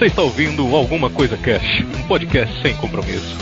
[0.00, 3.36] Você está ouvindo Alguma Coisa Cash, um podcast sem compromisso.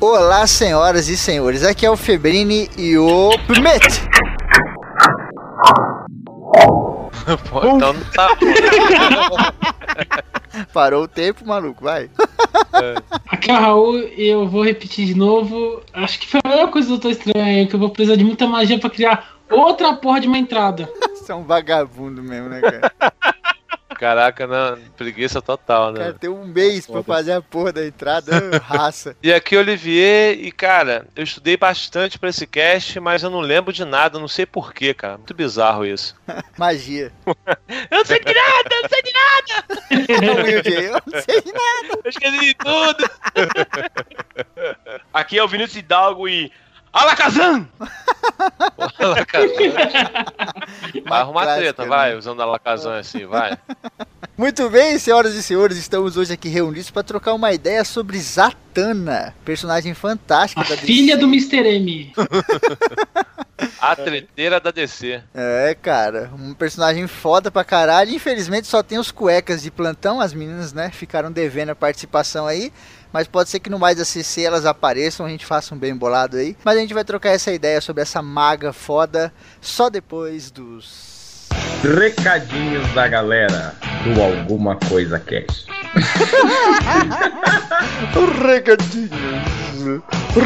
[0.00, 4.00] Olá, senhoras e senhores, aqui é o Febrini e o Primete.
[7.50, 8.28] Pô, então não tá
[10.72, 12.08] Parou o tempo, maluco, vai.
[13.28, 15.82] Aqui é o Raul e eu vou repetir de novo.
[15.92, 18.46] Acho que foi a melhor coisa do Doutor Estranho, que eu vou precisar de muita
[18.46, 20.88] magia pra criar outra porra de uma entrada.
[21.14, 22.92] Você é um vagabundo mesmo, né, cara?
[23.98, 25.98] Caraca, não, preguiça total, né?
[25.98, 29.16] cara tem um mês pra fazer a porra da entrada, raça.
[29.20, 33.30] E aqui é o Olivier, e cara, eu estudei bastante pra esse cast, mas eu
[33.30, 35.16] não lembro de nada, não sei porquê, cara.
[35.16, 36.14] Muito bizarro isso.
[36.56, 37.10] Magia.
[37.26, 38.37] Eu não sei nada,
[38.74, 39.64] eu não sei de nada!
[40.26, 42.00] Não, Wilde, eu não sei de nada.
[42.04, 43.10] Eu esqueci de tudo!
[45.12, 46.52] Aqui é o Vinícius Hidalgo e.
[46.92, 47.68] Alakazam!
[48.98, 49.54] Alakazam.
[51.06, 51.88] Vai arrumar Clássica, treta, né?
[51.88, 53.56] vai, usando Alakazam assim, vai.
[54.38, 59.34] Muito bem, senhoras e senhores, estamos hoje aqui reunidos para trocar uma ideia sobre Zatanna,
[59.44, 60.86] personagem fantástica A da DC.
[60.86, 61.56] filha do Mr.
[61.66, 62.12] M.
[63.80, 65.20] A treteira da DC.
[65.34, 68.12] É, cara, um personagem foda pra caralho.
[68.12, 72.72] Infelizmente só tem os cuecas de plantão, as meninas, né, ficaram devendo a participação aí.
[73.12, 75.96] Mas pode ser que no mais da CC elas apareçam, a gente faça um bem
[75.96, 76.56] bolado aí.
[76.64, 81.07] Mas a gente vai trocar essa ideia sobre essa maga foda só depois dos.
[81.82, 83.74] Recadinhos da galera
[84.04, 85.66] do Alguma Coisa Cash.
[88.46, 89.10] Recadinhos.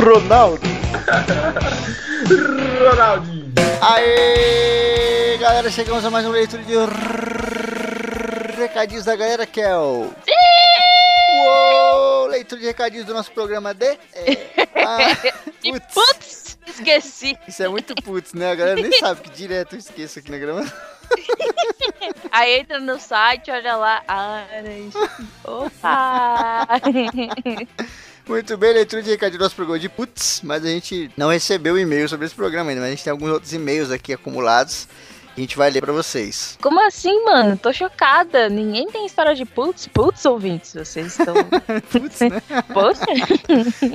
[0.04, 0.60] Ronaldo.
[2.78, 3.52] Ronaldinho.
[3.80, 6.74] Aê, galera, chegamos a mais uma leitura de
[8.56, 10.12] recadinhos da galera, Kel.
[11.34, 13.98] Uou, leitura de recadinhos do nosso programa de.
[14.14, 14.36] É,
[14.86, 15.16] ah,
[15.62, 17.36] putz, putz, esqueci.
[17.48, 18.52] isso é muito putz, né?
[18.52, 20.70] A galera nem sabe que direto eu esqueço aqui na grama.
[22.30, 24.02] Aí entra no site, olha lá.
[24.06, 24.94] Aras.
[25.44, 26.66] Opa!
[28.26, 31.76] Muito bem, leitura de recadinho do nosso programa de putz, mas a gente não recebeu
[31.76, 34.86] e-mail sobre esse programa ainda, mas a gente tem alguns outros e-mails aqui acumulados
[35.36, 36.58] a gente vai ler pra vocês.
[36.60, 37.56] Como assim, mano?
[37.56, 38.48] Tô chocada.
[38.48, 40.74] Ninguém tem história de putz, putz, ouvintes.
[40.74, 41.34] Vocês estão.
[41.90, 42.42] Putz, né?
[42.72, 43.04] Poxa.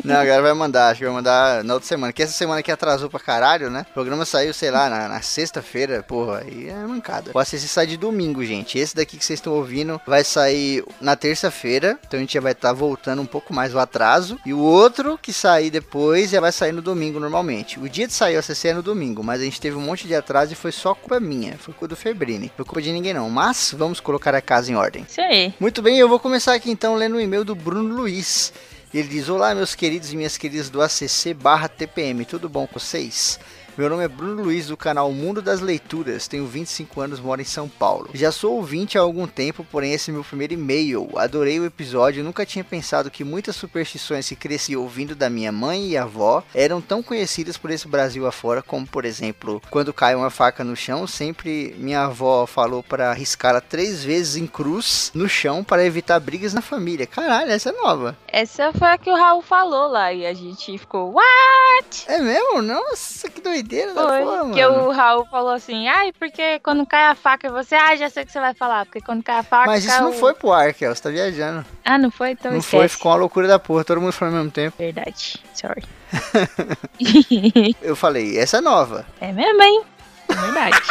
[0.04, 2.14] Não, a galera vai mandar, acho que vai mandar na outra semana.
[2.14, 3.86] Que essa semana aqui atrasou pra caralho, né?
[3.90, 7.32] O programa saiu, sei lá, na, na sexta-feira, porra, aí é mancada.
[7.34, 8.78] O ACC sai de domingo, gente.
[8.78, 12.52] Esse daqui que vocês estão ouvindo vai sair na terça-feira, então a gente já vai
[12.52, 14.40] estar voltando um pouco mais o atraso.
[14.46, 17.80] E o outro que sair depois já vai sair no domingo normalmente.
[17.80, 20.08] O dia de sair o ACC é no domingo, mas a gente teve um monte
[20.08, 22.52] de atraso e foi só culpa minha, foi culpa do Febrini.
[22.56, 25.06] Foi culpa de ninguém não, mas vamos colocar a casa em ordem.
[25.08, 25.54] Isso aí.
[25.60, 28.54] Muito bem, eu vou começar aqui então lendo o e-mail do Bruno Luiz.
[28.94, 32.80] Ele diz: Olá, meus queridos e minhas queridas do ACC barra TPM, tudo bom com
[32.80, 33.40] vocês?
[33.78, 37.46] Meu nome é Bruno Luiz do canal Mundo das Leituras, tenho 25 anos, moro em
[37.46, 38.10] São Paulo.
[38.12, 41.08] Já sou ouvinte há algum tempo, porém esse é meu primeiro e-mail.
[41.16, 45.90] Adorei o episódio, nunca tinha pensado que muitas superstições que cresci ouvindo da minha mãe
[45.90, 50.32] e avó eram tão conhecidas por esse Brasil afora, como por exemplo, quando cai uma
[50.32, 55.64] faca no chão, sempre minha avó falou para riscá-la três vezes em cruz no chão
[55.64, 57.06] para evitar brigas na família.
[57.06, 58.18] Caralho, essa é nova.
[58.28, 62.06] Essa foi a que o Raul falou lá e a gente ficou, what?
[62.08, 62.64] É mesmo?
[62.64, 64.22] Nossa, que doideira da Foi.
[64.24, 64.88] porra, que mano.
[64.88, 68.26] o Raul falou assim, ai, porque quando cai a faca você, ah, já sei o
[68.26, 69.68] que você vai falar, porque quando cai a faca.
[69.68, 71.66] Mas isso cai não o- foi pro ar, Kel, você tá viajando.
[71.84, 72.32] Ah, não foi?
[72.32, 72.78] Então não esquece.
[72.78, 74.78] foi, ficou uma loucura da porra, todo mundo falando ao mesmo tempo.
[74.78, 75.38] Verdade.
[75.54, 75.84] Sorry.
[77.82, 79.06] Eu falei, essa é nova.
[79.20, 79.84] É mesmo, hein?
[80.30, 80.78] É verdade.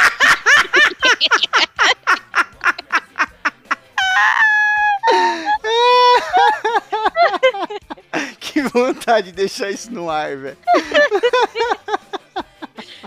[8.40, 10.56] Que vontade de deixar isso no ar, velho.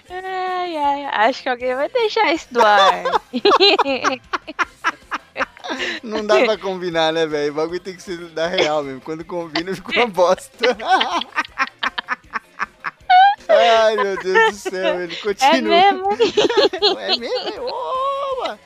[0.10, 3.04] ai, ai, acho que alguém vai deixar isso do ar.
[6.02, 7.52] Não dá pra combinar, né, velho?
[7.52, 9.02] O bagulho tem que ser da real mesmo.
[9.02, 10.75] Quando combina, fica uma bosta.
[13.52, 15.62] Ai, meu Deus do céu, ele é continua.
[15.62, 16.08] mesmo?
[17.00, 17.25] É mesmo?
[17.25, 17.60] é?
[17.62, 18.60] Oba!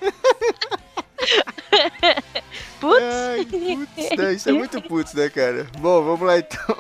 [2.82, 3.02] Putz.
[3.02, 4.34] Ai, putz, né?
[4.34, 5.66] isso é muito putz, né, cara?
[5.80, 6.76] Bom, vamos lá então.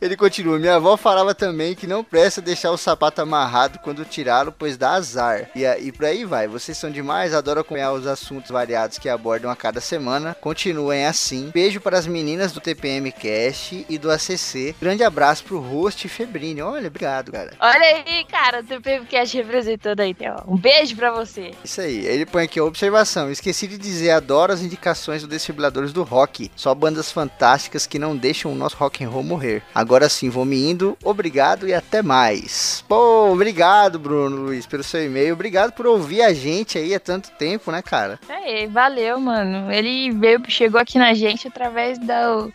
[0.00, 0.58] Ele continua.
[0.58, 4.92] Minha avó falava também que não presta deixar o sapato amarrado quando tirá-lo, pois dá
[4.92, 5.50] azar.
[5.54, 6.46] E, a- e por aí vai.
[6.46, 10.36] Vocês são demais, adoro acompanhar os assuntos variados que abordam a cada semana.
[10.40, 11.50] Continuem assim.
[11.52, 14.74] Beijo para as meninas do TPM Cast e do ACC.
[14.80, 16.60] Grande abraço pro host Febrini.
[16.62, 17.52] Olha, obrigado, cara.
[17.58, 20.34] Olha aí, cara, o TPMcast representando aí, Theo.
[20.46, 21.52] Um beijo pra você.
[21.64, 23.30] Isso aí, ele põe aqui a observação.
[23.30, 26.50] Esqueci de dizer, adoro as indicações do Desfibriladores do Rock.
[26.54, 29.62] Só bandas fantásticas que não deixam o nosso rock and roll morrer.
[29.74, 30.98] Agora Agora sim, vou me indo.
[31.04, 32.84] Obrigado e até mais.
[32.88, 35.32] Pô, obrigado, Bruno Luiz, pelo seu e-mail.
[35.32, 38.18] Obrigado por ouvir a gente aí há tanto tempo, né, cara?
[38.28, 39.70] É, valeu, mano.
[39.70, 42.48] Ele veio, chegou aqui na gente através da,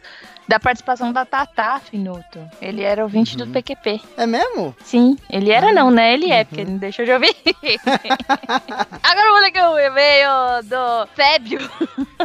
[0.52, 2.40] da participação da Tatá Finuto.
[2.62, 3.46] Ele era ouvinte Uhum.
[3.46, 4.02] do PQP.
[4.18, 4.76] É mesmo?
[4.84, 6.14] Sim, ele era não, né?
[6.14, 6.34] Ele Uhum.
[6.34, 7.34] é, porque ele não deixou de ouvir.
[9.02, 10.30] Agora eu vou ler o e-mail
[10.64, 11.60] do Fébio.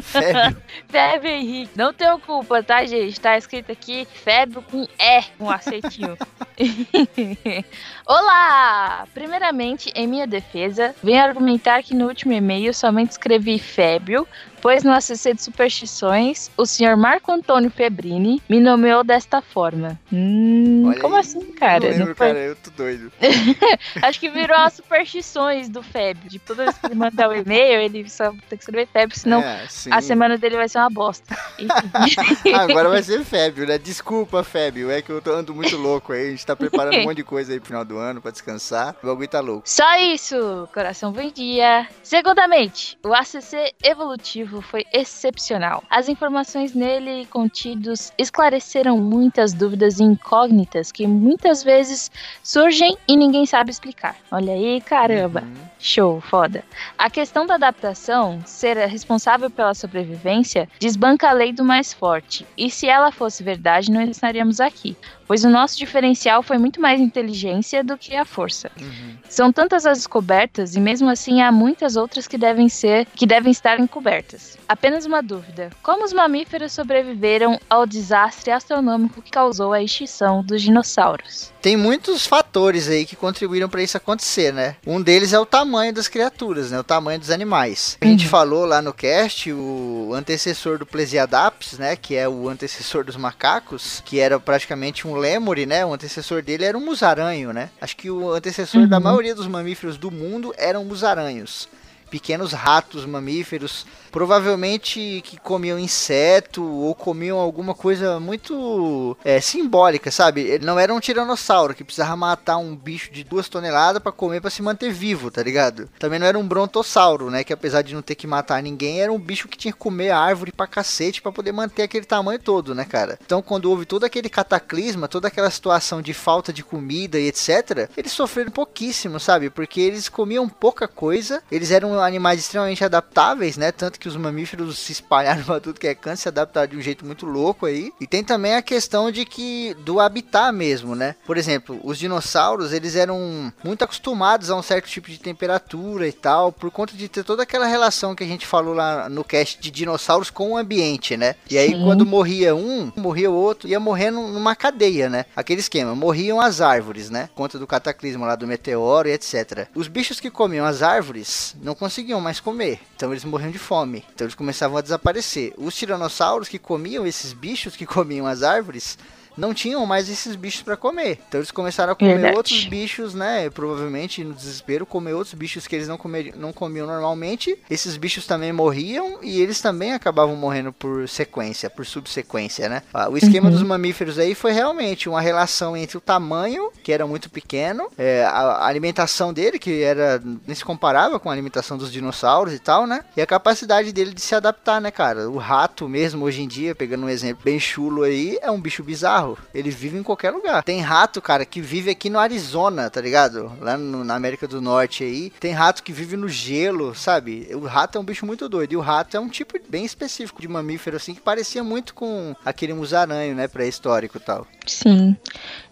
[0.03, 0.57] Fébio.
[0.91, 1.71] Fébio Henrique.
[1.77, 3.21] Não tenho culpa, tá, gente?
[3.21, 6.17] Tá escrito aqui Fébio com E, com aceitinho.
[8.05, 9.07] Olá!
[9.15, 14.27] Primeiramente, em minha defesa, venho argumentar que no último e-mail somente escrevi Fébio,
[14.67, 19.97] pois no ACC de Superstições, o senhor Marco Antônio Febrini me nomeou desta forma.
[20.13, 21.21] Hum, Olha como aí.
[21.21, 21.79] assim, cara?
[21.85, 23.13] Não Não lembro, foi- cara, eu tô doido.
[24.03, 26.29] Acho que virou as superstições do Fébio.
[26.29, 29.41] De toda vez que ele mandar o e-mail, ele só tem que escrever Fébio, senão
[29.41, 31.37] É, a semana dele vai ser uma bosta.
[32.59, 33.79] Agora vai ser Fébio, né?
[33.79, 34.91] Desculpa, Fébio.
[34.91, 36.27] É que eu tô ando muito louco aí.
[36.27, 38.97] A gente tá preparando um monte de coisa aí pro final do ano pra descansar.
[39.01, 39.63] O bagulho tá louco.
[39.65, 41.87] Só isso, coração bom dia.
[42.03, 45.83] Segundamente, o ACC evolutivo foi excepcional.
[45.91, 52.11] As informações nele contidos esclareceram muitas dúvidas incógnitas que muitas vezes
[52.43, 54.17] surgem e ninguém sabe explicar.
[54.31, 55.43] Olha aí, caramba.
[55.43, 55.76] Uhum.
[55.87, 56.65] Show, foda.
[56.99, 62.45] A questão da adaptação, ser responsável pela sobrevivência, desbanca a lei do mais forte.
[62.59, 64.97] E se ela fosse verdade, não estaríamos aqui.
[65.29, 68.71] Pois o nosso diferencial foi muito mais inteligência do que a força.
[68.81, 69.17] Uhum.
[69.29, 73.51] São tantas as descobertas e mesmo assim há muitas outras que devem ser, que devem
[73.51, 74.57] estar encobertas.
[74.69, 80.63] Apenas uma dúvida: como os mamíferos sobreviveram ao desastre astronômico que causou a extinção dos
[80.63, 81.53] dinossauros?
[81.61, 84.77] Tem muitos fatores aí que contribuíram pra isso acontecer, né?
[84.87, 86.79] Um deles é o tamanho das criaturas, né?
[86.81, 87.97] O tamanho dos animais.
[88.01, 88.31] A gente Uhum.
[88.31, 91.97] falou lá no cast o antecessor do Plesiadaps, né?
[91.97, 95.85] Que é o antecessor dos macacos, que era praticamente um lêmure, né?
[95.85, 97.71] O antecessor dele era um musaranho, né?
[97.81, 99.03] Acho que o antecessor da Uhum.
[99.05, 101.69] maioria dos mamíferos do mundo eram musaranhos.
[102.11, 110.41] Pequenos ratos mamíferos, provavelmente que comiam inseto ou comiam alguma coisa muito é, simbólica, sabe?
[110.41, 114.41] Ele não era um tiranossauro que precisava matar um bicho de duas toneladas pra comer
[114.41, 115.89] pra se manter vivo, tá ligado?
[115.99, 117.45] Também não era um brontossauro, né?
[117.45, 120.11] Que apesar de não ter que matar ninguém, era um bicho que tinha que comer
[120.11, 123.19] árvore pra cacete pra poder manter aquele tamanho todo, né, cara?
[123.25, 127.91] Então quando houve todo aquele cataclisma, toda aquela situação de falta de comida e etc,
[127.97, 129.51] eles sofreram pouquíssimo, sabe?
[129.51, 133.73] Porque eles comiam pouca coisa, eles eram animais extremamente adaptáveis, né?
[133.73, 136.81] Tanto que os mamíferos se espalharam pra tudo que é canto, se adaptaram de um
[136.81, 137.93] jeito muito louco aí.
[138.01, 141.15] E tem também a questão de que do habitat mesmo, né?
[141.25, 146.13] Por exemplo, os dinossauros, eles eram muito acostumados a um certo tipo de temperatura e
[146.13, 149.61] tal, por conta de ter toda aquela relação que a gente falou lá no cast
[149.61, 151.35] de dinossauros com o ambiente, né?
[151.51, 151.83] E aí Sim.
[151.85, 155.27] quando morria um, morria o outro, ia morrendo numa cadeia, né?
[155.35, 157.29] Aquele esquema, morriam as árvores, né?
[157.29, 159.69] Por conta do cataclismo lá do meteoro e etc.
[159.75, 161.86] Os bichos que comiam as árvores não conseguiam
[162.21, 164.05] mais comer, então eles morriam de fome.
[164.15, 165.55] Então eles começavam a desaparecer.
[165.57, 168.99] Os tiranossauros que comiam esses bichos que comiam as árvores
[169.37, 171.19] não tinham mais esses bichos para comer.
[171.29, 172.37] Então eles começaram a comer Verdade.
[172.37, 173.49] outros bichos, né?
[173.51, 177.59] Provavelmente no desespero, comer outros bichos que eles não, comer, não comiam normalmente.
[177.71, 182.83] Esses bichos também morriam e eles também acabavam morrendo por sequência, por subsequência, né?
[182.93, 183.53] Ah, O esquema Uhum.
[183.53, 188.25] dos mamíferos aí foi realmente uma relação entre o tamanho, que era muito pequeno, é,
[188.25, 192.59] a, a alimentação dele, que era nem se comparava com a alimentação dos dinossauros e
[192.59, 193.05] tal, né?
[193.17, 195.29] E a capacidade dele de se adaptar, né, cara?
[195.31, 198.83] O rato mesmo, hoje em dia, pegando um exemplo bem chulo aí, é um bicho
[198.83, 199.26] bizarro.
[199.55, 200.63] Ele vive em qualquer lugar.
[200.63, 203.51] Tem rato, cara, que vive aqui no Arizona, tá ligado?
[203.61, 205.31] Lá no- na América do Norte aí.
[205.41, 207.49] Tem rato que vive no gelo, sabe?
[207.55, 208.73] O rato é um bicho muito doido.
[208.73, 212.35] E o rato é um tipo bem específico de mamífero, assim, que parecia muito com
[212.45, 213.49] aquele musaranho, né?
[213.49, 214.47] Pré-histórico e tal.
[214.67, 215.17] Sim.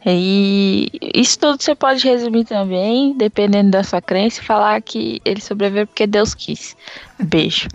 [0.07, 5.41] E isso tudo você pode resumir também, dependendo da sua crença, e falar que ele
[5.41, 6.77] sobreviveu porque Deus quis.
[7.19, 7.69] Beijo.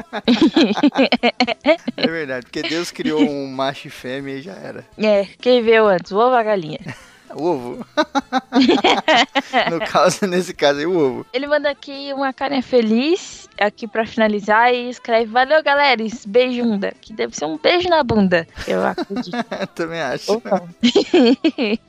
[1.98, 4.86] É verdade, porque Deus criou um macho e fêmea e já era.
[4.98, 6.80] É, quem veio antes, o ovo ou a galinha?
[7.36, 7.88] O ovo.
[9.72, 11.26] no caso, nesse caso aí, o ovo.
[11.34, 16.94] Ele manda aqui uma carinha feliz, aqui pra finalizar, e escreve: Valeu, galera, beijunda.
[17.00, 19.38] Que deve ser um beijo na bunda, eu acredito.
[19.76, 20.32] Também acho.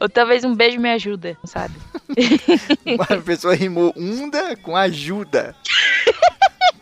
[0.00, 1.74] Ou talvez um beijo me ajuda, sabe?
[3.08, 5.54] A pessoa rimou unda com ajuda.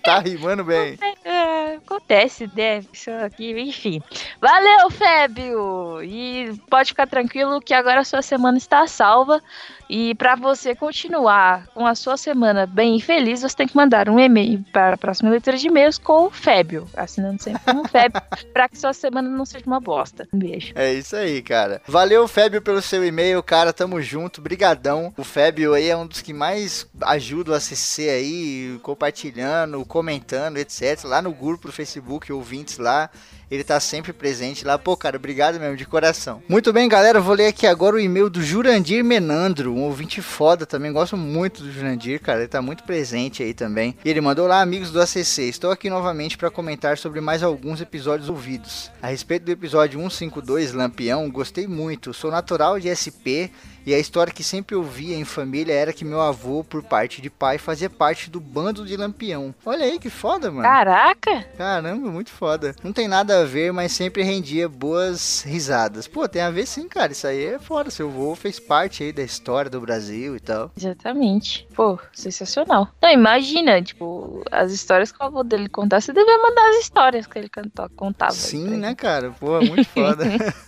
[0.08, 0.98] Tá rimando bem.
[1.24, 2.82] É, acontece, né?
[2.92, 4.02] Isso aqui, enfim.
[4.40, 6.02] Valeu, Fébio!
[6.02, 9.42] E pode ficar tranquilo que agora a sua semana está salva.
[9.88, 14.08] E para você continuar com a sua semana bem e feliz, você tem que mandar
[14.10, 17.88] um e-mail para a próxima leitura de e-mails com o Fébio, assinando sempre com o
[17.88, 18.20] Fébio,
[18.52, 20.28] para que sua semana não seja uma bosta.
[20.32, 20.72] Um beijo.
[20.74, 21.80] É isso aí, cara.
[21.86, 23.72] Valeu, Fébio, pelo seu e-mail, cara.
[23.72, 25.12] Tamo junto, brigadão.
[25.16, 31.02] O Fébio aí é um dos que mais ajuda o ACC aí, compartilhando, comentando, etc.
[31.02, 33.10] Lá no grupo do Facebook, ouvintes lá.
[33.50, 34.78] Ele tá sempre presente lá.
[34.78, 36.42] Pô, cara, obrigado mesmo, de coração.
[36.48, 37.18] Muito bem, galera.
[37.18, 40.92] Vou ler aqui agora o e-mail do Jurandir Menandro, um ouvinte foda também.
[40.92, 42.40] Gosto muito do Jurandir, cara.
[42.40, 43.96] Ele tá muito presente aí também.
[44.04, 45.48] E ele mandou lá, amigos do ACC.
[45.48, 48.90] Estou aqui novamente para comentar sobre mais alguns episódios ouvidos.
[49.02, 52.12] A respeito do episódio 152, Lampião, gostei muito.
[52.12, 53.50] Sou natural de SP
[53.88, 57.30] e a história que sempre ouvia em família era que meu avô, por parte de
[57.30, 59.54] pai, fazia parte do bando de Lampião.
[59.64, 60.62] Olha aí que foda, mano.
[60.62, 61.46] Caraca!
[61.56, 62.76] Caramba, muito foda.
[62.84, 66.06] Não tem nada a ver, mas sempre rendia boas risadas.
[66.06, 67.12] Pô, tem a ver sim, cara.
[67.12, 67.90] Isso aí é foda.
[67.90, 70.70] Seu avô fez parte aí da história do Brasil e tal.
[70.76, 71.66] Exatamente.
[71.74, 72.88] Pô, sensacional.
[73.00, 77.26] Não, imagina, tipo, as histórias que o avô dele contasse, você devia mandar as histórias
[77.26, 78.32] que ele cantou, contava.
[78.32, 79.30] Sim, né, cara?
[79.30, 80.26] Pô, muito foda.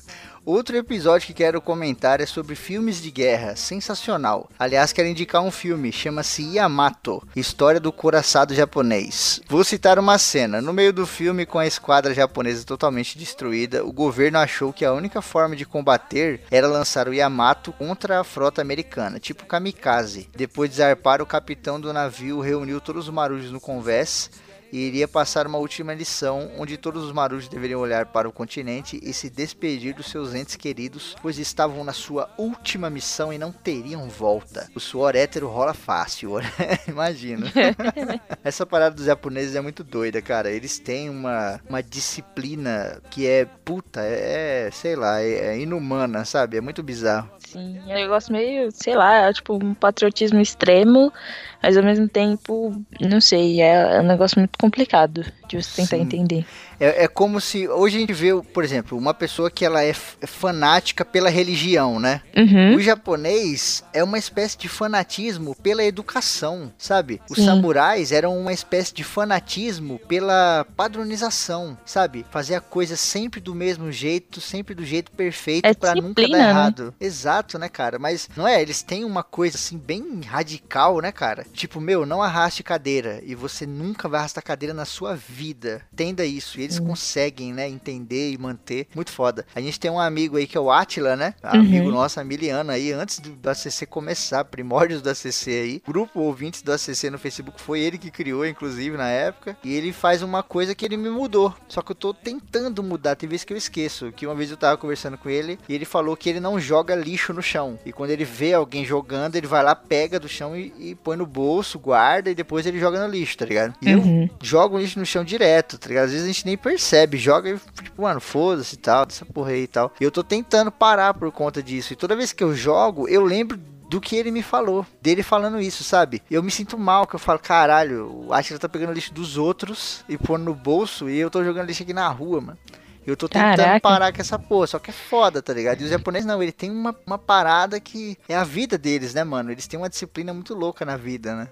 [0.53, 4.51] Outro episódio que quero comentar é sobre filmes de guerra, sensacional.
[4.59, 9.41] Aliás, quero indicar um filme, chama-se Yamato, História do Coraçado Japonês.
[9.49, 10.61] Vou citar uma cena.
[10.61, 14.93] No meio do filme, com a esquadra japonesa totalmente destruída, o governo achou que a
[14.93, 20.29] única forma de combater era lançar o Yamato contra a frota americana, tipo kamikaze.
[20.35, 24.29] Depois de zarpar, o capitão do navio reuniu todos os marujos no convés
[24.73, 29.01] e iria passar uma última lição onde todos os marujos deveriam olhar para o continente
[29.03, 33.53] e se despedir dos seus entes queridos, pois estavam na sua última missão e não
[33.53, 34.69] teriam volta.
[34.75, 36.35] O suor hétero rola fácil,
[36.87, 37.47] imagina.
[38.45, 40.51] Essa parada dos japoneses é muito doida, cara.
[40.51, 46.57] Eles têm uma, uma disciplina que é puta, é, sei lá, é, é inumana, sabe?
[46.57, 47.31] É muito bizarro.
[47.51, 51.13] Sim, é um negócio meio, sei lá, é tipo um patriotismo extremo,
[51.61, 55.97] mas ao mesmo tempo, não sei, é, é um negócio muito complicado de você tentar
[55.97, 56.03] Sim.
[56.03, 56.47] entender.
[56.81, 59.91] É, é como se hoje a gente vê, por exemplo, uma pessoa que ela é
[59.91, 62.23] é fanática pela religião, né?
[62.37, 62.77] Uhum.
[62.77, 67.21] O japonês é uma espécie de fanatismo pela educação, sabe?
[67.29, 67.45] Os Sim.
[67.45, 72.25] samurais eram uma espécie de fanatismo pela padronização, sabe?
[72.31, 76.29] Fazer a coisa sempre do mesmo jeito, sempre do jeito perfeito É pra nunca dar
[76.29, 76.49] né?
[76.49, 76.95] errado.
[77.01, 77.99] Exato, né, cara?
[77.99, 81.45] Mas não é, eles têm uma coisa assim bem radical, né, cara?
[81.53, 85.83] Tipo, meu, não arraste cadeira e você nunca vai arrastar cadeira na sua vida.
[85.93, 86.61] Entenda isso.
[86.61, 88.87] E eles conseguem, né, entender e manter.
[88.95, 89.47] Muito foda.
[89.55, 91.35] A gente tem um amigo aí que é o Atila, né?
[91.43, 95.83] Amigo nosso, Amiliano aí, antes do, do ACC começar, primórdios do ACC aí.
[95.87, 99.57] Grupo ouvintes do ACC no Facebook foi ele que criou, inclusive, na época.
[99.65, 101.55] E ele faz uma coisa que ele me mudou.
[101.69, 104.13] Só que eu tô tentando mudar, tem vezes que eu esqueço.
[104.13, 106.95] Que uma vez eu tava conversando com ele e ele falou que ele não joga
[106.95, 107.79] lixo no chão.
[107.85, 111.17] E quando ele vê alguém jogando, ele vai lá, pega do chão e, e põe
[111.17, 113.75] no bolso, guarda e depois ele joga no lixo, tá ligado?
[113.83, 114.29] E eu Uhum.
[114.43, 116.05] jogo lixo no chão direto, tá ligado?
[116.07, 119.51] Às vezes a gente nem percebe, joga e, tipo, mano, foda-se e tal, dessa porra
[119.51, 119.93] aí e tal.
[120.01, 121.93] E eu tô tentando parar por conta disso.
[121.93, 123.59] E toda vez que eu jogo, eu lembro
[123.91, 126.23] do que ele me falou, dele falando isso, sabe?
[126.31, 130.05] Eu me sinto mal, que eu falo, caralho, o Atila tá pegando lixo dos outros
[130.09, 132.59] e pondo no bolso e eu tô jogando lixo aqui na rua, mano.
[133.07, 133.81] Eu tô tentando Caraca.
[133.81, 135.81] parar com essa porra, só que é foda, tá ligado?
[135.81, 139.25] E os japoneses não, ele tem uma, uma parada que é a vida deles, né,
[139.25, 139.51] mano?
[139.51, 141.49] Eles têm uma disciplina muito louca na vida, né?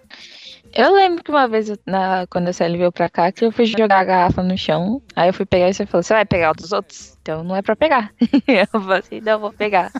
[0.74, 3.64] Eu lembro que uma vez, na, quando a Sally veio pra cá, que eu fui
[3.64, 5.00] jogar a garrafa no chão.
[5.16, 7.16] Aí eu fui pegar e você falou: Você vai pegar o dos outros?
[7.22, 8.12] Então não é pra pegar.
[8.46, 9.90] eu falei assim: Não, vou pegar.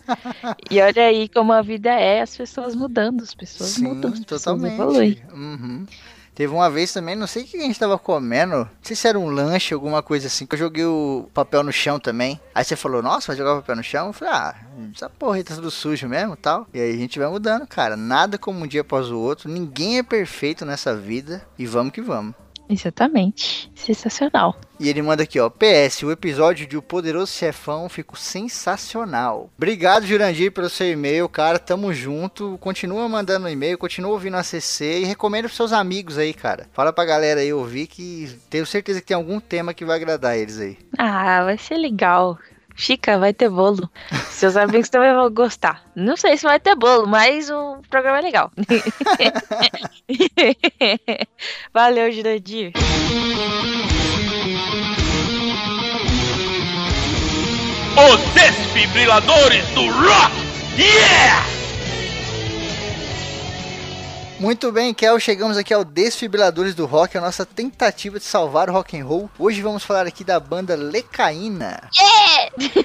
[0.70, 4.20] e olha aí como a vida é, as pessoas mudando, as pessoas Sim, mudam, as
[4.20, 4.74] pessoas totalmente.
[4.74, 5.22] evoluem.
[5.32, 5.86] Uhum.
[6.38, 8.58] Teve uma vez também, não sei o que a gente tava comendo.
[8.58, 11.72] Não sei se era um lanche, alguma coisa assim, que eu joguei o papel no
[11.72, 12.40] chão também.
[12.54, 14.06] Aí você falou, nossa, vai jogar o papel no chão?
[14.06, 14.54] Eu falei, ah,
[14.94, 16.64] essa porra tá tudo sujo mesmo tal.
[16.72, 17.96] E aí a gente vai mudando, cara.
[17.96, 19.50] Nada como um dia após o outro.
[19.50, 21.44] Ninguém é perfeito nessa vida.
[21.58, 22.36] E vamos que vamos.
[22.68, 23.70] Exatamente.
[23.74, 24.56] Sensacional.
[24.78, 25.48] E ele manda aqui, ó.
[25.48, 29.50] PS, o episódio de O Poderoso Chefão ficou sensacional.
[29.56, 31.58] Obrigado, Jurandir, pelo seu e-mail, cara.
[31.58, 32.58] Tamo junto.
[32.58, 36.68] Continua mandando e-mail, continua ouvindo a CC e recomenda pros seus amigos aí, cara.
[36.72, 40.36] Fala pra galera aí ouvir que tenho certeza que tem algum tema que vai agradar
[40.36, 40.78] eles aí.
[40.96, 42.38] Ah, vai ser legal.
[42.78, 43.90] Chica, vai ter bolo.
[44.30, 45.82] Seus amigos também vão gostar.
[45.96, 48.52] Não sei se vai ter bolo, mas o programa é legal.
[51.74, 52.72] Valeu, Jurandir.
[57.96, 60.32] Os desfibriladores do rock!
[60.78, 61.44] Yeah!
[64.40, 68.72] Muito bem, Kel, chegamos aqui ao Desfibriladores do Rock, a nossa tentativa de salvar o
[68.72, 69.28] rock and roll.
[69.36, 71.82] Hoje vamos falar aqui da banda Lecaína.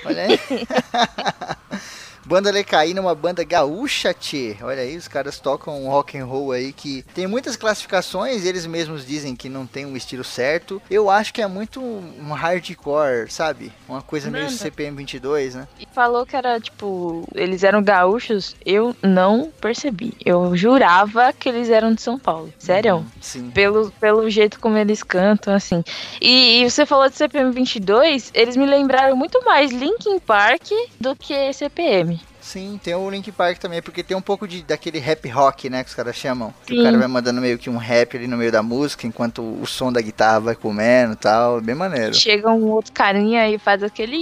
[0.03, 0.39] Olha aí.
[2.25, 4.55] Banda Lecaína, uma banda gaúcha, tchê.
[4.61, 8.65] Olha aí, os caras tocam um rock and roll aí que tem muitas classificações, eles
[8.65, 10.81] mesmos dizem que não tem um estilo certo.
[10.89, 13.71] Eu acho que é muito um hardcore, sabe?
[13.87, 14.55] Uma coisa meio Nada.
[14.55, 15.67] CPM 22, né?
[15.79, 18.55] E falou que era, tipo, eles eram gaúchos.
[18.65, 20.13] Eu não percebi.
[20.23, 22.53] Eu jurava que eles eram de São Paulo.
[22.57, 23.05] Sério?
[23.19, 23.51] Sim.
[23.51, 25.83] Pelo, pelo jeito como eles cantam, assim.
[26.21, 31.15] E, e você falou de CPM 22, eles me lembraram muito mais Linkin Park do
[31.15, 32.12] que CPM.
[32.43, 35.81] Sim, tem o Link Park também, porque tem um pouco de daquele rap rock, né,
[35.81, 36.53] que os caras chamam.
[36.65, 36.83] Que o Sim.
[36.83, 39.93] cara vai mandando meio que um rap ali no meio da música, enquanto o som
[39.93, 41.61] da guitarra vai comendo e tal.
[41.61, 42.13] Bem maneiro.
[42.13, 44.17] Chega um outro carinha e faz aquele!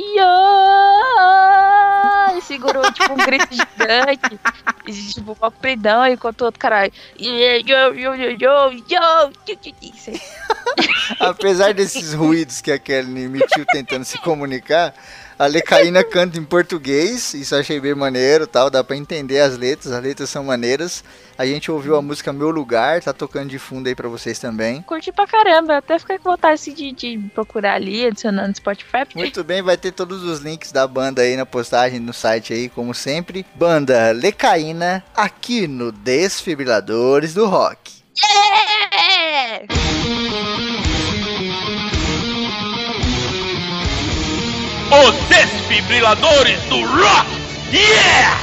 [2.35, 4.39] E segurou, tipo, um grito gigante.
[4.85, 6.91] E, tipo, uma pridão, enquanto o outro cara.
[11.19, 14.93] Apesar desses ruídos que a Kelly emitiu tentando se comunicar,
[15.41, 19.91] a Lecaína canta em português, isso achei bem maneiro tal, dá pra entender as letras,
[19.91, 21.03] as letras são maneiras.
[21.35, 24.83] A gente ouviu a música Meu Lugar, tá tocando de fundo aí pra vocês também.
[24.83, 25.77] Curti pra caramba.
[25.77, 28.99] Até fiquei com vontade assim, de, de procurar ali, adicionando no Spotify.
[29.15, 32.69] Muito bem, vai ter todos os links da banda aí na postagem no site aí,
[32.69, 33.43] como sempre.
[33.55, 37.93] Banda Lecaína, aqui no Desfibriladores do Rock.
[38.23, 39.65] É!
[44.91, 47.27] Os desfibriladores do rock.
[47.71, 48.41] Yeah!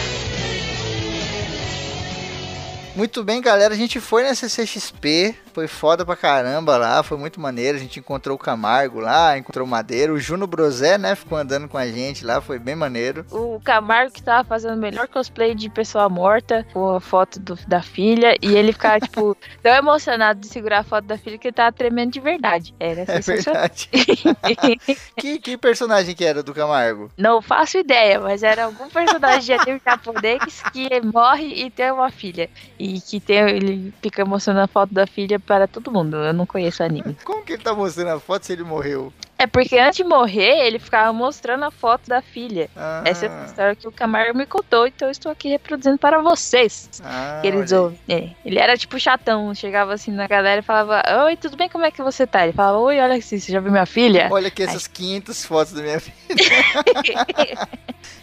[2.97, 3.75] Muito bem, galera.
[3.75, 7.77] A gente foi na CCXP, foi foda pra caramba lá, foi muito maneiro.
[7.77, 11.17] A gente encontrou o Camargo lá, encontrou o Madeiro, o Juno Brosé, né?
[11.17, 13.27] Ficou andando com a gente lá, foi bem maneiro.
[13.33, 17.59] O Camargo que tava fazendo o melhor cosplay de pessoa morta, com a foto do-
[17.67, 21.49] da filha, e ele ficava, tipo, tão emocionado de segurar a foto da filha que
[21.49, 22.73] ele tava tremendo de verdade.
[22.79, 23.89] Era É verdade.
[25.17, 27.11] que, que personagem que era do Camargo?
[27.19, 32.11] Não faço ideia, mas era algum personagem de anime japonês que morre e tem uma
[32.13, 32.49] filha.
[32.79, 36.17] E que tem, ele fica mostrando a foto da filha para todo mundo.
[36.19, 37.17] Eu não conheço anime.
[37.25, 39.13] Como que ele tá mostrando a foto se ele morreu?
[39.41, 42.69] É porque antes de morrer, ele ficava mostrando a foto da filha.
[42.77, 45.97] Ah, Essa é a história que o Camargo me contou, então eu estou aqui reproduzindo
[45.97, 46.91] para vocês.
[47.05, 47.99] ah, eles aí.
[48.09, 51.69] É, ele era tipo chatão, chegava assim na galera e falava: Oi, tudo bem?
[51.69, 52.43] Como é que você tá?
[52.43, 54.29] Ele falava: Oi, olha aqui, você já viu minha filha?
[54.29, 56.19] Olha aqui essas 500 fotos da minha filha.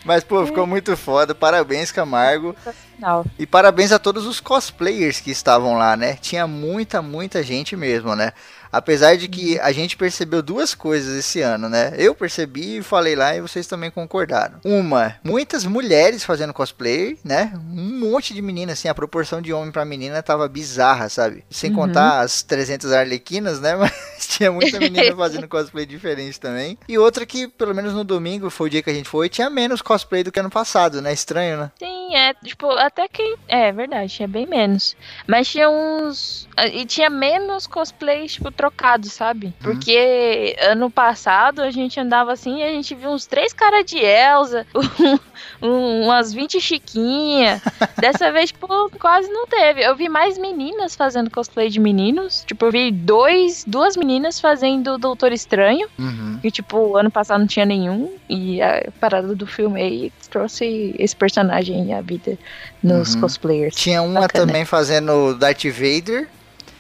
[0.03, 1.33] Mas, pô, ficou muito foda.
[1.33, 2.55] Parabéns, Camargo.
[2.99, 3.25] Não.
[3.37, 6.17] E parabéns a todos os cosplayers que estavam lá, né?
[6.21, 8.31] Tinha muita, muita gente mesmo, né?
[8.71, 11.93] Apesar de que a gente percebeu duas coisas esse ano, né?
[11.97, 14.59] Eu percebi e falei lá e vocês também concordaram.
[14.65, 17.53] Uma, muitas mulheres fazendo cosplay, né?
[17.55, 21.45] Um monte de meninas, assim, a proporção de homem pra menina tava bizarra, sabe?
[21.49, 21.75] Sem Uhum.
[21.77, 23.75] contar as 300 arlequinas, né?
[23.79, 26.77] Mas tinha muita menina fazendo cosplay diferente também.
[26.87, 29.49] E outra que, pelo menos no domingo, foi o dia que a gente foi, tinha
[29.49, 31.13] menos cosplay do que ano passado, né?
[31.13, 31.71] Estranho, né?
[31.79, 33.35] Sim, é, tipo, até que.
[33.47, 34.95] É verdade, tinha bem menos.
[35.27, 36.47] Mas tinha uns.
[36.73, 39.53] E tinha menos cosplays, tipo, trocados, sabe?
[39.61, 43.97] Porque ano passado a gente andava assim e a gente viu uns três caras de
[43.97, 44.65] Elsa,
[45.61, 47.61] um- umas 20 chiquinha.
[47.99, 48.67] Dessa vez, tipo,
[48.99, 49.81] quase não teve.
[49.83, 52.43] Eu vi mais meninas fazendo cosplay de meninos.
[52.47, 55.87] Tipo, eu vi dois, duas meninas fazendo Doutor Estranho.
[55.99, 56.39] Uhum.
[56.41, 58.13] Que, tipo, ano passado não tinha nenhum.
[58.29, 62.37] E a parada do filme aí trouxe esse personagem à vida
[62.83, 63.21] nos Uhum.
[63.21, 63.73] cosplayers.
[63.73, 64.45] Tinha uma Bacana.
[64.45, 66.27] também fazendo Darth Vader.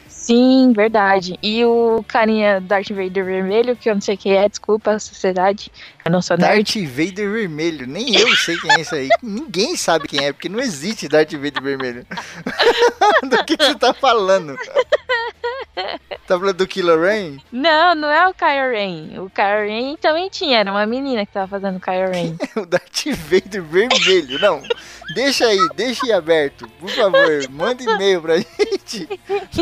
[0.09, 1.39] Sim, verdade.
[1.41, 5.71] E o carinha Darth Vader vermelho, que eu não sei quem é, desculpa a sociedade.
[6.03, 6.63] Eu não sou nerd.
[6.81, 7.87] Darth Vader vermelho.
[7.87, 9.07] Nem eu sei quem é isso aí.
[9.23, 12.05] Ninguém sabe quem é, porque não existe Darth Vader vermelho.
[13.29, 14.57] do que você tá falando?
[16.27, 17.37] Tá falando do Kylo Ren?
[17.51, 19.19] Não, não é o Kylo Ren.
[19.21, 22.35] O Kylo Ren também tinha, era uma menina que tava fazendo o Kylo Ren.
[22.61, 24.39] o Darth Vader vermelho.
[24.39, 24.63] Não,
[25.13, 26.67] deixa aí, deixa aí aberto.
[26.79, 29.07] Por favor, manda e-mail pra gente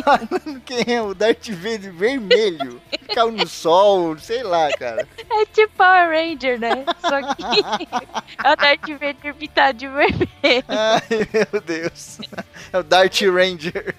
[0.04, 2.82] falando quem é o Darth Vader vermelho.
[3.13, 5.08] Caiu no sol, sei lá, cara.
[5.30, 6.86] É tipo Power Ranger, né?
[7.02, 7.43] Só que
[8.43, 10.65] é o Darth Vader pintado de vermelho.
[10.67, 11.02] Ai,
[11.34, 12.19] meu Deus.
[12.72, 13.96] É o Dart Ranger.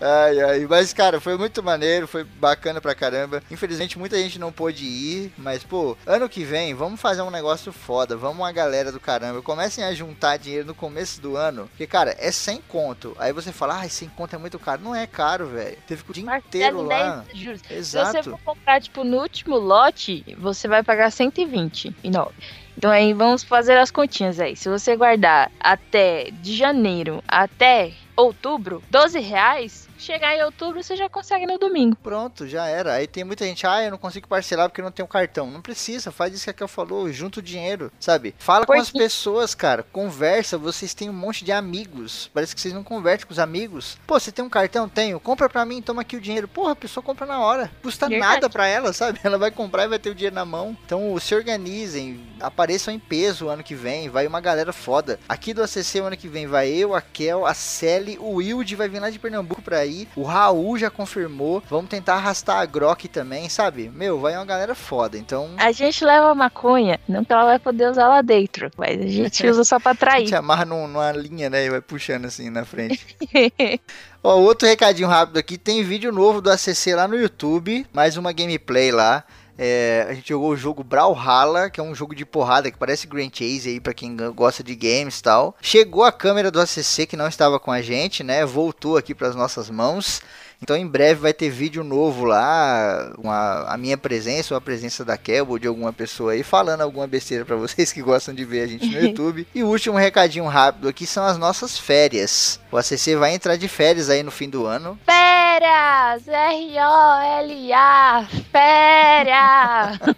[0.00, 0.66] Ai, ai.
[0.68, 3.42] Mas, cara, foi muito maneiro, foi bacana pra caramba.
[3.50, 7.72] Infelizmente, muita gente não pôde ir, mas, pô, ano que vem, vamos fazer um negócio
[7.72, 8.16] foda.
[8.16, 9.42] Vamos uma galera do caramba.
[9.42, 11.68] Comecem a juntar dinheiro no começo do ano.
[11.68, 13.16] Porque, cara, é 100 conto.
[13.18, 14.82] Aí você fala, ai, 100 conto é muito caro.
[14.82, 15.78] Não é caro, velho.
[15.86, 17.24] Fica o dia inteiro Marcelo, lá.
[17.32, 17.60] 10 juros.
[17.60, 18.30] Se você Exato.
[18.30, 22.34] for comprar, tipo, no último lote, você vai pagar 120 e nove.
[22.76, 24.56] Então aí vamos fazer as continhas aí.
[24.56, 31.08] Se você guardar até de janeiro até outubro, 12 reais, chegar em outubro, você já
[31.08, 31.96] consegue no domingo.
[32.02, 32.94] Pronto, já era.
[32.94, 35.50] Aí tem muita gente, ah, eu não consigo parcelar porque eu não tenho cartão.
[35.50, 38.34] Não precisa, faz isso que a Kel falou, junta o dinheiro, sabe?
[38.38, 38.98] Fala com Por as quê?
[38.98, 39.82] pessoas, cara.
[39.82, 42.30] Conversa, vocês têm um monte de amigos.
[42.34, 43.98] Parece que vocês não convertem com os amigos.
[44.06, 44.88] Pô, você tem um cartão?
[44.88, 45.18] Tenho.
[45.18, 46.46] Compra pra mim, toma aqui o dinheiro.
[46.46, 47.70] Porra, a pessoa compra na hora.
[47.82, 48.34] Custa Verdade.
[48.34, 49.18] nada pra ela, sabe?
[49.24, 50.76] Ela vai comprar e vai ter o dinheiro na mão.
[50.84, 54.08] Então se organizem, apareçam em peso o ano que vem.
[54.08, 55.18] Vai uma galera foda.
[55.28, 58.76] Aqui do ACC o ano que vem vai eu, a Kel, a Sally, o Wilde
[58.76, 59.93] vai vir lá de Pernambuco pra ir.
[60.16, 61.62] O Raul já confirmou.
[61.68, 63.90] Vamos tentar arrastar a Grok também, sabe?
[63.94, 65.16] Meu, vai uma galera foda.
[65.18, 65.50] Então.
[65.56, 69.06] A gente leva a maconha, não que ela vai poder usar lá dentro, mas a
[69.06, 70.26] gente usa só pra A atrair.
[70.26, 71.64] gente amarra num- numa linha, né?
[71.66, 73.16] E vai puxando assim na frente.
[74.22, 75.58] Ó, outro recadinho rápido aqui.
[75.58, 77.86] Tem vídeo novo do ACC lá no YouTube.
[77.92, 79.22] Mais uma gameplay lá.
[79.56, 83.06] É, a gente jogou o jogo Brawlhalla, que é um jogo de porrada que parece
[83.06, 85.56] Grand Chase aí pra quem gosta de games e tal.
[85.60, 88.44] Chegou a câmera do ACC que não estava com a gente, né?
[88.44, 90.20] Voltou aqui pras nossas mãos.
[90.62, 95.04] Então em breve vai ter vídeo novo lá, com a, minha presença ou a presença
[95.04, 98.44] da Kel ou de alguma pessoa aí falando alguma besteira pra vocês que gostam de
[98.44, 99.46] ver a gente no YouTube.
[99.54, 102.60] e o último recadinho rápido aqui são as nossas férias.
[102.70, 104.98] O ACC vai entrar de férias aí no fim do ano.
[105.04, 106.26] Férias!
[106.26, 108.26] R-O-L-A!
[108.50, 109.98] Férias!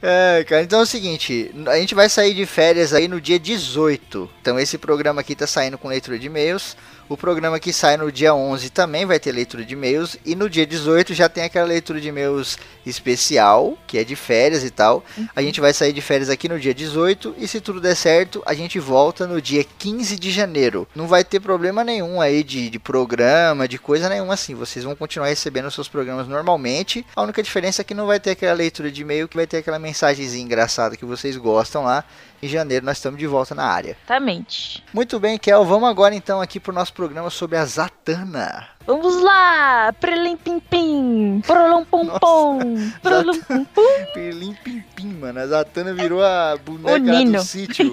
[0.00, 3.38] É, cara, então é o seguinte, a gente vai sair de férias aí no dia
[3.38, 4.30] 18.
[4.40, 6.76] Então esse programa aqui tá saindo com leitura de e-mails.
[7.08, 10.18] O programa que sai no dia 11 também vai ter leitura de e-mails.
[10.26, 14.62] E no dia 18 já tem aquela leitura de e-mails especial, que é de férias
[14.62, 15.02] e tal.
[15.34, 17.34] A gente vai sair de férias aqui no dia 18.
[17.38, 20.86] E se tudo der certo, a gente volta no dia 15 de janeiro.
[20.94, 24.54] Não vai ter problema nenhum aí de, de programa, de coisa nenhuma assim.
[24.54, 27.06] Vocês vão continuar recebendo seus programas normalmente.
[27.16, 29.56] A única diferença é que não vai ter aquela leitura de e-mail, que vai ter
[29.56, 32.04] aquela mensagenzinha engraçada que vocês gostam lá.
[32.42, 33.90] Em janeiro nós estamos de volta na área.
[33.98, 34.84] Exatamente.
[34.92, 38.68] Muito bem, Kel, vamos agora então aqui pro nosso programa sobre a Zatanna.
[38.86, 39.92] Vamos lá!
[40.00, 41.42] Prelim pim pim!
[41.46, 42.58] Prolom pom pom!
[43.02, 43.82] Prolom pom pom!
[44.14, 45.40] Pirlim pim pim, mano.
[45.40, 47.92] A Zatanna virou a boneca lá do sítio.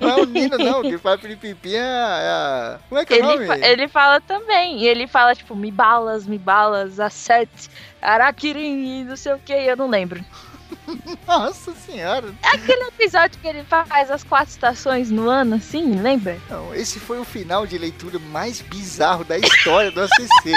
[0.00, 0.82] não é o Nino, não.
[0.82, 1.84] Quem faz pirlim pim pim é a...
[1.84, 3.46] é a- Como é que é o nome?
[3.46, 4.80] fa- ele fala também.
[4.82, 7.70] E ele fala, tipo, me balas, me balas, acete,
[8.02, 10.22] araquirim e não sei o que, eu não lembro.
[11.26, 12.34] Nossa senhora.
[12.42, 16.38] Aquele episódio que ele faz as quatro estações no ano, assim, lembra?
[16.48, 20.52] Não, esse foi o final de leitura mais bizarro da história do ACC.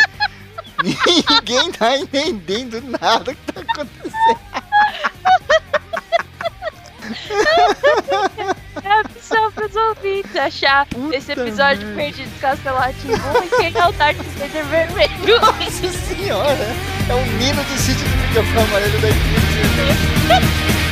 [0.83, 4.39] Ninguém tá entendendo nada que tá acontecendo.
[8.83, 12.01] É a opção pros ouvintes achar esse episódio merda.
[12.01, 15.41] perdido do Castelo Rá-Tim-Bum e quem é o Darth Vader vermelho.
[15.41, 16.98] Nossa senhora.
[17.09, 20.88] É o Nino do sítio do Pica-Pau Amarelo da Eclipse.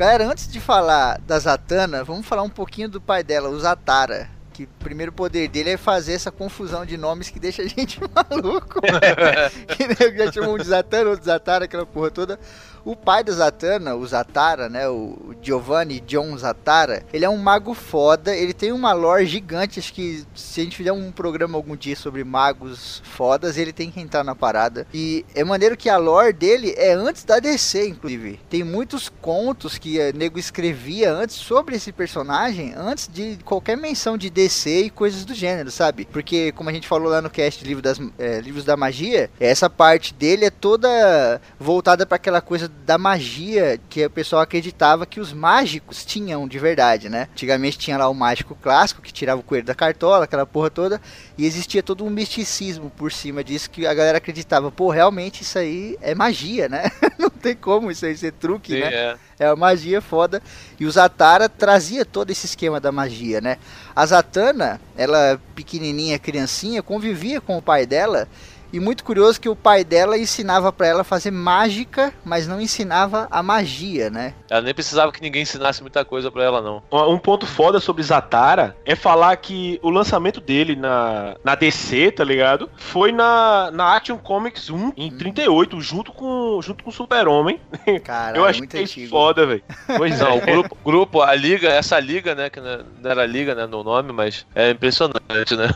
[0.00, 4.30] Galera, antes de falar da Zatanna, vamos falar um pouquinho do pai dela, o Zatara.
[4.60, 7.98] Que o primeiro poder dele é fazer essa confusão de nomes que deixa a gente
[8.14, 8.78] maluco.
[9.74, 12.38] que nego já chamam um de Zatanna, outro de Zatara, aquela porra toda.
[12.82, 14.88] O pai da Zatanna, o Zatara, né?
[14.88, 18.34] O Giovanni John Zatara, ele é um mago foda.
[18.34, 19.78] Ele tem uma lore gigante.
[19.78, 23.90] Acho que se a gente fizer um programa algum dia sobre magos fodas, ele tem
[23.90, 24.86] que entrar na parada.
[24.92, 28.40] E é maneiro que a lore dele é antes da DC, inclusive.
[28.48, 34.16] Tem muitos contos que a nego escrevia antes sobre esse personagem, antes de qualquer menção
[34.16, 36.04] de DC e coisas do gênero, sabe?
[36.04, 39.70] Porque, como a gente falou lá no cast Livro das, é, Livros da Magia, essa
[39.70, 45.20] parte dele é toda voltada para aquela coisa da magia que o pessoal acreditava que
[45.20, 47.28] os mágicos tinham de verdade, né?
[47.32, 51.00] Antigamente tinha lá o mágico clássico que tirava o coelho da cartola, aquela porra toda,
[51.38, 55.58] e existia todo um misticismo por cima disso que a galera acreditava, pô, realmente isso
[55.58, 56.90] aí é magia, né?
[57.18, 58.94] Não tem como isso aí ser truque, Sim, né?
[58.94, 59.16] é.
[59.40, 60.42] É uma magia foda.
[60.78, 63.56] E o Zatara trazia todo esse esquema da magia, né?
[64.00, 68.26] A Zatanna, ela pequenininha, criancinha, convivia com o pai dela.
[68.72, 72.60] E muito curioso que o pai dela ensinava pra ela a fazer mágica, mas não
[72.60, 74.34] ensinava a magia, né?
[74.48, 76.82] Ela nem precisava que ninguém ensinasse muita coisa pra ela, não.
[77.08, 82.24] Um ponto foda sobre Zatara é falar que o lançamento dele na, na DC, tá
[82.24, 82.70] ligado?
[82.76, 87.60] Foi na, na Action Comics 1 em 38, junto com, junto com o Super-Homem.
[88.04, 89.10] Cara, Eu achei muito isso antigo.
[89.10, 89.62] foda, velho.
[89.96, 90.46] Pois Não, o é.
[90.46, 92.70] grupo, grupo, a liga, essa liga, né, que não
[93.02, 95.68] não era liga, né, no nome, mas é impressionante, né?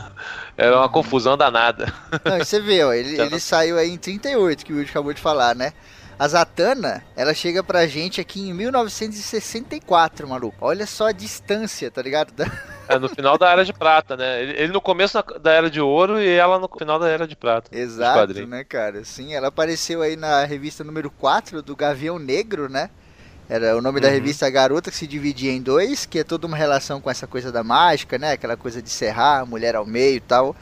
[0.57, 1.93] Era uma confusão danada.
[2.23, 5.13] Não, você vê, ó, ele, Já ele saiu aí em 38, que o Will acabou
[5.13, 5.73] de falar, né?
[6.17, 10.55] A Zatanna, ela chega pra gente aqui em 1964, maluco.
[10.61, 12.33] Olha só a distância, tá ligado?
[12.87, 14.43] É no final da Era de Prata, né?
[14.43, 17.35] Ele, ele no começo da, Era de Ouro e ela no final da Era de
[17.35, 17.75] Prata.
[17.75, 19.03] Exato, né, cara?
[19.03, 22.91] Sim, ela apareceu aí na revista número 4 do Gavião Negro, né?
[23.47, 24.13] Era o nome da Uhum.
[24.13, 27.51] revista Garota que se dividia em dois, que é toda uma relação com essa coisa
[27.51, 28.31] da mágica, né?
[28.31, 30.55] Aquela coisa de serrar, a mulher ao meio e tal.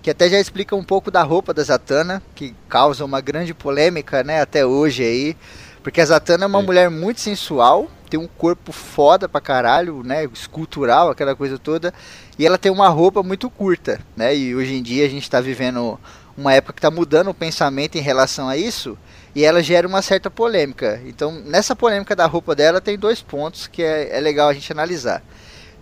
[0.00, 4.24] Que até já explica um pouco da roupa da Zatanna, que causa uma grande polêmica,
[4.24, 5.36] né, até hoje aí.
[5.82, 10.24] Porque a Zatanna é uma mulher muito sensual, tem um corpo foda pra caralho, né?
[10.24, 11.92] Escultural, aquela coisa toda.
[12.38, 14.34] E ela tem uma roupa muito curta, né?
[14.34, 15.98] E hoje em dia a gente tá vivendo
[16.36, 18.96] uma época que tá mudando o pensamento em relação a isso.
[19.34, 21.00] E ela gera uma certa polêmica.
[21.06, 24.70] Então, nessa polêmica da roupa dela, tem dois pontos que é, é legal a gente
[24.70, 25.22] analisar.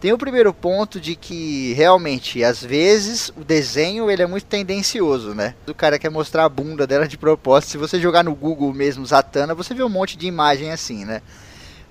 [0.00, 5.34] Tem o primeiro ponto de que realmente, às vezes, o desenho ele é muito tendencioso,
[5.34, 5.54] né?
[5.68, 7.72] O cara quer mostrar a bunda dela de propósito.
[7.72, 11.20] Se você jogar no Google mesmo Zatanna, você vê um monte de imagem assim, né?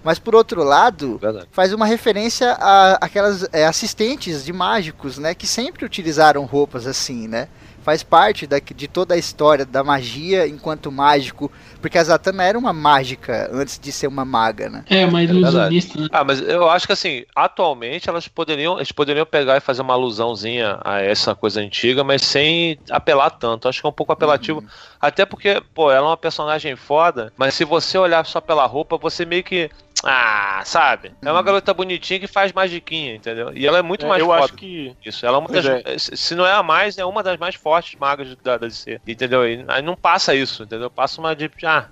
[0.04, 1.48] Mas por outro lado, Verdade.
[1.52, 5.36] faz uma referência a aquelas é, assistentes de mágicos, né?
[5.36, 7.48] Que sempre utilizaram roupas assim, né?
[7.89, 12.56] Faz parte da, de toda a história da magia enquanto mágico, porque a Zatanna era
[12.56, 14.86] uma mágica antes de ser uma maga, né?
[14.88, 16.08] É, uma ilusionista, né?
[16.12, 19.95] Ah, mas eu acho que assim, atualmente elas poderiam, eles poderiam pegar e fazer uma
[19.95, 23.67] alusãozinha a essa coisa antiga, mas sem apelar tanto.
[23.67, 24.63] Acho que é um pouco apelativo.
[25.02, 28.99] Até porque, pô, ela é uma personagem foda, mas se você olhar só pela roupa,
[28.99, 29.67] você meio que.
[30.03, 31.12] Ah, sabe?
[31.21, 33.51] É uma garota bonitinha que faz magiquinha, entendeu?
[33.53, 34.95] E ela é muito É, mais eu foda acho que.
[35.05, 35.25] isso.
[35.25, 36.09] Ela é uma das.
[36.13, 39.01] Se não é a mais, é uma das mais fortes magas da, da DC.
[39.05, 39.45] Entendeu?
[39.47, 40.89] E aí não passa isso, entendeu?
[40.89, 41.51] Passa uma de.
[41.63, 41.88] Ah,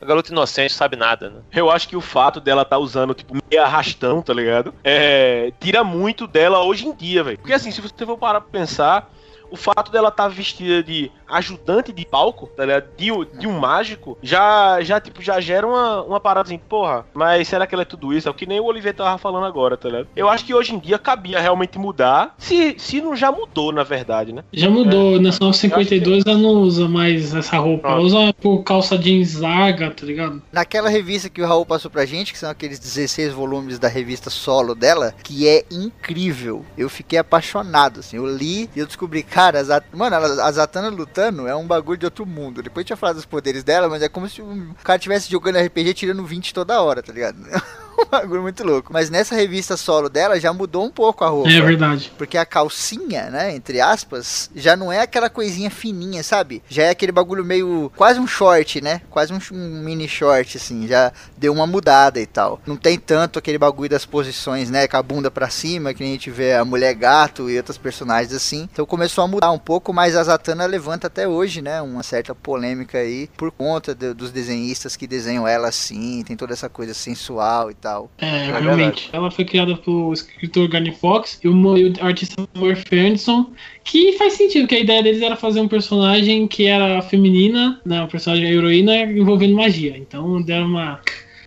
[0.00, 1.40] a garota inocente sabe nada, né?
[1.52, 4.72] Eu acho que o fato dela tá usando, tipo, meio arrastão, tá ligado?
[4.82, 5.52] É.
[5.60, 7.38] Tira muito dela hoje em dia, velho.
[7.38, 9.10] Porque assim, se você for parar pra pensar.
[9.52, 12.84] O fato dela tá vestida de ajudante de palco, tá ligado?
[12.96, 17.04] De, um- de um mágico, já, já, tipo, já gera uma, uma parada assim, porra,
[17.14, 18.28] mas será que ela é tudo isso?
[18.28, 20.08] É o que nem o Oliveira tava falando agora, tá ligado?
[20.16, 23.82] Eu acho que hoje em dia cabia realmente mudar, se, se não já mudou, na
[23.82, 24.42] verdade, né?
[24.52, 27.88] Já mudou, na 952 ela não usa mais essa roupa.
[27.88, 30.42] Ela usa por calça jeans larga, tá ligado?
[30.52, 34.30] Naquela revista que o Raul passou pra gente, que são aqueles 16 volumes da revista
[34.30, 36.64] solo dela, que é incrível.
[36.76, 38.16] Eu fiquei apaixonado, assim.
[38.16, 39.84] Eu li e eu descobri, cara, a Zat...
[39.92, 42.62] mano, a Zatanna lutando é um bagulho de outro mundo.
[42.62, 45.94] Depois tinha falado dos poderes dela, mas é como se um cara estivesse jogando RPG
[45.94, 47.36] tirando 20 toda hora, tá ligado?
[48.02, 48.92] um bagulho muito louco.
[48.92, 51.50] Mas nessa revista solo dela já mudou um pouco a roupa.
[51.50, 52.12] É verdade.
[52.16, 56.62] Porque a calcinha, né, entre aspas, já não é aquela coisinha fininha, sabe?
[56.68, 57.90] Já é aquele bagulho meio.
[57.96, 59.02] quase um short, né?
[59.10, 60.86] Quase um, um mini short, assim.
[60.86, 62.60] Já deu uma mudada e tal.
[62.66, 64.86] Não tem tanto aquele bagulho das posições, né?
[64.88, 67.78] Com a bunda pra cima, que nem a gente vê a mulher gato e outros
[67.78, 68.68] personagens assim.
[68.72, 71.80] Então começou a mudar um pouco, mas a Zatanna levanta até hoje, né?
[71.82, 76.22] Uma certa polêmica aí por conta do- dos desenhistas que desenham ela assim.
[76.24, 77.89] Tem toda essa coisa sensual e tal.
[78.18, 79.08] É, realmente.
[79.12, 83.50] Ela foi criada pelo escritor Gary Fox e o, e o artista Murphy Anderson,
[83.84, 88.02] que faz sentido, que a ideia deles era fazer um personagem que era feminina, né,
[88.02, 89.96] um personagem heroína envolvendo magia.
[89.96, 91.00] Então deram uma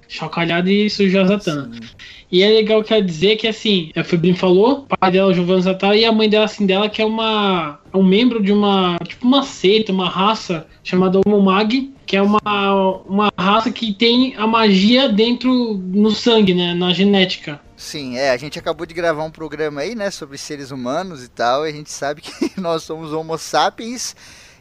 [0.07, 1.71] chocalhada e surgiu a Zatanna.
[2.31, 5.35] E é legal quer dizer que assim, a Febrin falou, o pai dela é o
[5.35, 8.51] Giovanni Zatara e a mãe dela assim dela que é uma é um membro de
[8.51, 14.35] uma tipo uma seita, uma raça chamada Omomag, que é uma, uma raça que tem
[14.37, 17.59] a magia dentro no sangue, né, na genética.
[17.75, 21.27] Sim, é, a gente acabou de gravar um programa aí, né, sobre seres humanos e
[21.27, 24.15] tal, e a gente sabe que nós somos homo sapiens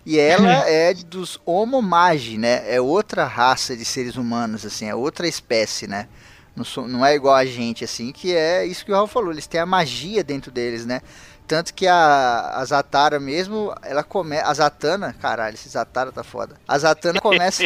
[0.06, 2.62] e ela é dos homo magi, né?
[2.74, 6.08] É outra raça de seres humanos assim, é outra espécie, né?
[6.56, 9.46] Não, não é igual a gente assim, que é isso que o Raul falou, eles
[9.46, 11.02] têm a magia dentro deles, né?
[11.46, 14.46] Tanto que a, a Zatara mesmo, ela começa.
[14.48, 16.54] A Zatanna, caralho, esse Zatara tá foda.
[16.66, 17.64] A Zatanna começa.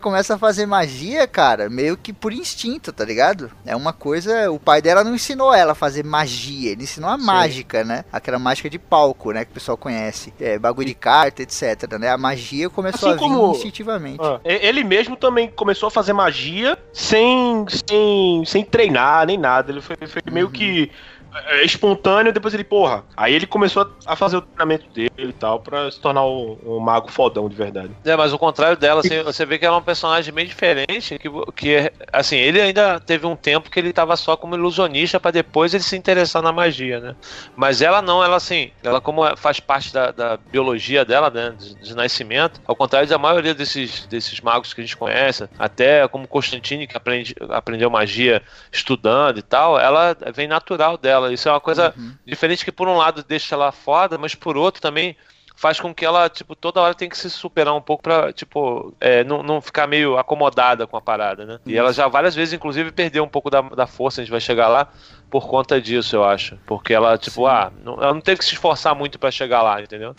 [0.00, 3.50] começa a fazer magia, cara, meio que por instinto, tá ligado?
[3.64, 4.50] É uma coisa.
[4.50, 8.04] O pai dela não ensinou ela a fazer magia, ele ensinou a mágica, né?
[8.12, 9.44] Aquela mágica de palco, né?
[9.44, 10.32] Que o pessoal conhece.
[10.40, 11.98] É, bagulho de carta, etc.
[11.98, 12.08] Né?
[12.10, 14.20] A magia começou Assim a vir como- instintivamente.
[14.22, 19.70] Ah, Ele mesmo também começou a fazer magia sem, sem, sem treinar nem nada.
[19.70, 20.90] Ele foi, foi meio que
[21.46, 23.04] é, espontâneo, depois ele, porra.
[23.16, 26.80] Aí ele começou a fazer o treinamento dele e tal, pra se tornar um, um
[26.80, 27.94] mago fodão de verdade.
[28.04, 31.18] É, mas o contrário dela, assim, você vê que ela é um personagem bem diferente,
[31.18, 35.30] que, que assim, ele ainda teve um tempo que ele tava só como ilusionista pra
[35.30, 37.16] depois ele se interessar na magia, né?
[37.56, 41.50] Mas ela não, ela assim, ela como é- faz parte da, da biologia dela, né,
[41.56, 46.06] de, de nascimento, ao contrário da maioria desses, desses magos que a gente conhece, até
[46.08, 48.42] como Constantine que aprende, aprendeu magia
[48.72, 51.21] estudando e tal, ela vem natural dela.
[51.30, 52.14] Isso é uma coisa Uhum.
[52.26, 55.16] diferente que por um lado deixa ela foda, mas por outro também
[55.62, 58.92] faz com que ela, tipo, toda hora tem que se superar um pouco pra, tipo,
[59.00, 61.60] é, não, não ficar meio acomodada com a parada, né?
[61.64, 64.40] E ela já várias vezes, inclusive, perdeu um pouco da, da força, a gente vai
[64.40, 64.88] chegar lá,
[65.30, 66.58] por conta disso, eu acho.
[66.66, 69.80] Porque ela, tipo, ah, não, ela não teve que se esforçar muito pra chegar lá,
[69.80, 70.16] entendeu?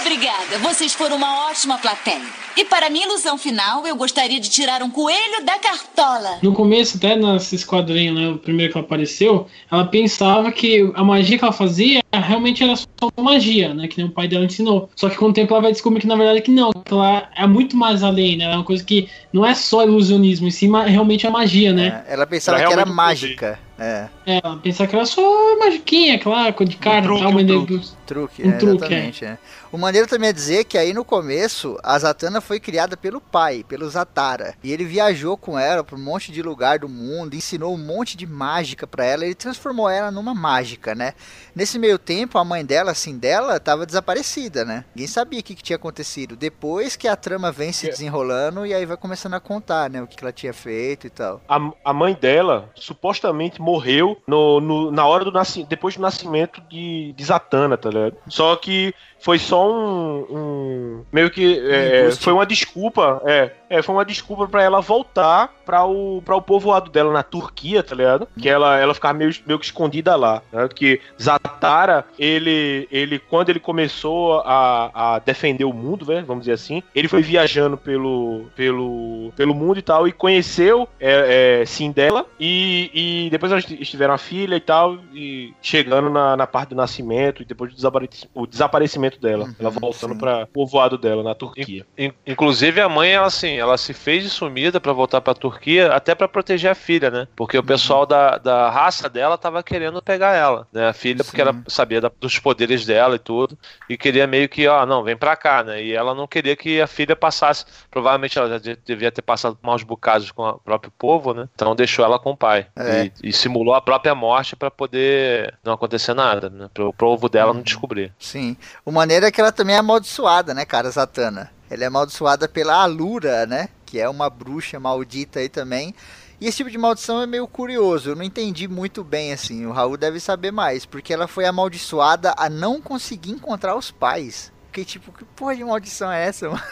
[0.00, 2.22] Obrigada, vocês foram uma ótima plateia.
[2.56, 6.38] E para minha ilusão final, eu gostaria de tirar um coelho da cartola.
[6.42, 11.04] No começo, até nesse quadrinho, né, o primeiro que ela apareceu, ela pensava que a
[11.04, 12.86] magia que ela fazia realmente era só
[13.18, 14.88] magia, né, que nem o pai dela ensinou.
[14.96, 17.28] Só que com o tempo ela vai descobrir que na verdade que não, que ela
[17.36, 20.68] é muito mais além, né, é uma coisa que não é só ilusionismo, em si
[20.86, 22.04] realmente é magia, né.
[22.06, 23.58] É, ela pensava Era que era mágica.
[23.78, 27.46] É, É, ela pensava que era só magiquinha, coisa de e truque, tal, um mas
[27.46, 27.80] truque.
[28.06, 29.24] truque, Um é, truque, exatamente.
[29.24, 29.38] É.
[29.70, 33.64] O maneiro também é dizer que aí no começo, a Zatanna foi criada pelo pai,
[33.68, 34.56] pelo Zatara.
[34.62, 38.16] E ele viajou com ela pra um monte de lugar do mundo, ensinou um monte
[38.16, 41.12] de mágica pra ela, ele transformou ela numa mágica, né?
[41.54, 44.84] Nesse meio tempo, a mãe dela, assim, dela, tava desaparecida, né?
[44.94, 46.36] Ninguém sabia o que, que tinha acontecido.
[46.36, 47.90] Depois que a trama vem se É.
[47.90, 50.00] desenrolando, e aí vai começando a contar, né?
[50.02, 51.42] O que, que ela tinha feito e tal.
[51.48, 56.60] A, a mãe dela supostamente morreu no, no- na hora do nascimento, depois do nascimento
[56.70, 58.16] de, de Zatanna, tá ligado?
[58.28, 63.94] Só que foi só um, um- meio que é, foi uma desculpa, é, é, foi
[63.94, 68.26] uma desculpa pra ela voltar para o para o povoado dela na Turquia, tá ligado?
[68.40, 70.68] Que ela ela ficava meio, meio que escondida lá, né?
[70.74, 76.52] Que Zatara, ele ele quando ele começou a, a defender o mundo, né, vamos dizer
[76.54, 82.24] assim, ele foi viajando pelo pelo pelo mundo e tal e conheceu é, é, Sindela
[82.40, 82.90] e,
[83.26, 87.42] e depois elas estiveram a filha e tal e chegando na, na parte do nascimento
[87.42, 91.86] e depois do desapare- o desaparecimento dela, Uhum, ela voltando para povoado dela na Turquia.
[91.96, 95.92] In- Inclusive a mãe, ela assim, ela se fez de sumida pra voltar pra Turquia,
[95.92, 97.28] até pra proteger a filha, né?
[97.36, 100.88] Porque o pessoal da, da raça dela tava querendo pegar ela, né?
[100.88, 101.48] A filha, porque Sim.
[101.48, 105.16] ela sabia da- dos poderes dela e tudo, e queria meio que, ó, não, vem
[105.16, 105.82] pra cá, né?
[105.82, 109.58] E ela não queria que a filha passasse, provavelmente ela já de- devia ter passado
[109.62, 111.48] maus bocados com o próprio povo, né?
[111.54, 112.66] Então deixou ela com o pai.
[112.76, 113.04] É.
[113.22, 116.68] E, e simulou a própria morte pra poder não acontecer nada, né?
[116.72, 117.54] Pro povo dela Uhum.
[117.58, 118.12] não descobrir.
[118.18, 118.56] Sim.
[118.84, 121.50] O maneiro é que ela também é amaldiçoada, né, cara, Zatanna?
[121.70, 123.68] Ela é amaldiçoada pela Alura, né?
[123.84, 125.94] Que é uma bruxa maldita aí também.
[126.40, 128.10] E esse tipo de maldição é meio curioso.
[128.10, 129.66] Eu não entendi muito bem, assim.
[129.66, 130.86] O Raul deve saber mais.
[130.86, 134.52] Porque ela foi amaldiçoada a não conseguir encontrar os pais.
[134.78, 136.62] Porque, tipo, que porra de maldição é essa, mano?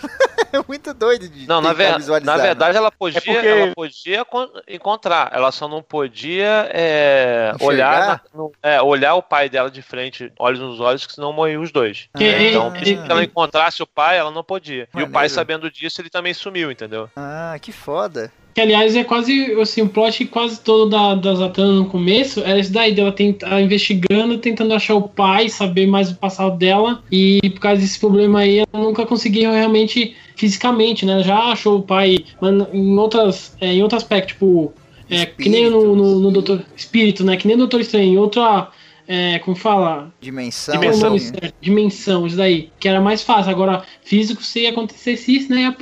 [0.53, 2.42] é muito doido de Não, na, ver- visualizar, na né?
[2.49, 8.49] verdade ela podia, porque- ela podia con- encontrar, ela só não podia é, olhar, na-
[8.62, 12.09] é, olhar o pai dela de frente, olhos nos olhos, que senão morriam os dois.
[12.14, 14.88] Ah, Que- Então, e- se ela encontrasse o pai, ela não podia.
[14.95, 15.35] E o pai, Maneiro.
[15.35, 17.11] sabendo disso, ele também sumiu, entendeu?
[17.16, 18.31] Ah, que foda.
[18.57, 22.59] Que aliás é quase assim, o plot quase todo da, da Zatanna no começo era
[22.59, 27.38] isso daí, dela tentar investigando, tentando achar o pai, saber mais o passado dela, e
[27.51, 31.23] por causa desse problema aí, ela nunca conseguiu realmente fisicamente, né?
[31.23, 33.55] Já achou o pai mas em outras.
[33.61, 34.73] é, em outro aspecto, tipo.
[35.11, 37.37] É, que nem no, no, no Doutor Espírito, né?
[37.37, 38.71] Que nem no Doutor Estranho, em outra.
[39.07, 40.11] É, como fala?
[40.19, 40.81] Dimensão.
[40.81, 41.29] Qual é o nome assim.
[41.29, 41.55] certo?
[41.61, 42.71] Dimensão, isso daí.
[42.81, 43.51] Que era mais fácil.
[43.53, 45.61] Agora, físico, se acontecesse isso, né?
[45.61, 45.77] Ia,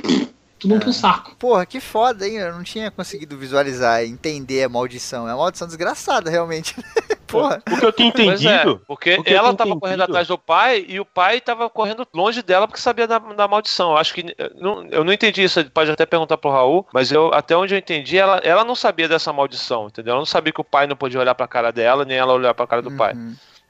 [0.59, 1.35] tudo um pro saco.
[1.37, 2.37] Porra, que foda, hein?
[2.37, 5.27] Eu não tinha conseguido visualizar e entender a maldição.
[5.27, 6.75] É uma maldição desgraçada, realmente.
[7.27, 7.61] Porra.
[7.69, 10.27] O que eu tinha é, entendido, porque o que eu ela tava entendido- correndo atrás
[10.27, 13.91] do pai e o pai tava correndo longe dela porque sabia da, da maldição.
[13.91, 14.33] Eu acho que.
[14.37, 17.73] eh, não- eu não entendi isso, pode até perguntar pro Raul, mas eu, até onde
[17.73, 20.11] eu entendi, ela, ela não sabia dessa maldição, entendeu?
[20.11, 22.53] Ela não sabia que o pai não podia olhar pra cara dela, nem ela olhar
[22.53, 23.13] pra cara do pai.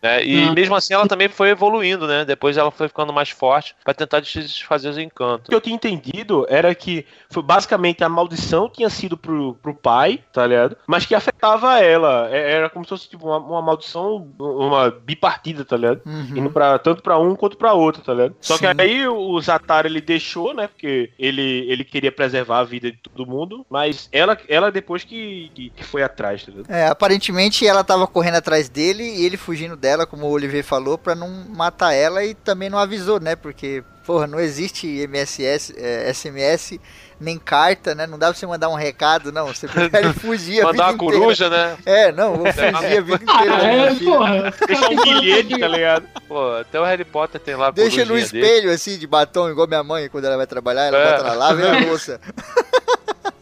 [0.02, 0.26] Né?
[0.26, 0.52] E Ah.
[0.52, 2.26] mesmo assim ela também foi evoluindo, né?
[2.26, 5.48] Depois ela foi ficando mais forte pra tentar desfazer os O encantos.
[5.50, 10.24] que eu tinha entendido era que foi basicamente a maldição tinha sido pro, pro pai,
[10.32, 10.78] tá ligado?
[10.88, 12.30] Mas que afetava ela.
[12.32, 16.02] É- Era como se fosse tipo, uma, uma maldição, uma bipartida, tá ligado?
[16.06, 16.38] Uhum.
[16.38, 18.36] Indo pra, tanto pra um quanto pra outro, tá ligado?
[18.42, 18.74] Só que Sim.
[18.78, 20.68] aí o Zatara ele deixou, né?
[20.68, 23.66] Porque ele, ele queria preservar a vida de todo mundo.
[23.70, 26.70] Mas ela, ela depois que, que, que foi atrás, tá ligado?
[26.72, 30.98] É, aparentemente ela tava correndo atrás dele e ele fugindo dela, como o Oliver falou,
[30.98, 33.36] pra não matar ela e também não avisou, né?
[33.36, 36.80] Porque, porra, não existe MSS, é, SMS,
[37.20, 38.06] nem carta, né?
[38.08, 39.48] Não dá pra você mandar um recado, não.
[39.48, 41.20] Você prefere fugir a Mandar vida uma inteira.
[41.24, 41.78] coruja, né?
[41.86, 43.58] É, não, vou fugir a vida Ah, inteira.
[43.58, 44.54] minha é, porra.
[44.68, 46.08] Deixar um bilhete, tá ligado?
[46.28, 48.46] Pô, até o Harry Potter tem lá a Deixa no corujinha dele.
[48.46, 51.12] espelho, assim, de batom, igual minha mãe, quando ela vai trabalhar, ela É.
[51.12, 52.20] bota na lava e a louça.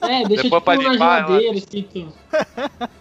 [0.03, 2.13] É, deixa Depois tipo pra na limpar, geladeira, assim, tudo.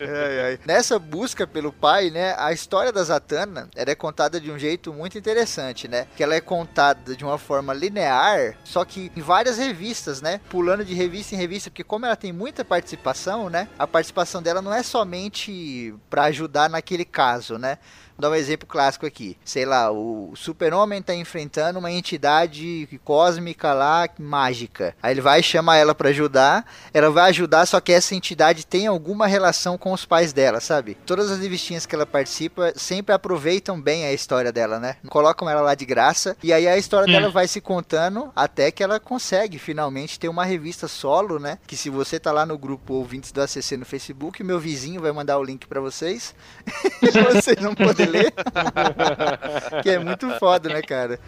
[0.00, 0.58] Ai, ai.
[0.66, 4.92] Nessa busca pelo pai, né, a história da Zatanna ela é contada de um jeito
[4.92, 6.06] muito interessante, né?
[6.16, 10.40] Que ela é contada de uma forma linear, só que em várias revistas, né?
[10.50, 13.68] Pulando de revista em revista, porque como ela tem muita participação, né?
[13.78, 17.78] A participação dela não é somente pra ajudar naquele caso, né?
[18.18, 19.36] Dar um exemplo clássico aqui.
[19.44, 24.94] Sei lá, o Super-Homem tá enfrentando uma entidade cósmica lá, mágica.
[25.02, 28.86] Aí ele vai chamar ela para ajudar, ela vai ajudar, só que essa entidade tem
[28.86, 30.96] alguma relação com os pais dela, sabe?
[31.06, 34.96] Todas as revistinhas que ela participa sempre aproveitam bem a história dela, né?
[35.08, 37.14] Colocam ela lá de graça e aí a história É.
[37.14, 41.58] dela vai se contando até que ela consegue finalmente ter uma revista solo, né?
[41.66, 45.12] Que se você tá lá no grupo ouvintes do ACC no Facebook, meu vizinho vai
[45.12, 46.34] mandar o link para vocês.
[47.32, 48.32] vocês vão poder ler.
[49.82, 51.18] que é muito foda, né, cara?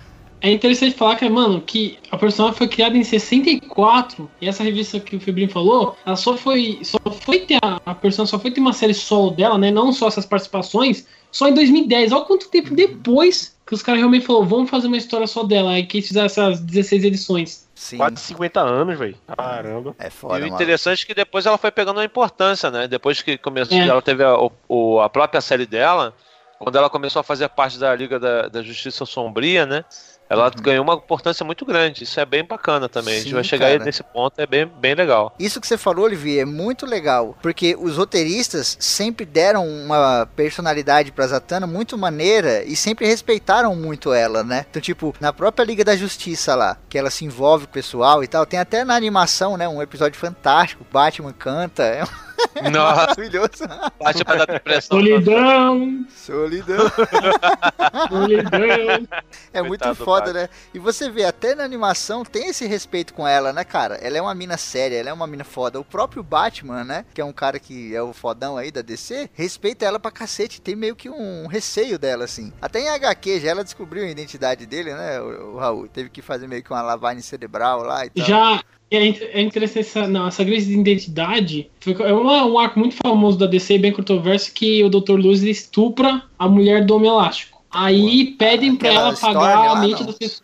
[0.42, 4.98] É interessante falar que, mano, que a personagem foi criada em 64 e essa revista
[4.98, 8.50] que o Febrinho falou, ela só foi, só foi ter a, a personagem só foi
[8.50, 9.70] ter uma série solo dela, né?
[9.70, 12.12] Não só essas participações, só em 2010.
[12.12, 15.72] Olha quanto tempo depois que os caras realmente falaram, vamos fazer uma história só dela.
[15.72, 17.68] Aí que eles fizeram essas 16 edições.
[17.74, 17.98] Sim.
[17.98, 19.16] Quase 50 anos, velho.
[19.36, 19.94] Caramba.
[19.98, 20.54] É E foda, o mano.
[20.54, 22.88] interessante é que depois ela foi pegando uma importância, né?
[22.88, 23.86] Depois que começou, É.
[23.86, 24.34] ela teve a,
[24.68, 26.14] o- a própria série dela,
[26.60, 29.82] quando ela começou a fazer parte da Liga da, da Justiça Sombria, né?
[30.28, 32.04] Ela ganhou uma importância muito grande.
[32.04, 33.14] Isso é bem bacana também.
[33.14, 33.84] a gente Sim, vai chegar aí cara.
[33.84, 35.34] nesse ponto, é bem, bem legal.
[35.40, 41.10] Isso que você falou, Olivier, é muito legal, porque os roteiristas sempre deram uma personalidade
[41.10, 44.66] pra Zatanna muito maneira e sempre respeitaram muito ela, né?
[44.70, 48.22] Então, tipo, na própria Liga da Justiça lá, que ela se envolve com o pessoal
[48.22, 52.04] e tal, tem até na animação, né, um episódio fantástico, Batman canta, é
[52.72, 53.64] Nossa, maravilhoso.
[53.98, 54.98] bate pra dar depressão.
[54.98, 56.78] Solidão, Solidão.
[58.08, 59.08] solidão.
[59.52, 60.48] É muito Coitado do foda, né?
[60.74, 63.96] E você vê, até na animação tem esse respeito com ela, né, cara?
[63.96, 65.80] Ela é uma mina séria, ela é uma mina foda.
[65.80, 67.04] O próprio Batman, né?
[67.14, 70.60] Que é um cara que é o fodão aí da DC, respeita ela pra cacete.
[70.60, 72.52] Tem meio que um receio dela, assim.
[72.60, 75.88] Até em HQ já ela descobriu a identidade dele, né, o, o Raul?
[75.88, 78.26] Teve que fazer meio que uma lavagem cerebral lá e tal.
[78.26, 81.70] Já é, é interessante essa, não, essa crise de identidade.
[82.00, 85.12] É uma- um arco muito famoso da DC, bem controverso, que o Dr.
[85.12, 87.62] Luz estupra a mulher do Homem Elástico.
[87.70, 90.06] Aí pedem pra aquela ela apagar lá, a mente não?
[90.06, 90.42] das pessoas.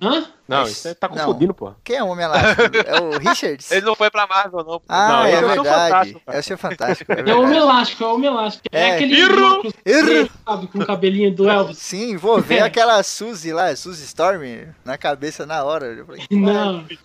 [0.00, 0.24] Hã?
[0.50, 1.72] Não, Mas- isso aí tá confundindo, pô.
[1.84, 2.62] Quem é o Homem Elástico?
[2.84, 3.70] é o Richards?
[3.70, 4.82] Ele não foi pra Marvel, não.
[4.88, 5.62] Ah, Não, é é verdade.
[5.64, 7.12] Fantástico, É o Senhor Fantástico.
[7.12, 7.42] É É o.
[7.42, 8.64] Homem Elástico, é o Homem Elástico.
[8.72, 8.94] É, É.
[8.96, 9.62] aquele Errou!
[9.84, 11.78] preto, sabe, com o cabelinho do Elvis.
[11.78, 14.42] Sim, vou ver aquela Suzy lá, Suzy Storm,
[14.84, 15.86] na cabeça na hora.
[15.86, 16.84] Eu falei, Não.
[16.90, 16.98] Ih,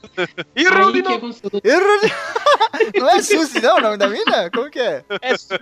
[0.56, 1.16] Aí o Rudy, que não.
[1.18, 1.52] aconteceu?
[1.64, 2.00] Errou!
[3.00, 4.50] Não é Suzy, não, o nome da mina?
[4.54, 5.04] Como que é?
[5.22, 5.58] É Sui.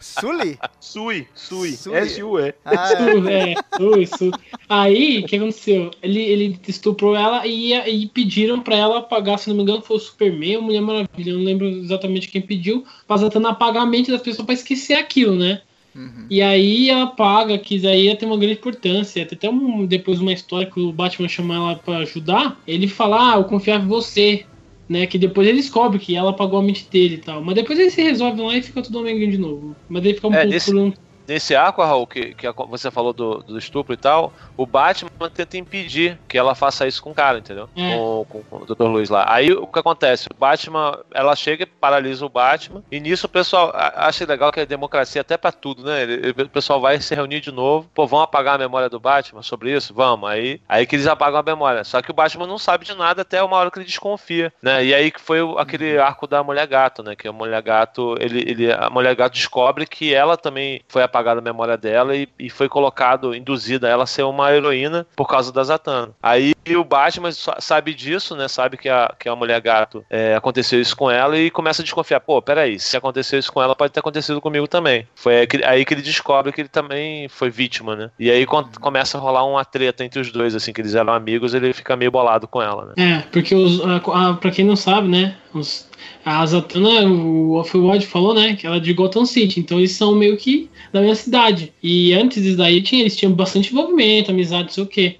[0.00, 0.58] Sully?
[0.80, 1.26] Sui.
[1.34, 1.72] Sui.
[1.72, 1.94] Sui.
[1.94, 2.54] S-U-E.
[2.64, 4.30] Ah, Isso, é, isso.
[4.68, 5.90] Aí, o que aconteceu?
[6.02, 9.96] Ele, ele estuprou ela e, e pediram pra ela apagar, se não me engano, foi
[9.96, 13.86] o Superman ou Mulher Maravilha, eu não lembro exatamente quem pediu, pra Zatanna apagar a
[13.86, 15.60] mente das pessoas pra esquecer aquilo, né?
[15.94, 16.26] Uhum.
[16.28, 19.24] E aí ela paga, que isso aí ia ter uma grande importância.
[19.24, 22.60] Tem até um, depois uma história que o Batman chama ela pra ajudar.
[22.66, 24.44] Ele fala, ah, eu confiava em você.
[24.88, 27.42] Né, que depois ele descobre que ela apagou a mente dele e tal.
[27.42, 29.74] Mas depois eles se resolvem lá e fica tudo amenguinho de novo.
[29.88, 30.92] Mas ele fica um É, pouco nesse- por um
[31.26, 35.10] Nesse arco, Raul, que, que a- você falou do, do estupro e tal, o Batman
[35.32, 37.68] tenta impedir que ela faça isso com o cara, entendeu?
[37.76, 37.96] É.
[37.96, 38.84] Com, com- com o Dr.
[38.84, 39.24] Luiz lá.
[39.28, 40.28] Aí o que acontece?
[40.32, 44.52] O Batman, ela chega e paralisa o Batman, e nisso o pessoal a- acha legal
[44.52, 46.02] que é democracia até pra tudo, né?
[46.02, 49.42] Ele- o pessoal vai se reunir de novo, pô, vamos apagar a memória do Batman
[49.42, 49.94] sobre isso?
[49.94, 50.28] Vamos.
[50.28, 51.84] Aí, aí que eles apagam a memória.
[51.84, 54.84] Só que o Batman não sabe de nada até uma hora que ele desconfia, né?
[54.84, 57.16] E aí que foi aquele arco da Mulher Gato, né?
[57.16, 61.38] Que a Mulher Gato, ele, ele, a Mulher Gato descobre que ela também foi apagada
[61.38, 65.52] a memória dela e, e foi colocado, induzida ela a ser uma heroína por causa
[65.52, 66.10] da Zatanna.
[66.20, 68.48] Aí o Batman sa- sabe disso, né?
[68.48, 71.84] Sabe que a, que a Mulher Gato é, aconteceu isso com ela e começa a
[71.84, 72.18] desconfiar.
[72.20, 75.06] Pô, peraí, se aconteceu isso com ela, pode ter acontecido comigo também.
[75.14, 78.10] Foi aí que, ele descobre que ele também foi vítima, né?
[78.18, 78.44] E aí
[78.80, 81.94] começa a rolar uma treta entre os dois, assim, que eles eram amigos, ele fica
[81.94, 82.92] meio bolado com ela, né?
[82.96, 83.96] É, porque os, a,
[84.30, 85.36] a, pra quem não sabe, né?
[85.52, 85.88] Os,
[86.24, 88.56] a Zatanna, o Off-World falou, né?
[88.56, 91.72] Que ela é de Gotham City, então eles são meio que da minha cidade.
[91.82, 95.16] E antes disso daí, tinha, eles tinham bastante envolvimento, amizade, não sei o quê.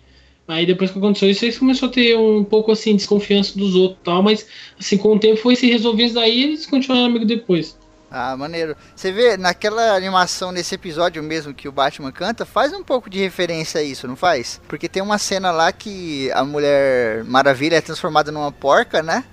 [0.47, 4.01] Aí depois que aconteceu isso, eles começaram a ter um pouco assim, desconfiança dos outros
[4.01, 4.47] e tal, mas
[4.79, 7.79] assim, com o tempo foi se resolver isso daí e eles continuaram amigos depois.
[8.11, 8.77] Ah, maneiro.
[8.95, 13.19] Você vê, naquela animação, nesse episódio mesmo que o Batman canta, faz um pouco de
[13.19, 14.61] referência a isso, não faz?
[14.69, 19.25] Porque tem uma cena lá que a Mulher Maravilha é transformada numa porca, né?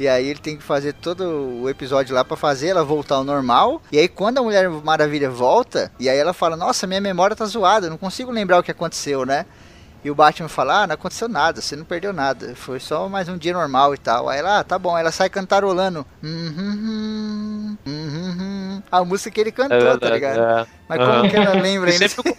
[0.00, 3.24] E aí ele tem que fazer todo o episódio lá pra fazer ela voltar ao
[3.24, 3.82] normal.
[3.92, 7.44] E aí quando a Mulher Maravilha volta, e aí ela fala, nossa, minha memória tá
[7.44, 9.44] zoada, não consigo lembrar o que aconteceu, né?
[10.02, 13.28] E o Batman fala, ah, não aconteceu nada, você não perdeu nada, foi só mais
[13.28, 14.28] um dia normal e tal.
[14.30, 16.06] Aí ela, ah, tá bom, ela sai cantarolando.
[16.22, 18.82] Uhum, uhum, uhum.
[18.90, 20.40] A música que ele cantou, tá ligado?
[20.40, 20.66] é.
[20.88, 22.08] Mas como que ela lembra ainda?
[22.08, 22.36] sempre-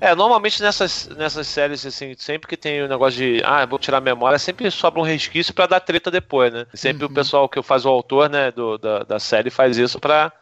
[0.00, 3.98] É, normalmente nessas, nessas séries, assim, sempre que tem o negócio de, ah, vou tirar
[3.98, 6.66] a memória, sempre sobra um resquício pra dar treta depois, né?
[6.74, 7.10] Sempre Uhum.
[7.10, 10.32] o pessoal que faz o autor, né, do, da, da série faz isso Pra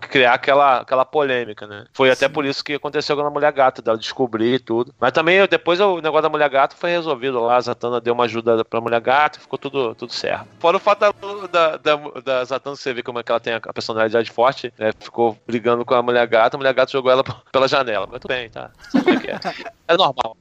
[0.00, 1.84] criar aquela, aquela polêmica, né?
[1.92, 4.92] Foi até por isso que aconteceu com a mulher gata, dela descobrir e tudo.
[5.00, 8.14] Mas também eu- depois o negócio da mulher gata foi resolvido lá, a Zatanna deu
[8.14, 10.46] uma ajuda pra mulher gata e ficou tudo, tudo certo.
[10.58, 11.12] Fora o fato da,
[11.46, 14.90] da, da, da Zatanna, você vê como é que ela tem a personalidade forte, né?
[14.98, 17.22] Ficou brigando com a mulher gata, a mulher gata jogou ela
[17.52, 18.06] pela janela.
[18.06, 18.70] Muito bem, tá.
[18.90, 19.40] Sabe como é que é?
[19.88, 20.36] É normal.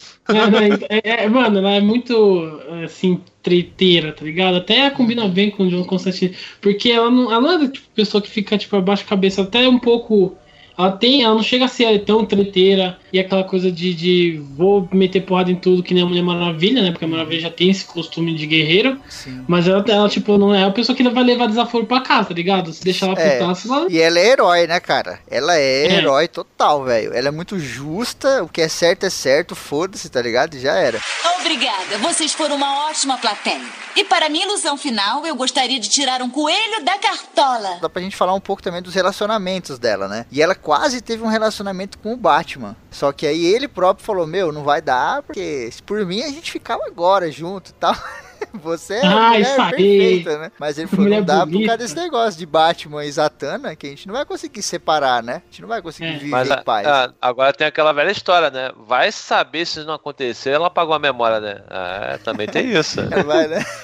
[0.90, 4.58] É- é- mano, ela é muito, assim, treteira, tá ligado?
[4.58, 6.36] Até combina bem com o John Constantine.
[6.60, 9.44] Porque ela não, ela não é tipo, pessoa que fica, tipo, abaixo da cabeça.
[9.44, 10.36] Até um pouco...
[10.76, 11.22] Ela tem...
[11.22, 12.98] Ela não chega a ser tão treteira.
[13.16, 16.82] E aquela coisa de, de vou meter porrada em tudo, que nem a Mulher Maravilha,
[16.82, 16.92] né?
[16.92, 18.98] Porque a Maravilha já tem esse costume de guerreira.
[19.08, 19.42] Sim.
[19.48, 22.34] Mas ela, ela, tipo, não é a pessoa que vai levar desaforo pra casa, tá
[22.34, 22.74] ligado?
[22.74, 23.40] Se deixar ela É.
[23.40, 23.88] putaça, ela...
[23.90, 25.20] E ela é herói, né, cara?
[25.32, 25.92] Ela é, É.
[25.94, 27.14] herói total, velho.
[27.14, 30.56] Ela é muito justa, o que é certo é certo, foda-se, tá ligado?
[30.56, 31.00] E já era.
[31.40, 33.62] Obrigada, vocês foram uma ótima plateia.
[33.96, 37.78] E para minha ilusão final, eu gostaria de tirar um coelho da cartola.
[37.82, 40.26] Dá pra gente falar um pouco também dos relacionamentos dela, né?
[40.32, 42.76] E ela quase teve um relacionamento com o Batman.
[42.92, 46.52] Só que aí ele próprio falou: Meu, não vai dar, porque por mim a gente
[46.52, 47.96] ficava agora junto e tal.
[48.54, 50.52] Você é Ah, mulher perfeita, né?
[50.60, 51.66] Mas ele falou: Mulher Não dá por bonita.
[51.68, 55.36] causa desse negócio de Batman e Zatanna, que a gente não vai conseguir separar, né?
[55.36, 56.14] A gente não vai conseguir É.
[56.14, 56.88] viver Mas em a- paz.
[56.88, 58.72] a- agora tem aquela velha história, né?
[58.88, 61.62] Vai saber se isso não acontecer, ela apagou a memória, né?
[61.70, 63.00] É, também tem isso.
[63.26, 63.60] Vai, né?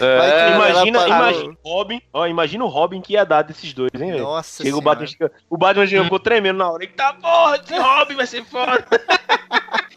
[0.00, 3.90] É, Vai imagina, imagina o Robin, ó, imagina o Robin que ia dar desses dois,
[3.94, 4.24] hein, velho?
[4.24, 4.80] Nossa Chega o.
[4.80, 6.82] Batman, o Batman chega, ficou tremendo na hora.
[6.82, 8.84] Eita porra, esse Robin vai ser foda.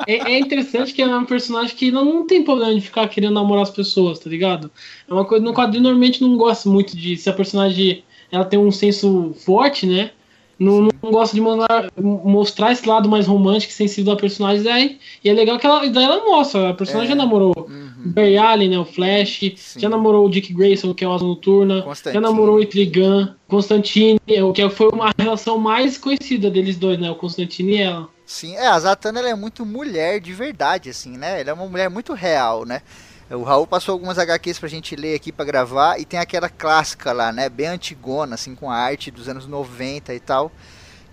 [0.07, 3.33] É, é interessante que é um personagem que não, não tem problema de ficar querendo
[3.33, 4.71] namorar as pessoas, tá ligado?
[5.07, 8.57] É uma coisa no quadrinho normalmente não gosta muito de se a personagem ela tem
[8.59, 10.11] um senso forte, né?
[10.57, 14.63] Não, não gosta de mandar, mostrar esse lado mais romântico e sensível da personagem.
[14.63, 16.69] Daí, e é legal que ela, daí ela mostra.
[16.69, 17.91] A personagem já namorou Uhum.
[18.05, 18.79] o Barry Allen, né?
[18.79, 19.39] O Flash.
[19.55, 19.79] Sim.
[19.79, 21.83] Já namorou o Dick Grayson, que é o Asa Noturna.
[22.13, 23.35] Já namorou o Etrigan.
[23.47, 27.11] Constantine, o que foi uma relação mais conhecida deles dois, né?
[27.11, 28.09] O Constantine e ela.
[28.25, 31.41] Sim, é, a Zatanna ela é muito mulher de verdade, assim, né?
[31.41, 32.81] Ela é uma mulher muito real, né?
[33.29, 37.11] O Raul passou algumas HQs pra gente ler aqui pra gravar e tem aquela clássica
[37.11, 37.49] lá, né?
[37.49, 40.51] Bem antigona, assim, com a arte dos anos 90 e tal.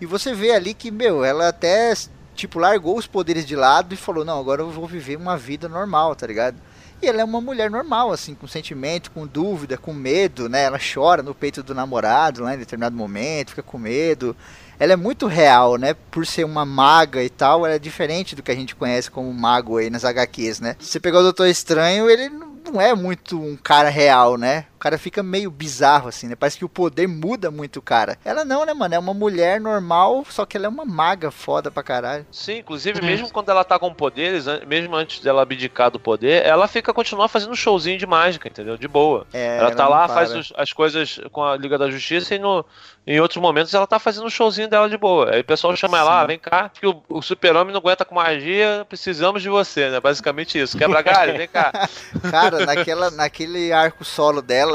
[0.01, 1.93] E você vê ali que, meu, ela até,
[2.35, 5.69] tipo, largou os poderes de lado e falou: Não, agora eu vou viver uma vida
[5.69, 6.57] normal, tá ligado?
[7.03, 10.65] E ela é uma mulher normal, assim, com sentimento, com dúvida, com medo, né?
[10.65, 14.37] Ela chora no peito do namorado lá em determinado momento, fica com medo.
[14.81, 15.95] Ela é muito real, né?
[16.11, 19.31] Por ser uma maga e tal, ela é diferente do que a gente conhece como
[19.33, 20.75] mago aí nas HQs, né?
[20.81, 22.31] Você pegar o Doutor Estranho, ele
[22.65, 24.65] não é muito um cara real, né?
[24.81, 26.35] O cara fica meio bizarro, assim, né?
[26.35, 28.17] Parece que o poder muda muito o cara.
[28.25, 28.95] Ela não, né, mano?
[28.95, 32.25] É uma mulher normal, só que ela é uma maga foda pra caralho.
[32.33, 33.03] Sim, inclusive, É.
[33.03, 37.29] mesmo quando ela tá com poderes, mesmo antes dela abdicar do poder, ela fica continuar
[37.29, 38.79] fazendo um showzinho de mágica, entendeu?
[38.79, 39.27] De boa.
[39.35, 40.15] É, ela tá não lá, para.
[40.15, 42.65] faz os- as coisas com a Liga da Justiça e no,
[43.07, 45.31] em outros momentos ela tá fazendo um showzinho dela de boa.
[45.35, 46.17] Aí o pessoal chama ela, Sim.
[46.23, 50.01] ah, vem cá, que o, o super-homem não aguenta com magia, precisamos de você, né?
[50.01, 50.79] Basicamente isso.
[50.79, 51.71] Quebra galho, vem cá.
[52.31, 54.70] Cara, naquela, naquele arco solo dela,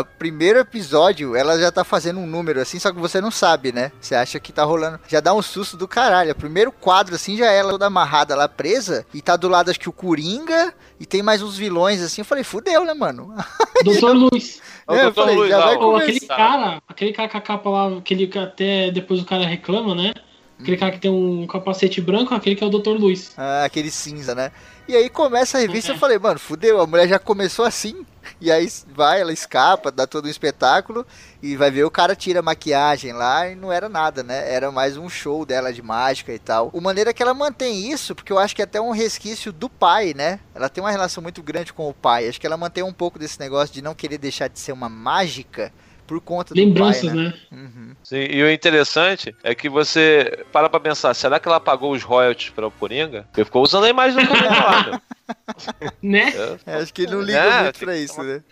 [0.00, 3.72] o primeiro episódio, ela já tá fazendo um número assim, só que você não sabe,
[3.72, 3.92] né?
[4.00, 5.00] Você acha que tá rolando.
[5.08, 6.32] Já dá um susto do caralho.
[6.32, 9.06] O primeiro quadro, assim, já é ela toda amarrada lá presa.
[9.14, 10.74] E tá do lado, acho que o Coringa.
[10.98, 12.20] E tem mais uns vilões assim.
[12.20, 13.34] Eu falei, fudeu, né, mano?
[13.84, 14.60] Doutor Luiz.
[14.86, 16.04] Ó, o É, eu falei, Luiz já vai começar.
[16.04, 19.94] aquele cara, aquele cara com a capa lá, aquele que até depois o cara reclama,
[19.94, 20.12] né?
[20.58, 22.92] Aquele cara que tem um capacete branco, aquele que é o Dr.
[22.98, 23.34] Luiz.
[23.36, 24.50] Ah, aquele cinza, né?
[24.88, 28.06] E aí começa a revista, eu falei, mano, fudeu, a mulher já começou assim.
[28.40, 31.04] E aí vai, ela escapa, dá todo um espetáculo.
[31.42, 34.52] E vai ver o cara tira a maquiagem lá e não era nada, né?
[34.52, 36.70] Era mais um show dela de mágica e tal.
[36.72, 39.68] O maneira que ela mantém isso, porque eu acho que é até um resquício do
[39.68, 40.38] pai, né?
[40.54, 42.28] Ela tem uma relação muito grande com o pai.
[42.28, 44.88] Acho que ela mantém um pouco desse negócio de não querer deixar de ser uma
[44.88, 45.72] mágica
[46.06, 47.34] por conta do Lembranças, pai, né?
[47.50, 47.58] né?
[47.58, 47.96] Uhum.
[48.02, 52.02] Sim, e o interessante é que você para pra pensar, será que ela pagou os
[52.02, 53.24] royalties pra o Coringa?
[53.24, 55.00] Porque ficou usando a imagem do Coringa lá, meu.
[56.02, 56.32] Né?
[56.66, 58.42] É, É, acho que ele não liga É, muito pra isso, né?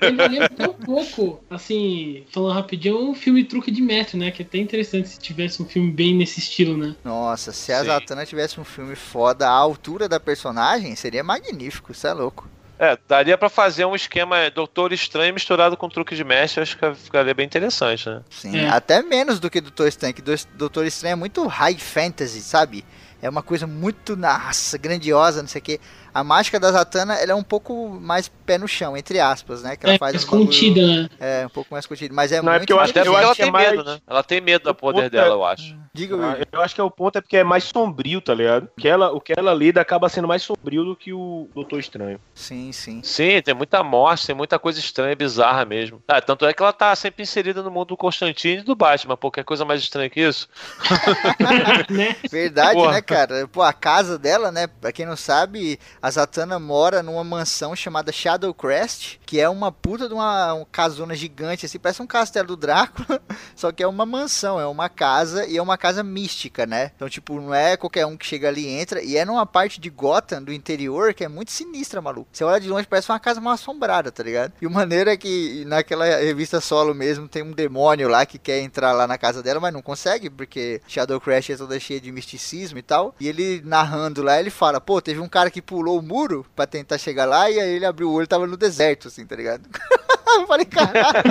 [0.00, 4.30] Ele lembra até um pouco, assim, falando rapidinho, um filme truque de mestre, né?
[4.30, 6.94] Que é até interessante se tivesse um filme bem nesse estilo, né?
[7.04, 7.86] Nossa, se a Sim.
[7.86, 12.46] Zatanna tivesse um filme foda à altura da personagem, seria magnífico, isso é louco.
[12.78, 16.94] É, daria pra fazer um esquema Doutor Estranho misturado com truque de mestre, acho que
[16.94, 18.20] ficaria bem interessante, né?
[18.30, 18.68] Sim, É.
[18.68, 22.84] até menos do que Doutor Estranho, que Dou- Doutor Estranho é muito high fantasy, sabe?
[23.22, 25.80] É uma coisa muito, nossa, grandiosa, não sei o que.
[26.12, 29.76] A mágica da Zatanna, ela é um pouco mais pé no chão, entre aspas, né?
[29.76, 31.08] Que ela É, faz mais um bagulho- contida, né?
[31.18, 33.40] É, um pouco mais contido, mas é Não, é muito porque eu acho- ela que
[33.40, 33.98] é tem mais- medo, né?
[34.06, 35.74] Ela tem medo do poder dela, é- eu acho.
[35.94, 36.38] Diga, Ah.
[36.50, 38.68] Eu acho que é o ponto é porque é mais sombrio, tá ligado?
[38.76, 41.78] O que ela, o que ela lida acaba sendo mais sombrio do que o Doutor
[41.78, 42.20] Estranho.
[42.34, 43.00] Sim, sim.
[43.04, 46.02] Sim, tem muita morte, tem muita coisa estranha e bizarra mesmo.
[46.08, 49.16] Ah, tanto é que ela tá sempre inserida no mundo do Constantine e do Batman,
[49.16, 50.48] pô, quer coisa mais estranha que isso?
[51.90, 52.16] né?
[52.28, 52.92] Verdade, Porra.
[52.92, 53.46] né, cara?
[53.48, 54.66] Pô, a casa dela, né?
[54.66, 60.08] Pra quem não sabe, a Zatanna mora numa mansão chamada Shadowcrest, que é uma puta
[60.08, 63.22] de uma, uma casona gigante, assim, parece um castelo do Drácula,
[63.54, 66.92] só que é uma mansão, é uma casa e é uma casa mística, né?
[66.96, 69.78] Então, tipo, não é qualquer um que chega ali e entra, e é numa parte
[69.78, 72.26] de Gotham, do interior, que é muito sinistra, maluco.
[72.32, 74.54] Você olha de longe, parece uma casa mal assombrada, tá ligado?
[74.62, 78.60] E o maneiro é que naquela revista solo mesmo tem um demônio lá que quer
[78.60, 82.78] entrar lá na casa dela, mas não consegue, porque Shadowcrash é toda cheia de misticismo
[82.78, 83.14] e tal.
[83.20, 86.66] E ele narrando lá, ele fala: pô, teve um cara que pulou o muro pra
[86.66, 89.36] tentar chegar lá, e aí ele abriu o olho e tava no deserto, assim, tá
[89.36, 89.68] ligado?
[90.26, 91.22] Eu falei, caralho.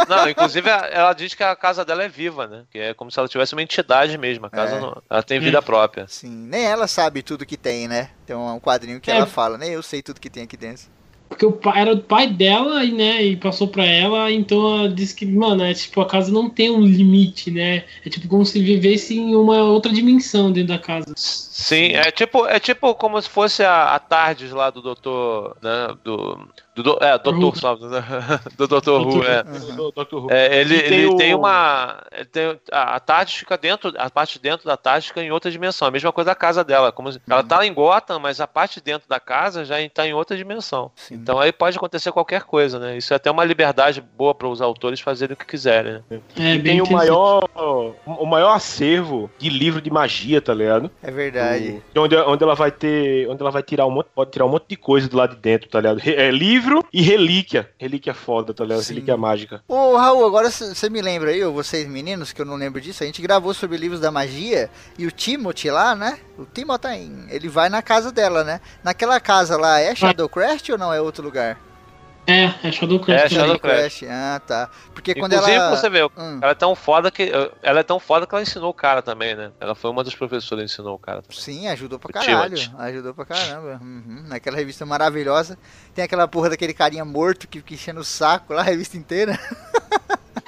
[0.08, 2.64] Não, inclusive ela diz que a casa dela é viva, né?
[2.72, 4.46] Que é como se ela tivesse uma entidade mesmo.
[4.46, 4.80] A casa É.
[4.80, 6.06] não, ela tem vida própria.
[6.08, 8.10] Sim, nem ela sabe tudo que tem, né?
[8.26, 9.16] Tem um quadrinho que É.
[9.16, 10.84] ela fala, nem eu sei tudo que tem aqui dentro.
[11.28, 13.22] Porque o pai era o pai dela, e, né?
[13.24, 16.72] E passou pra ela, então ela disse que, mano, é tipo, a casa não tem
[16.72, 17.86] um limite, né?
[18.04, 21.14] É tipo como se vivesse em uma outra dimensão dentro da casa.
[21.16, 25.56] Sim, é tipo, é tipo como se fosse a, a Tardes lá do Doutor.
[25.62, 26.50] Né, do,
[26.84, 27.56] do, do- é, Doutor Who.
[27.58, 29.44] só, do Doutor Who, é.
[29.44, 29.76] Uhum.
[29.92, 30.08] Do.
[30.12, 30.28] Who.
[30.32, 32.04] É, ele, tem ele o- tem uma.
[32.12, 33.94] ele tem- a, a fica dentro.
[33.98, 35.88] A parte de dentro da Tardes fica em outra dimensão.
[35.88, 36.92] A mesma coisa da casa dela.
[36.92, 40.08] Como se- Ela tá em Gotham, mas a parte de dentro da casa já está
[40.08, 40.92] em outra dimensão.
[40.96, 41.16] Sim.
[41.16, 42.98] Então aí pode acontecer qualquer coisa, né?
[42.98, 46.22] Isso é até uma liberdade boa para os autores fazerem o que quiserem, né?
[46.38, 50.90] É E tem o maior, o maior acervo de livro de magia, tá ligado?
[51.02, 51.82] É verdade.
[51.94, 53.28] De Onde, onde ela vai ter.
[53.30, 54.08] Onde ela vai tirar um monte.
[54.14, 55.98] Pode tirar um monte de coisa do lado de dentro, tá ligado?
[55.98, 57.70] Re- É livro e relíquia.
[57.78, 58.84] Relíquia foda, tá ligado?
[58.84, 58.94] Sim.
[58.94, 59.64] Relíquia mágica.
[59.68, 63.04] Ô Raul, agora você me lembra aí, ou vocês meninos, que eu não lembro disso,
[63.04, 66.20] a gente gravou sobre livros da magia e o Timothy lá, né?
[66.38, 68.62] O Timothy, ele vai na casa dela, né?
[68.84, 71.69] Naquela casa lá é Shadowcrest ou não é outro lugar?
[72.28, 73.26] É, é Shadowcrest.
[73.26, 73.40] É, também.
[73.40, 74.04] Shadowcrest.
[74.10, 74.70] Ah, tá.
[74.94, 75.76] Porque quando Inclusive, ela.
[75.76, 77.32] você vê, Hum, ela é tão foda que.
[77.64, 79.52] Ela é tão foda que ela ensinou o cara também, né?
[79.60, 81.38] Ela foi uma das professoras que ensinou o cara também.
[81.38, 82.58] Sim, ajudou pra O caralho.
[82.78, 83.80] Ajudou pra caramba.
[83.82, 84.24] Uhum.
[84.28, 85.58] Naquela revista maravilhosa.
[85.94, 89.38] Tem aquela porra daquele carinha morto que fica enchendo o saco lá, a revista inteira.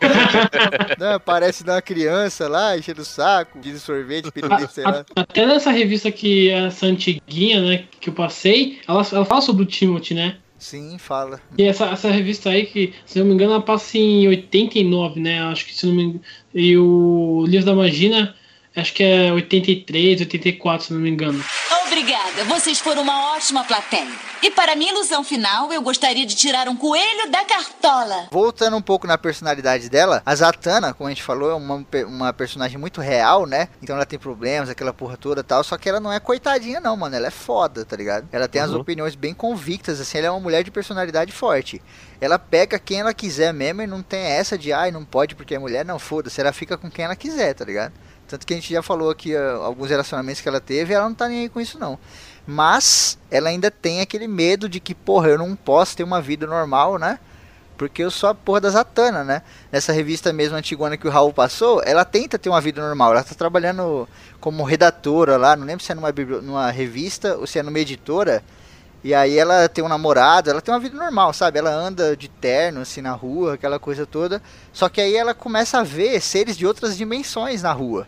[0.97, 5.05] Não, parece uma criança lá, enchendo o saco, de sorvete, pirulito, sei lá.
[5.15, 9.63] Até nessa revista que é essa antiguinha, né, que eu passei, ela, ela fala sobre
[9.63, 10.37] o Timothy, né?
[10.61, 11.41] Sim, fala.
[11.57, 15.41] E essa, essa revista aí, que, se não me engano, ela passa em 89, né?
[15.41, 16.21] Acho que se não me engano.
[16.53, 18.35] E o Livro da Magina,
[18.75, 21.43] acho que é 83, 84, se não me engano.
[21.91, 24.07] Obrigada, vocês foram uma ótima plateia.
[24.41, 28.27] E para minha ilusão final, eu gostaria de tirar um coelho da cartola.
[28.31, 32.31] Voltando um pouco na personalidade dela, a Zatanna, como a gente falou, é uma, uma
[32.31, 33.67] personagem muito real, né?
[33.83, 35.65] Então ela tem problemas, aquela porra toda e tal.
[35.65, 37.13] Só que ela não é coitadinha, não, mano.
[37.13, 38.25] Ela é foda, tá ligado?
[38.31, 38.79] Ela tem as Uhum.
[38.79, 40.19] opiniões bem convictas, assim.
[40.19, 41.81] Ela é uma mulher de personalidade forte.
[42.21, 45.55] Ela pega quem ela quiser mesmo e não tem essa de, ai, não pode porque
[45.55, 45.83] é mulher.
[45.83, 46.39] Não, foda-se.
[46.39, 47.91] Ela fica com quem ela quiser, tá ligado?
[48.31, 51.13] Tanto que a gente já falou aqui ah, alguns relacionamentos que ela teve ela não
[51.13, 51.99] tá nem aí com isso, não.
[52.47, 56.47] Mas ela ainda tem aquele medo de que, porra, eu não posso ter uma vida
[56.47, 57.19] normal, né?
[57.77, 59.41] Porque eu sou a porra da Zatanna, né?
[59.69, 63.11] Nessa revista mesmo antigona que o Raul passou, ela tenta ter uma vida normal.
[63.11, 64.07] Ela tá trabalhando
[64.39, 66.11] como redatora lá, não lembro se é numa,
[66.41, 68.41] numa revista ou se é numa editora.
[69.03, 71.59] E aí ela tem um namorado, ela tem uma vida normal, sabe?
[71.59, 74.41] Ela anda de terno, assim, na rua, aquela coisa toda.
[74.71, 78.07] Só que aí ela começa a ver seres de outras dimensões na rua.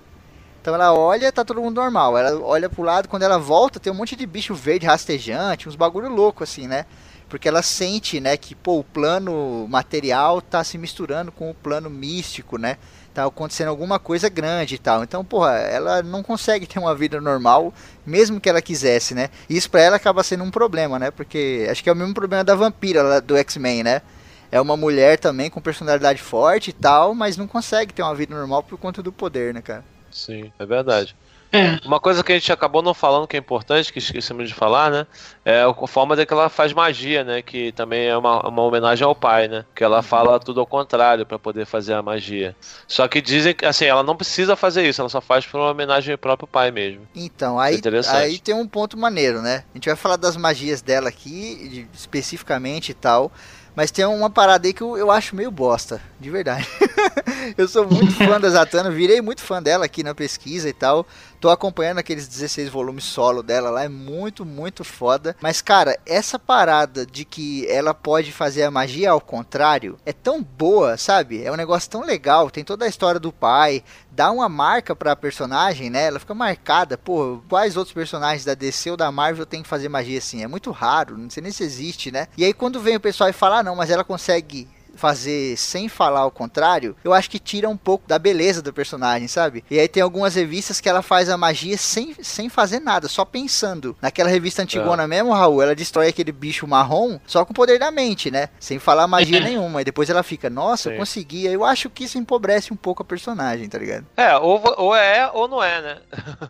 [0.63, 2.17] Então ela olha, tá todo mundo normal.
[2.17, 5.75] Ela olha pro lado, quando ela volta, tem um monte de bicho verde rastejante, uns
[5.75, 6.85] bagulho louco assim, né?
[7.27, 11.89] Porque ela sente, né, que pô, o plano material tá se misturando com o plano
[11.89, 12.77] místico, né?
[13.13, 15.03] Tá acontecendo alguma coisa grande e tal.
[15.03, 17.73] Então, porra, ela não consegue ter uma vida normal,
[18.05, 19.29] mesmo que ela quisesse, né?
[19.49, 21.11] E isso pra ela acaba sendo um problema, né?
[21.11, 24.01] Porque acho que é o mesmo problema da vampira do X-Men, né?
[24.49, 28.33] É uma mulher também com personalidade forte e tal, mas não consegue ter uma vida
[28.33, 29.92] normal por conta do poder, né, cara?
[30.13, 31.15] Sim, é verdade.
[31.53, 34.55] É, Uma coisa que a gente acabou não falando que é importante, que esquecemos de
[34.55, 35.05] falar, né?
[35.45, 37.43] É a forma de que ela faz magia, né?
[37.43, 39.63] Que também é uma, uma homenagem ao pai, né?
[39.75, 42.55] Que ela fala tudo ao contrário para poder fazer a magia.
[42.87, 45.69] Só que dizem que, assim, ela não precisa fazer isso, ela só faz por uma
[45.69, 47.07] homenagem ao próprio pai mesmo.
[47.13, 48.15] Então, aí, Interessante.
[48.15, 49.63] aí tem um ponto maneiro, né?
[49.75, 53.31] A gente vai falar das magias dela aqui, especificamente e tal.
[53.75, 56.67] Mas tem uma parada aí que eu, eu acho meio bosta, de verdade.
[57.57, 61.05] eu sou muito fã da Zatanna, virei muito fã dela aqui na pesquisa e tal.
[61.43, 65.35] Tô acompanhando aqueles 16 volumes solo dela lá, é muito, muito foda.
[65.41, 70.41] Mas, cara, essa parada de que ela pode fazer a magia ao contrário é tão
[70.41, 71.43] boa, sabe?
[71.43, 72.49] É um negócio tão legal.
[72.49, 76.05] Tem toda a história do pai, dá uma marca pra personagem, né?
[76.05, 76.97] Ela fica marcada.
[76.97, 80.43] Pô, quais outros personagens da DC ou da Marvel tem que fazer magia assim?
[80.43, 82.29] É muito raro, não sei nem se existe, né?
[82.37, 84.65] E aí quando vem o pessoal e fala, ah, não, mas ela consegue
[84.95, 89.27] fazer sem falar o contrário, eu acho que tira um pouco da beleza do personagem,
[89.27, 89.63] sabe?
[89.69, 93.25] E aí tem algumas revistas que ela faz a magia sem, sem fazer nada, só
[93.25, 93.95] pensando.
[94.01, 95.07] Naquela revista antigona é.
[95.07, 98.49] mesmo, Raul, ela destrói aquele bicho marrom só com o poder da mente, né?
[98.59, 99.81] Sem falar magia nenhuma.
[99.81, 100.95] E depois ela fica, nossa, Sim.
[100.95, 101.45] eu consegui.
[101.45, 104.05] Eu acho que isso empobrece um pouco a personagem, tá ligado?
[104.15, 105.97] É, ou, ou é ou não é, né?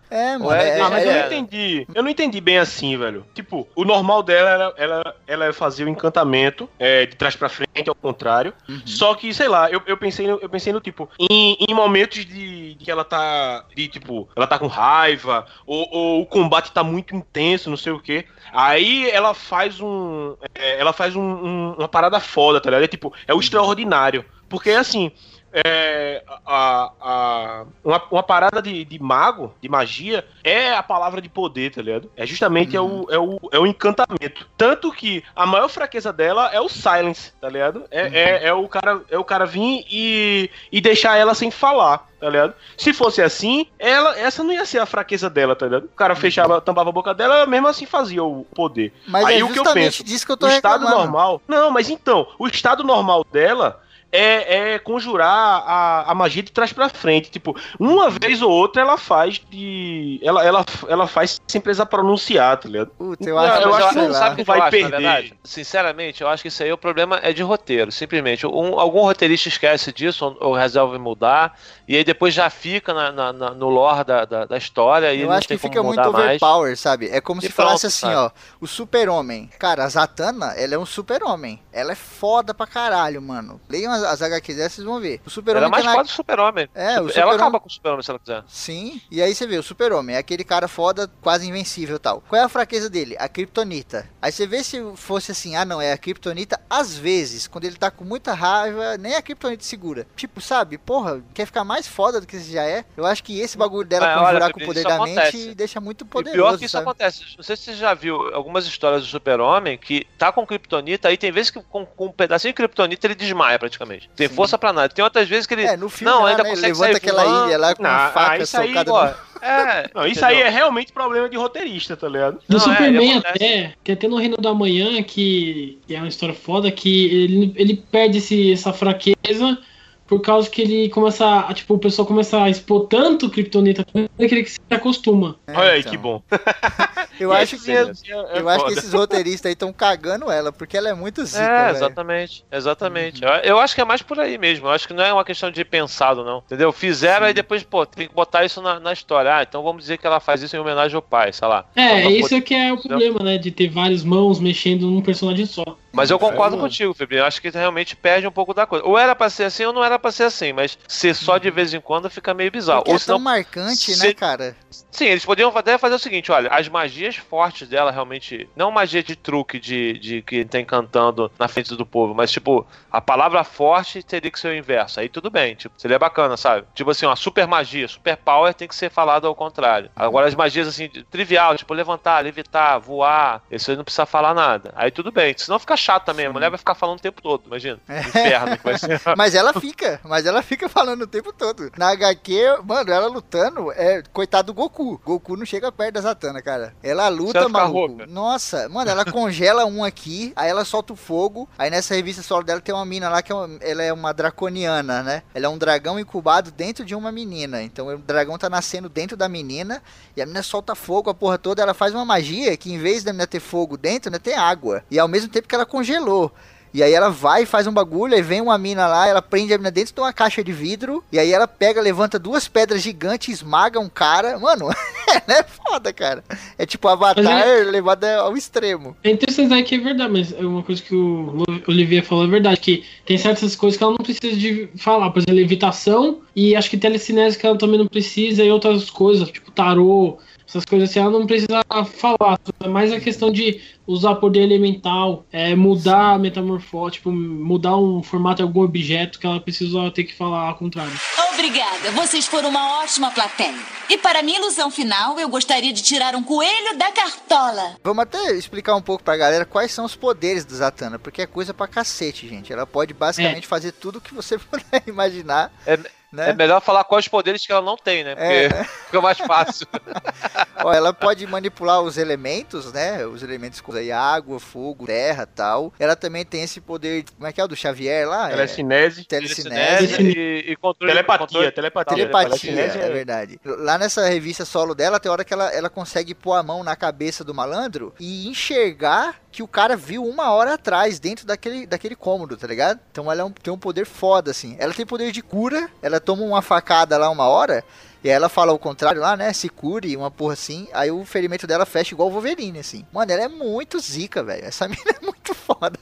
[0.10, 0.52] É, mano.
[0.52, 1.88] É, é, ah, mas é, eu não entendi.
[1.94, 3.26] Eu não entendi bem assim, velho.
[3.34, 7.50] Tipo, o normal dela era ela, ela é fazer o encantamento é, de trás para
[7.50, 8.33] frente, ao contrário
[8.68, 8.82] Uhum.
[8.86, 12.26] Só que, sei lá, eu, eu, pensei, no, eu pensei no tipo, em, em momentos
[12.26, 13.66] de, de que ela tá.
[13.76, 17.92] De tipo, ela tá com raiva, ou, ou o combate tá muito intenso, não sei
[17.92, 18.26] o que.
[18.52, 20.36] Aí ela faz um.
[20.56, 22.84] É, ela faz um, um, uma parada foda, tá ligado?
[22.84, 23.42] É tipo, é o uhum.
[23.42, 24.26] extraordinário.
[24.50, 25.12] Porque assim,
[25.54, 31.30] é, a, a, uma, uma parada de, de, mago, de magia, é a palavra de
[31.30, 32.10] poder, tá ligado?
[32.18, 33.06] É justamente uhum.
[33.10, 34.48] é, o, é, o, é o encantamento.
[34.58, 37.86] Tanto que a maior fraqueza dela é o silence, tá ligado?
[37.92, 38.10] É, uhum.
[38.14, 42.12] é, é, o, cara, é o cara vir e, e deixar ela sem falar.
[42.24, 42.54] Tá ligado?
[42.78, 45.84] Se fosse assim, ela, essa não ia ser a fraqueza dela, tá ligado?
[45.84, 48.94] O cara fechava, tampava a boca dela, ela mesmo assim fazia o poder.
[49.06, 51.42] Mas Aí é o que eu penso, disso que eu tô o estado normal.
[51.46, 53.83] Não, mas então, o estado normal dela
[54.14, 57.32] é, é conjurar a, a magia de trás para frente.
[57.32, 60.20] Tipo, uma vez ou outra ela faz de.
[60.24, 62.92] Ela, ela, ela faz sem precisar pronunciar, tá ligado?
[62.92, 65.34] Puta, eu acho, eu, eu acho que não sabe que vai acho, perder.
[65.44, 67.92] Sinceramente, eu acho que isso aí o problema é de roteiro.
[67.92, 68.46] Simplesmente.
[68.46, 71.58] Um, algum roteirista esquece disso ou, ou resolve mudar.
[71.88, 75.14] E aí depois já fica na, na, na, no lore da, da, da história.
[75.14, 77.10] Eu acho que fica muito overpower, sabe?
[77.10, 78.16] É como e se pronto, falasse assim, sabe?
[78.16, 78.32] ó.
[78.62, 79.50] O super-homem.
[79.58, 81.60] Cara, a Zatanna, ela é um super-homem.
[81.72, 83.60] Ela é foda pra caralho, mano.
[83.70, 85.22] Leiam as, as HQs dessas, vocês vão ver.
[85.26, 85.68] O super-homem.
[85.68, 86.70] Ela é mais foda do super-homem.
[86.74, 88.44] É, o super Ela acaba com o super-homem se ela quiser.
[88.48, 89.02] Sim.
[89.10, 92.22] E aí você vê, o super-homem é aquele cara foda, quase invencível tal.
[92.28, 93.16] Qual é a fraqueza dele?
[93.20, 94.10] A Kryptonita.
[94.22, 97.76] Aí você vê se fosse assim, ah não, é a Kryptonita, às vezes, quando ele
[97.76, 100.08] tá com muita raiva, nem a Kryptonita segura.
[100.16, 102.86] Tipo, sabe, porra, quer ficar mais foda do que você já é?
[102.96, 105.38] Eu acho que esse bagulho dela é, conjurar olha, com o poder da acontece.
[105.38, 106.38] mente deixa muito poderoso.
[106.38, 106.84] E pior que isso sabe?
[106.84, 107.24] acontece.
[107.38, 111.18] Não sei se você já viu algumas histórias do super-homem que tá com Kryptonita, aí
[111.18, 113.93] tem vezes que com, com um pedacinho de Kryptonita ele desmaia praticamente.
[114.16, 114.36] Tem Sim.
[114.36, 114.90] força pra nada.
[114.90, 115.64] Tem outras vezes que ele.
[115.64, 117.48] É, no filme, não, ainda né, consegue levanta aquela voando.
[117.48, 119.34] ilha lá com não, faca socada aí, no...
[119.44, 120.38] É, não, isso entendeu?
[120.38, 122.40] aí é realmente problema de roteirista, tá ligado?
[122.48, 125.98] No não, é, Superman é, até, que até no Reino do Amanhã, que, que é
[125.98, 129.60] uma história foda, que ele, ele perde esse, essa fraqueza
[130.08, 134.10] por causa que ele começa a, tipo, o pessoal começa a expor tanto Kryptonita que
[134.20, 135.38] ele se acostuma.
[135.48, 135.92] É, Olha aí, então.
[135.92, 136.22] que bom.
[137.20, 137.92] eu acho que, é,
[138.34, 141.72] eu acho que esses roteiristas aí estão cagando ela, porque ela é muito zica, É,
[141.72, 142.60] exatamente, véio.
[142.60, 143.24] exatamente.
[143.24, 143.32] Uhum.
[143.44, 145.50] Eu acho que é mais por aí mesmo, eu acho que não é uma questão
[145.50, 146.72] de pensado, não, entendeu?
[146.72, 147.32] Fizeram Sim.
[147.32, 149.38] e depois, pô, tem que botar isso na, na, história.
[149.38, 151.66] Ah, então vamos dizer que ela faz isso em homenagem ao pai, sei lá.
[151.76, 152.36] É, isso poder...
[152.36, 155.78] é que é o problema, né, de ter várias mãos mexendo num personagem só.
[155.94, 157.16] Mas eu concordo é, contigo, Felipe.
[157.16, 158.84] Eu acho que realmente perde um pouco da coisa.
[158.84, 161.52] Ou era pra ser assim ou não era pra ser assim, mas ser só de
[161.52, 162.80] vez em quando fica meio bizarro.
[162.80, 164.04] Porque ou é senão, tão marcante, se...
[164.04, 164.56] né, cara?
[164.90, 168.50] Sim, eles poderiam até fazer o seguinte: olha, as magias fortes dela realmente.
[168.56, 172.66] Não magia de truque de, de que tá encantando na frente do povo, mas tipo,
[172.92, 175.00] a palavra forte teria que ser o inverso.
[175.00, 176.66] Aí tudo bem, tipo, seria bacana, sabe?
[176.74, 179.92] Tipo assim, uma super magia, super power tem que ser falado ao contrário.
[179.96, 184.72] Agora as magias assim, trivial, tipo levantar, levitar, voar, isso aí não precisa falar nada.
[184.76, 186.26] Aí tudo bem, senão fica chato também.
[186.26, 187.80] A mulher vai ficar falando o tempo todo, imagina.
[187.88, 188.00] É.
[188.00, 189.02] Inferno que vai ser.
[189.18, 191.72] mas ela fica, mas ela fica falando o tempo todo.
[191.78, 195.00] Na HQ, mano, ela lutando, é coitado do Goku.
[195.04, 196.74] Goku não chega perto da Zatanna, cara.
[196.82, 198.06] Ela luta, maluco.
[198.08, 201.48] Nossa, mano, ela congela um aqui, aí ela solta o fogo.
[201.58, 204.14] Aí nessa revista solo dela tem uma mina lá que é uma, ela é uma
[204.14, 205.24] draconiana, né?
[205.34, 207.62] Ela é um dragão incubado dentro de uma menina.
[207.62, 209.82] Então o dragão tá nascendo dentro da menina
[210.16, 211.62] e a menina solta fogo a porra toda.
[211.62, 214.84] Ela faz uma magia que em vez da menina ter fogo dentro, né, tem água.
[214.90, 216.32] E ao mesmo tempo que ela congelou.
[216.74, 219.58] E aí ela vai, faz um bagulho, aí vem uma mina lá, ela prende a
[219.60, 223.36] mina dentro de uma caixa de vidro, e aí ela pega, levanta duas pedras gigantes,
[223.36, 224.40] esmaga um cara.
[224.40, 224.70] Mano,
[225.28, 226.24] é foda, cara.
[226.58, 227.64] É tipo Avatar é...
[227.64, 228.98] levado ao extremo.
[229.04, 232.60] É interessante que é verdade, mas é uma coisa que o Olivier falou é verdade,
[232.60, 236.72] que tem certas coisas que ela não precisa de falar, por exemplo, levitação, e acho
[236.72, 240.18] que telecinese que ela também não precisa, e outras coisas, tipo tarô,
[240.54, 242.40] essas coisas assim, ela não precisa falar.
[242.64, 248.04] É mais a questão de usar poder elemental, é, mudar a metamorfose, tipo, mudar um
[248.04, 250.94] formato de algum objeto que ela precisa ter que falar ao contrário.
[251.34, 253.54] Obrigada, vocês foram uma ótima plateia.
[253.90, 257.76] E para minha ilusão final, eu gostaria de tirar um coelho da cartola.
[257.84, 261.26] Vamos até explicar um pouco pra galera quais são os poderes da Zatanna, porque é
[261.26, 262.54] coisa pra cacete, gente.
[262.54, 265.52] Ela pode basicamente fazer tudo que você puder imaginar.
[265.66, 265.78] É,
[266.14, 266.30] né?
[266.30, 268.16] é melhor falar quais poderes que ela não tem, né?
[268.16, 268.64] Porque É.
[268.86, 269.68] fica mais fácil.
[270.64, 273.06] Ó, ela pode manipular os elementos, né?
[273.06, 275.74] Os elementos como aí, água, fogo, terra tal.
[275.80, 278.30] Ela também tem esse poder, como é que é o do Xavier lá?
[278.30, 279.04] Telecinese.
[279.06, 279.52] Telecinese.
[279.54, 280.94] Telecinese e, e controle.
[280.94, 281.96] Telepatia, controle- telepatia.
[281.98, 283.40] Telepatia, Telecinese é verdade.
[283.44, 286.76] Lá nessa revista solo dela, tem hora que ela, ela consegue pôr a mão na
[286.76, 291.96] cabeça do malandro e enxergar que o cara viu uma hora atrás, dentro daquele, daquele
[291.96, 292.80] cômodo, tá ligado?
[292.92, 294.56] Então ela é um- tem um poder foda, assim.
[294.60, 297.64] Ela tem poder de cura, ela toma uma facada lá uma hora,
[298.04, 299.34] e aí ela fala ao contrário lá, né?
[299.34, 300.68] Se cure, uma porra assim.
[300.72, 302.86] Aí o ferimento dela fecha igual o Wolverine, assim.
[302.94, 304.46] Mano, ela é muito zica, velho.
[304.46, 305.80] Essa mina é muito foda.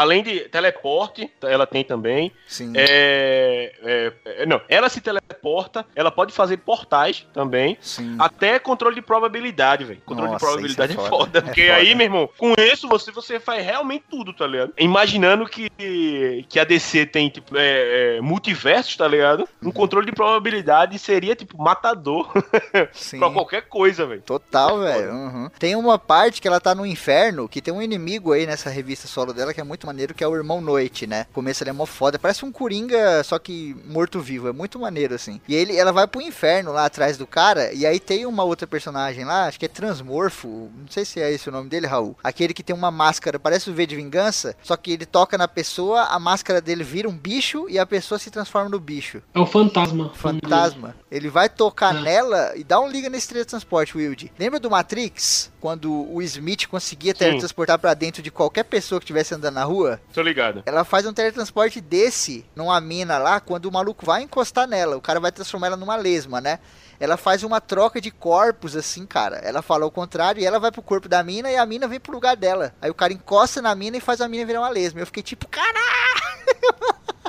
[0.00, 2.32] Além de teleporte, ela tem também.
[2.46, 2.72] Sim.
[2.74, 7.76] É, é, é, não, ela se teleporta, ela pode fazer portais também.
[7.82, 8.16] Sim.
[8.18, 10.00] Até controle de probabilidade, velho.
[10.06, 11.10] Controle Nossa, de probabilidade é é foda.
[11.10, 11.38] foda.
[11.38, 11.74] É Porque foda.
[11.74, 14.72] aí, meu irmão, com isso você, você faz realmente tudo, tá ligado?
[14.78, 15.68] Imaginando que,
[16.48, 19.40] que a DC tem, tipo, é, é, multiversos, tá ligado?
[19.60, 19.68] Uhum.
[19.68, 22.32] Um controle de probabilidade seria, tipo, matador
[22.92, 23.18] Sim.
[23.18, 24.22] pra qualquer coisa, velho.
[24.22, 25.12] Total, velho.
[25.12, 25.50] uhum.
[25.58, 29.06] Tem uma parte que ela tá no inferno, que tem um inimigo aí nessa revista
[29.06, 31.26] solo dela que é muito maneiro, que é o Irmão Noite, né?
[31.30, 35.14] O começo ele é mó foda, parece um Coringa, só que morto-vivo, é muito maneiro,
[35.14, 35.40] assim.
[35.48, 38.66] E ele, ela vai pro inferno lá atrás do cara, e aí tem uma outra
[38.66, 42.16] personagem lá, acho que é Transmorfo, não sei se é esse o nome dele, Raul.
[42.22, 45.48] Aquele que tem uma máscara, parece o V de Vingança, só que ele toca na
[45.48, 49.22] pessoa, a máscara dele vira um bicho e a pessoa se transforma no bicho.
[49.34, 50.10] É o fantasma.
[50.14, 50.94] Fantasma.
[51.10, 52.00] Ele vai tocar É.
[52.00, 54.32] nela e dá um liga nesse teletransporte, Wilde.
[54.38, 55.50] Lembra do Matrix?
[55.60, 60.00] Quando o Smith conseguia teletransportar pra dentro de qualquer pessoa que estivesse andando na rua?
[60.12, 60.62] Tô ligado.
[60.66, 64.96] Ela faz um teletransporte desse numa mina lá, quando o maluco vai encostar nela.
[64.96, 66.58] O cara vai transformar ela numa lesma, né?
[66.98, 69.36] Ela faz uma troca de corpos, assim, cara.
[69.36, 72.00] Ela fala o contrário e ela vai pro corpo da mina e a mina vem
[72.00, 72.74] pro lugar dela.
[72.82, 75.00] Aí o cara encosta na mina e faz a mina virar uma lesma.
[75.00, 75.80] Eu fiquei tipo, caralho!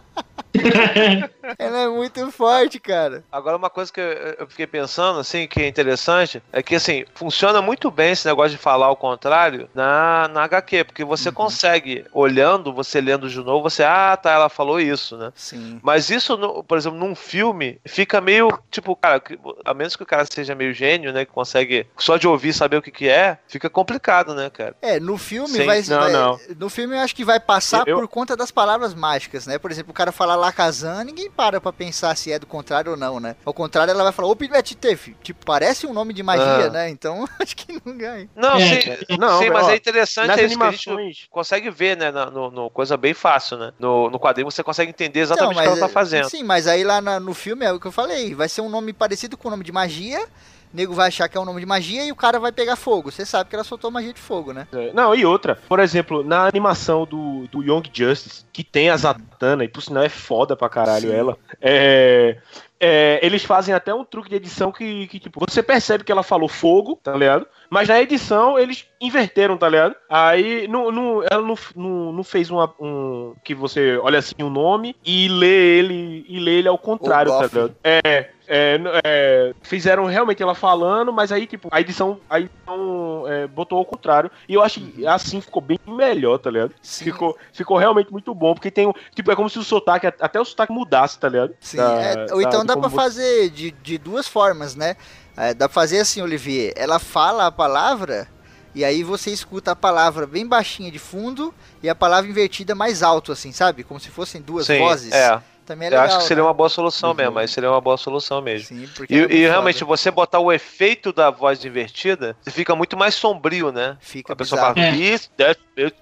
[1.58, 3.24] Ela é muito forte, cara.
[3.32, 7.62] Agora, uma coisa que eu, fiquei pensando, assim, que é interessante, é que, assim, funciona
[7.62, 12.74] muito bem esse negócio de falar ao contrário na, na HQ, porque você consegue, olhando,
[12.74, 15.32] você lendo de novo, você, ah, tá, ela falou isso, né?
[15.36, 15.80] Sim.
[15.82, 16.38] Mas isso,
[16.68, 19.22] por exemplo, num filme, fica meio, tipo, cara,
[19.66, 22.78] a menos que o cara seja meio gênio, né, que consegue só de ouvir saber
[22.78, 24.76] o que que é, fica complicado, né, cara?
[24.82, 26.40] É, no filme Sim, vai, não, vai- não.
[26.58, 29.58] No filme eu acho que vai passar Eu- por conta das palavras mágicas, né?
[29.58, 32.98] Por exemplo, o cara fala Lacazan, ninguém para pra pensar se é do contrário ou
[32.98, 33.36] não, né?
[33.46, 36.70] Ao contrário, ela vai falar, ô Tef, tipo, parece um nome de magia, Ah.
[36.70, 36.90] né?
[36.90, 38.30] Então, acho que não ganha.
[38.36, 41.28] Não, É, sim, não, sim mas ó, é interessante é isso que a gente animações.
[41.30, 43.72] consegue ver, né, na- no, no coisa bem fácil, né?
[43.80, 46.30] No, no quadrinho você consegue entender exatamente o que ela tá é- fazendo.
[46.30, 48.70] Sim, mas aí lá na- no filme é o que eu falei, vai ser um
[48.70, 50.26] nome parecido com o nome de magia,
[50.74, 52.76] o nego vai achar que é um nome de magia e o cara vai pegar
[52.76, 53.12] fogo.
[53.12, 54.68] Você sabe que ela soltou magia de fogo, né?
[54.72, 58.98] É, Não, e outra, por exemplo, na animação do, do Young Justice, que tem a
[58.98, 61.16] Zatanna, e por sinal é foda pra caralho Sim.
[61.16, 62.38] ela, é,
[62.84, 66.24] é, eles fazem até um truque de edição que, que, tipo, você percebe que ela
[66.24, 67.46] falou fogo, tá ligado?
[67.70, 69.96] Mas na edição eles inverteram, tá ligado?
[70.10, 73.36] Aí não, não, ela não, não, não fez uma, um.
[73.44, 77.46] que você olha assim o nome e lê ele e lê ele ao contrário, tá
[77.46, 77.76] ligado?
[77.84, 83.48] É, é, é, fizeram realmente ela falando, mas aí, tipo, a edição, a edição é,
[83.48, 84.30] botou ao contrário.
[84.50, 86.74] E eu acho que assim ficou bem melhor, tá ligado?
[86.82, 87.06] Sim.
[87.06, 88.94] Ficou, ficou realmente muito bom, porque tem um.
[89.16, 91.54] Tipo, é como se o sotaque, até o sotaque mudasse, tá ligado?
[91.62, 94.98] Sim, Da- é, ou então da- dá pra você- fazer de, de duas formas, né?
[95.38, 96.74] É, dá pra fazer assim, Olivier.
[96.76, 98.28] Ela fala a palavra
[98.76, 103.02] e aí você escuta a palavra bem baixinha de fundo e a palavra invertida mais
[103.02, 103.84] alto, assim, sabe?
[103.86, 105.14] Como se fossem duas Sim, vozes.
[105.14, 105.42] é.
[105.72, 106.06] Também é Eu legal.
[106.06, 106.48] acho que seria né?
[106.48, 107.16] uma boa solução Uhum.
[107.16, 108.68] mesmo, aí seria uma boa solução mesmo.
[108.68, 112.98] Sim, porque E, é e realmente, você botar o efeito da voz invertida, fica muito
[112.98, 113.96] mais sombrio, né?
[114.02, 114.76] fica A pessoa bizarro.
[114.76, 114.92] fala, É.
[114.96, 115.94] isso, isso, isso,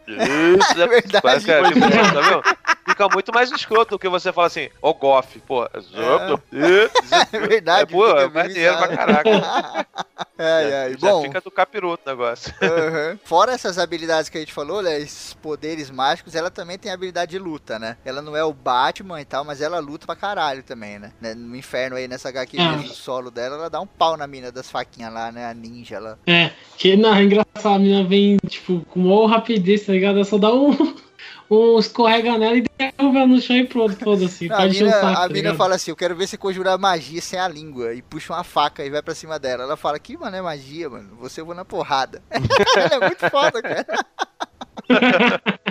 [0.59, 1.21] isso, É verdade.
[1.21, 1.45] Parece
[2.89, 2.91] é?
[2.91, 5.65] Fica muito mais escroto do que você fala assim, ô Goff, pô.
[5.65, 5.69] É
[7.47, 7.83] verdade.
[7.83, 9.87] É, pô, é maneiro pra caraca.
[10.41, 10.91] Ai, ai.
[10.97, 12.53] Já Bom, fica do capiroto o negócio.
[13.25, 17.31] Fora essas habilidades que a gente falou, né, esses poderes mágicos, ela também tem habilidade
[17.31, 17.97] de luta, né?
[18.05, 21.11] Ela não é o Batman e tal, mas ela luta pra caralho também, né?
[21.19, 22.75] Né, No inferno aí, nessa HQ É.
[22.77, 25.45] do solo dela, ela dá um pau na mina das faquinhas lá, né?
[25.45, 26.17] A ninja lá.
[26.25, 30.15] É, que não, é engraçado, a menina vem, tipo, com maior rapidez, tá ligado?
[30.15, 30.71] Ela só dá um,
[31.49, 34.47] um escorrega nela e derruba no chão e pronto, foda-se.
[34.47, 37.21] Não, a mina, saco, a tá mina fala assim: Eu quero ver você conjurar magia
[37.21, 37.93] sem a língua.
[37.93, 39.63] E puxa uma faca e vai pra cima dela.
[39.63, 41.15] Ela fala: Que, mano, é magia, mano.
[41.19, 42.21] Você eu vou na porrada.
[42.31, 43.85] Ela é muito foda, cara.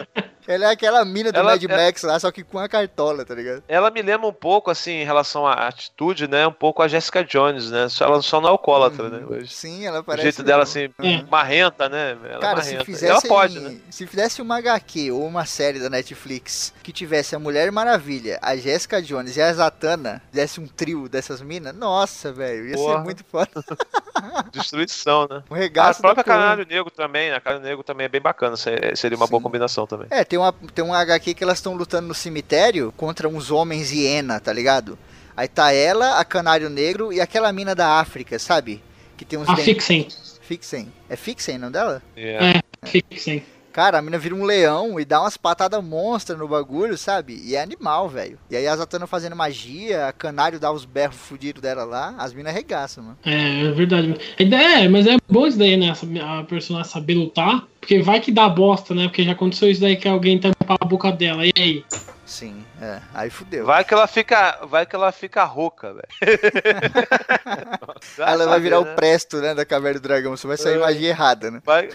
[0.48, 3.24] Ela é aquela mina do Ela- Mad é- Max lá, só que com a cartola,
[3.24, 3.62] tá ligado?
[3.68, 6.46] Ela me lembra um pouco, assim, em relação à atitude, né?
[6.46, 7.88] Um pouco a Jessica Jones, né?
[7.88, 9.22] Só- Ela só não é alcoólatra, né?
[9.28, 10.22] Mas Sim, ela O parece.
[10.22, 11.22] jeito dela, assim, É.
[11.30, 12.16] marrenta, né?
[12.24, 12.84] Ela é Cara, se marrenta.
[12.86, 13.76] fizesse, Ela pode, né?
[13.90, 18.56] se fizesse uma HQ ou uma série da Netflix que tivesse a Mulher Maravilha, a
[18.56, 23.04] Jessica Jones e a Zatanna, desse um trio dessas minas, nossa, velho, ia ser Porra.
[23.04, 23.50] muito foda.
[24.52, 25.42] Destruição, né?
[25.50, 26.36] Um A regaço própria da porra.
[26.38, 27.40] Canário Negro também, né?
[27.40, 28.56] Canário Negro também é bem bacana.
[28.56, 29.30] se- Seria uma Sim.
[29.30, 30.06] boa combinação também.
[30.10, 33.90] É, tem uma, tem uma HQ que elas estão lutando no cemitério contra uns homens
[33.90, 34.98] hiena, tá ligado?
[35.36, 38.82] Aí tá ela, a Canário Negro e aquela mina da África, sabe?
[39.16, 39.64] Que tem uns A dentes.
[39.64, 40.08] Fixen.
[40.40, 40.92] Fixen.
[41.08, 42.02] É Fixen, não dela?
[42.16, 42.60] É.
[42.84, 43.44] Fixen.
[43.78, 47.40] Cara, a mina vira um leão e dá umas patadas monstras no bagulho, sabe?
[47.44, 48.36] E é animal, velho.
[48.50, 52.34] E aí a Zatanna fazendo magia, a Canário dá os berros fudidos dela lá, as
[52.34, 53.18] minas arregaçam, mano.
[53.24, 54.16] É, é verdade.
[54.36, 55.94] A ideia é, mas é bom isso daí, né?
[56.20, 57.68] A personagem saber lutar.
[57.78, 59.04] Porque vai que dá bosta, né?
[59.04, 61.46] Porque já aconteceu isso daí que alguém tampa a boca dela.
[61.46, 61.84] E aí?
[62.26, 62.98] Sim, é.
[63.14, 63.64] Aí fudeu.
[63.64, 66.08] Vai que ela fica, vai que ela fica rouca, velho.
[68.18, 68.92] ela vai virar né?
[68.92, 70.36] o Presto, né, da Caverna do Dragão.
[70.36, 70.78] Você vai sair É.
[70.78, 71.62] magia errada, né?
[71.64, 71.88] Vai,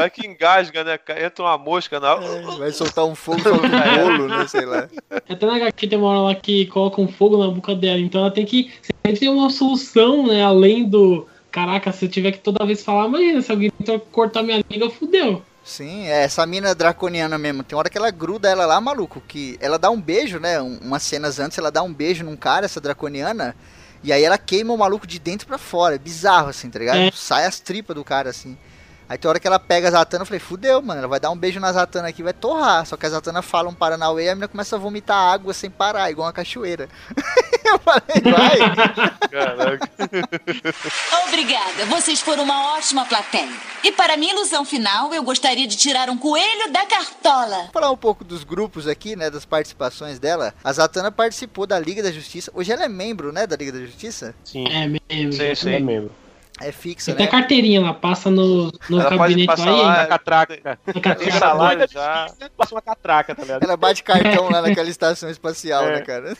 [0.00, 0.98] vai que engasga, né?
[1.24, 2.14] Entra uma mosca na.
[2.58, 4.46] Vai soltar um fogo, solta um bolo, né?
[4.46, 4.88] Sei lá.
[5.10, 7.98] Até na HQ tem uma hora lá que colocam fogo na boca dela.
[8.00, 10.42] Então ela tem que sempre ter uma solução, né?
[10.44, 11.26] Além do.
[11.50, 14.88] Caraca, se eu tiver que toda vez falar, imagina, se alguém tentar cortar minha língua,
[14.88, 15.42] fudeu.
[15.64, 17.62] Sim, é essa mina draconiana mesmo.
[17.64, 19.20] Tem hora que ela gruda ela lá, maluco.
[19.26, 20.60] Que ela dá um beijo, né?
[20.60, 23.54] um- Umas cenas antes, ela dá um beijo num cara, essa draconiana.
[24.02, 25.96] E aí ela queima o maluco de dentro pra fora.
[25.96, 26.98] É bizarro, assim, tá ligado?
[26.98, 27.10] É.
[27.12, 28.56] Sai as tripas do cara, assim.
[29.10, 31.00] Aí tem hora que ela pega a Zatanna, eu falei, fudeu, mano.
[31.00, 32.86] Ela vai dar um beijo na Zatanna aqui, vai torrar.
[32.86, 35.68] Só que a Zatanna fala um Paranauê e a mina começa a vomitar água sem
[35.68, 36.88] parar, igual uma cachoeira.
[37.66, 38.58] eu falei, vai.
[39.28, 39.90] Caraca.
[41.26, 43.52] Obrigada, vocês foram uma ótima plateia.
[43.82, 47.68] E para minha ilusão final, eu gostaria de tirar um coelho da cartola.
[47.72, 50.54] falar um pouco dos grupos aqui, né, das participações dela.
[50.62, 52.52] A Zatanna participou da Liga da Justiça.
[52.54, 54.36] Hoje ela é membro, né, da Liga da Justiça.
[54.44, 55.32] Sim, É mesmo.
[55.32, 56.10] Sim, é sim.
[56.60, 57.40] É fixa, Tem até né?
[57.40, 60.06] carteirinha lá, passa no, no Ela pode gabinete passar lá e lá, entra.
[60.06, 60.60] Catraca.
[60.86, 61.38] Na Tem carteira.
[61.38, 62.26] salário já.
[62.56, 63.62] Passa uma catraca, tá ligado?
[63.64, 65.92] Ela bate cartão lá naquela estação espacial, É.
[65.96, 66.36] né, cara?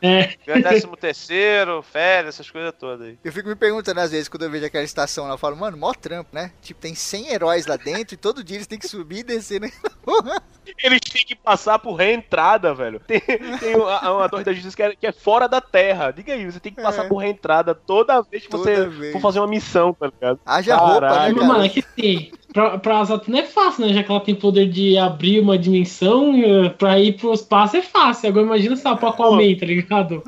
[0.00, 3.18] É, décimo terceiro, férias, essas coisas todas aí.
[3.24, 5.76] Eu fico me perguntando às vezes quando eu vejo aquela estação lá, eu falo, mano,
[5.76, 6.52] mó trampo, né?
[6.62, 9.60] Tipo, tem 100 heróis lá dentro e todo dia eles têm que subir e descer,
[9.60, 9.70] né?
[10.84, 13.00] Eles têm que passar por reentrada, velho.
[13.00, 13.20] Tem,
[13.58, 16.10] tem uma, uma torre da justiça que é, que é fora da terra.
[16.10, 17.08] Diga aí, você tem que passar É.
[17.08, 18.94] por reentrada toda vez que Toda você vez.
[19.12, 20.40] For fazer uma missão, tá ligado?
[20.44, 21.36] Haja roupa, né, Caralho.
[21.36, 21.82] Mas, mano, é cara?
[21.82, 23.92] que assim, pra, pra Zatanna é fácil, né?
[23.92, 27.82] Já que ela tem poder de abrir uma dimensão, eh, pra ir pro espaço é
[27.82, 28.28] fácil.
[28.28, 30.22] Agora imagina se ela pro Aquaman, tá ligado?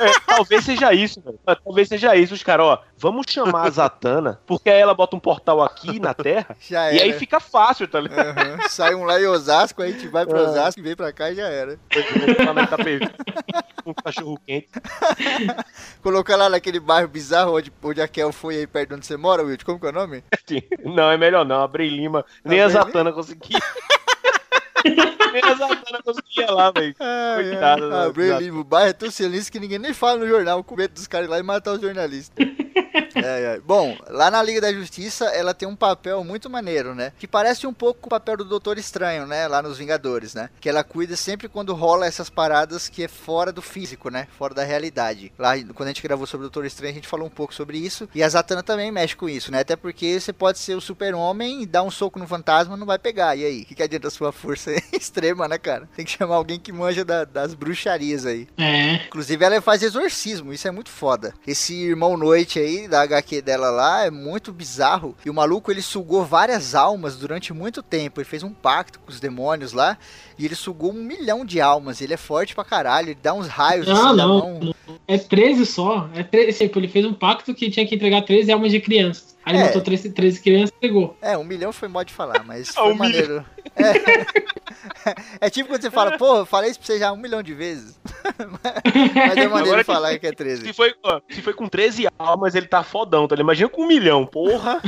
[0.00, 1.38] É, talvez seja isso, velho.
[1.46, 2.82] É, Talvez seja isso, os caras, ó.
[2.96, 6.96] Vamos chamar a Zatanna, porque aí ela bota um portal aqui na Terra, Já e
[6.96, 7.04] era.
[7.04, 8.28] aí fica fácil, tá ligado?
[8.38, 8.58] Aham.
[8.68, 10.42] Sai um lá em Osasco, aí a gente vai pro É.
[10.42, 11.78] Osasco e vem pra cá e já era.
[13.86, 14.68] Um cachorro quente.
[16.02, 19.16] Colocar lá naquele bairro bizarro onde, onde a Kel foi aí perto de onde você
[19.16, 19.64] mora, Wilt.
[19.64, 20.22] Como que é o nome?
[20.84, 21.57] Não, é melhor não.
[21.62, 23.58] A Brei Lima, nem a Brei Zatanna conseguia.
[25.32, 26.94] nem a Zatanna conseguia lá, velho.
[26.94, 30.28] Coitada da- Bray da- Lee, o bairro é tão silêncio que ninguém nem fala no
[30.28, 32.46] jornal, com medo dos caras ir lá e matar os jornalistas.
[33.24, 33.60] É, é.
[33.60, 37.12] Bom, lá na Liga da Justiça, ela tem um papel muito maneiro, né?
[37.18, 39.46] Que parece um pouco com o papel do Doutor Estranho, né?
[39.48, 40.50] Lá nos Vingadores, né?
[40.60, 44.26] Que ela cuida sempre quando rola essas paradas que é fora do físico, né?
[44.38, 45.32] Fora da realidade.
[45.38, 47.78] Lá, quando a gente gravou sobre o Doutor Estranho, a gente falou um pouco sobre
[47.78, 48.08] isso.
[48.14, 49.60] E a Zatanna também mexe com isso, né?
[49.60, 52.98] Até porque você pode ser o super-homem e dar um soco no fantasma, não vai
[52.98, 53.36] pegar.
[53.36, 53.62] E aí?
[53.62, 55.88] O que, que adianta a sua força extrema, né, cara?
[55.96, 58.48] Tem que chamar alguém que manja da- das bruxarias aí.
[58.56, 58.94] É.
[59.06, 61.34] Inclusive, ela faz exorcismo, isso é muito foda.
[61.46, 65.16] Esse irmão Noite aí, da HQ dela lá, é muito bizarro.
[65.24, 68.20] E o maluco, ele sugou várias almas durante muito tempo.
[68.20, 69.98] Ele fez um pacto com os demônios lá.
[70.38, 72.00] E ele sugou um milhão de almas.
[72.00, 74.74] Ele é forte pra caralho, ele dá uns raios Ah, assim não.
[75.06, 76.08] É 13 só.
[76.14, 79.36] É 13, tipo, ele fez um pacto que tinha que entregar 13 almas de crianças.
[79.44, 79.64] Aí É.
[79.64, 81.16] matou 13, 13 crianças e entregou.
[81.22, 83.44] É, um milhão foi mó de falar, mas Ah, foi um maneiro.
[83.76, 84.26] É.
[85.46, 87.54] é tipo quando você fala, pô, eu falei isso pra você já um milhão de
[87.54, 87.98] vezes.
[89.14, 90.66] mas é maneiro Agora que- falar que é 13.
[90.66, 93.46] Se foi, ó, se foi com 13 almas, ele tá fodão, tá ligado?
[93.46, 94.80] Imagina com um milhão, porra.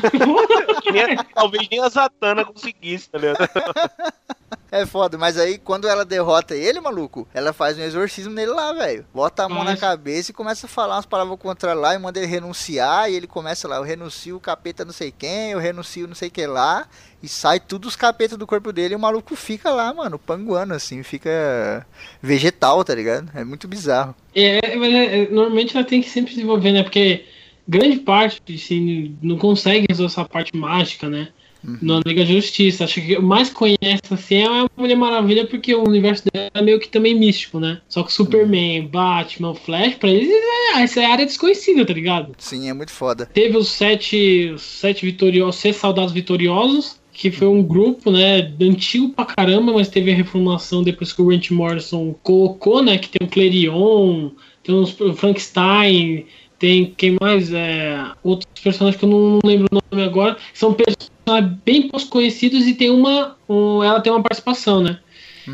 [0.92, 3.38] Nem talvez nem a Zatanna conseguisse, tá ligado?
[4.81, 8.73] É foda, mas aí quando ela derrota ele, maluco, ela faz um exorcismo nele lá,
[8.73, 9.05] velho.
[9.12, 9.81] Bota a mão na Faz.
[9.81, 13.11] cabeça e começa a falar umas palavras contra lá e manda ele renunciar.
[13.11, 16.31] E ele começa lá, eu renuncio o capeta não sei quem, eu renuncio não sei
[16.31, 16.87] que lá.
[17.23, 20.73] E sai tudo os capetas do corpo dele e o maluco fica lá, mano, panguando
[20.73, 21.87] assim, fica
[22.23, 23.31] vegetal, tá ligado?
[23.35, 24.14] É muito bizarro.
[24.35, 26.83] É, mas é, é, normalmente ela tem que sempre se envolver, né?
[26.83, 27.27] Porque
[27.68, 31.29] grande parte assim, não consegue resolver essa parte mágica, né?
[31.63, 32.85] Na Liga da Justiça.
[32.85, 36.63] Acho que o mais conhece assim é a Mulher Maravilha, porque o universo dela é
[36.63, 37.81] meio que também místico, né?
[37.89, 42.33] Só que Superman, Batman, Flash, pra eles é, essa é área desconhecida, tá ligado?
[42.39, 43.27] Sim, é muito foda.
[43.27, 49.11] Teve os sete, os sete vitoriosos, seis soldados vitoriosos, que foi um grupo, né, antigo
[49.11, 53.27] pra caramba, mas teve a reformulação depois que o Grant Morrison colocou, né, que tem
[53.27, 54.31] o Clarion,
[54.63, 56.25] tem o Frankenstein,
[56.61, 61.59] tem quem mais, é, outros personagens que eu não lembro o nome agora, são personagens
[61.65, 65.01] bem pouco conhecidos e tem uma, um- ela tem uma participação, né.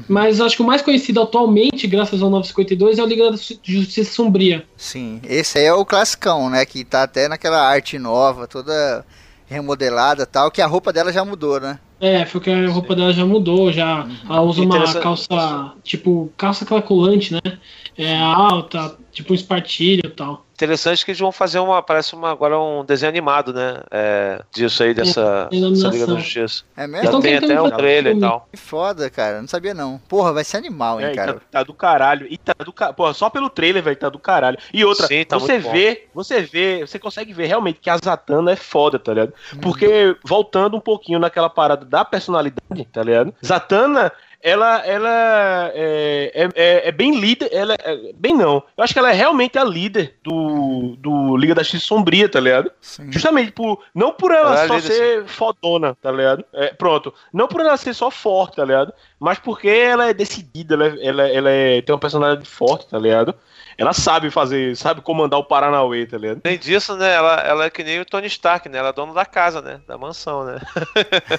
[0.09, 4.13] Mas acho que o mais conhecido atualmente, graças ao 952, é o Liga da Justiça
[4.13, 4.67] Sombria.
[4.77, 6.67] Sim, esse aí é o classicão, né?
[6.67, 9.07] Que tá até naquela arte nova, toda
[9.47, 11.79] remodelada e tal, que a roupa dela já mudou, né?
[11.99, 14.07] É, foi que a roupa dela já mudou, já.
[14.29, 17.41] Ela usa uma calça, tipo, calça calculante, né?
[17.97, 20.45] É alta, tipo um espartilho e tal.
[20.53, 21.83] Interessante que eles vão fazer uma.
[21.83, 23.83] Parece uma, agora um desenho animado, né?
[23.91, 26.15] É, disso aí, dessa, tem dessa Liga da.
[26.17, 26.65] Justiça.
[26.77, 27.09] É Já mesmo?
[27.09, 28.49] Então tem até um trailer e tal.
[28.51, 29.41] Que foda, cara.
[29.41, 29.99] Não sabia não.
[30.09, 31.35] Porra, vai ser animal, hein, É, e cara.
[31.35, 32.27] tá, tá do caralho.
[32.31, 32.93] E tá do ca...
[32.93, 34.59] Pô, só pelo trailer, velho, tá do caralho.
[34.73, 38.53] E outra, Sim, tá você vê, você vê, você consegue ver realmente que a Zatanna
[38.53, 39.35] é foda, tá ligado?
[39.61, 43.35] Porque, voltando um pouquinho naquela parada da personalidade, tá ligado?
[43.45, 44.11] Zatanna,
[44.49, 48.63] ela, ela é, é, é- é bem líder, ela é, bem não.
[48.77, 52.39] Eu acho que ela é realmente a líder do, do Liga da Justiça Sombria, tá
[52.39, 52.71] ligado?
[52.81, 53.11] Sim.
[53.11, 53.83] Justamente por.
[53.93, 56.45] Não por ela Ela é só líder, ser fodona, tá ligado?
[56.53, 57.13] É, pronto.
[57.33, 58.93] Não por ela ser só forte, tá ligado?
[59.19, 62.99] Mas porque ela é decidida, ela, é- ela, ela é, tem uma personalidade forte, tá
[62.99, 63.35] ligado?
[63.79, 66.41] Ela sabe fazer, sabe comandar o Paranauê, tá ligado?
[66.45, 68.79] Além disso, né, ela, ela é que nem o Tony Stark, né?
[68.79, 69.81] Ela é dona da casa, né?
[69.87, 70.59] Da mansão, né?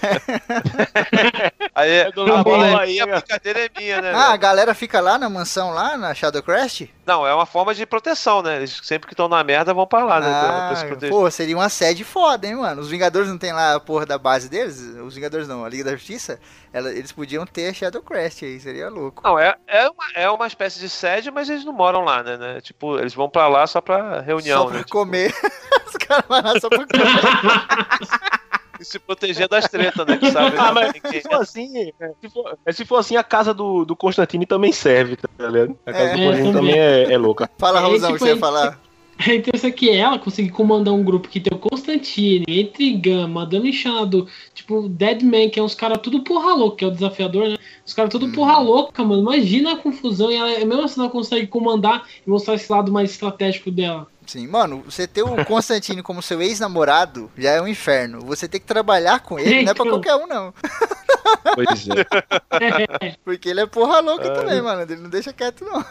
[1.74, 3.14] aí É a bola é aí, minha, a né?
[3.16, 4.12] brincadeira é minha, né?
[4.14, 4.40] Ah, a velho?
[4.40, 6.88] galera fica lá na mansão, lá na Shadowcrest?
[7.06, 8.58] Não, é uma forma de proteção, né?
[8.58, 10.28] Eles sempre que estão na merda vão pra lá, né?
[10.30, 11.10] pra- pra se Ah, proteger.
[11.10, 12.82] pô, seria uma sede foda, hein, mano?
[12.82, 14.80] Os Vingadores não tem lá a porra da base deles?
[14.80, 16.40] Os Vingadores não, a Liga da Justiça?
[16.74, 19.22] Ela- eles podiam ter a Shadowcrest aí, seria louco.
[19.24, 22.38] Não, é, é, uma, é uma espécie de sede, mas eles não moram lá, né?
[22.38, 22.62] né?
[22.62, 24.84] Tipo, eles vão pra lá só pra reunião, só pra né?
[24.84, 25.34] Tipo, comer.
[25.88, 26.88] Os caras vão lá só pra comer.
[28.80, 30.18] e se proteger das tretas, né?
[30.18, 30.72] Que sabe, Ah, né?
[30.74, 33.54] mas Tem que- se for assim, é, se for, é, se for assim, a casa
[33.54, 35.78] do, do Constantine também serve, tá ligado?
[35.86, 36.16] A casa É.
[36.16, 37.50] do Constantine É, também é, é louca.
[37.58, 38.78] Fala, É, Raulzão, o tipo, que você ia
[39.20, 39.34] aí- falar?
[39.34, 44.28] É interessante que ela conseguiu comandar um grupo que tem o Constantine, Intrigan, Madame Shadow,
[44.54, 47.58] tipo, Deadman, que é uns caras tudo porra louca, que é o desafiador, né?
[47.88, 49.22] Os caras tudo porra louca, mano.
[49.22, 53.12] Imagina a confusão e ela, mesmo assim ela consegue comandar e mostrar esse lado mais
[53.12, 54.06] estratégico dela.
[54.26, 58.20] Sim, mano, você ter o Constantine como seu ex-namorado já é um inferno.
[58.26, 59.90] Você ter que trabalhar com ele não é pra Então.
[60.02, 60.54] qualquer um, não.
[61.56, 63.16] Pois é.
[63.24, 64.82] Porque ele é porra louca também, mano.
[64.82, 65.84] Ele não deixa quieto, não.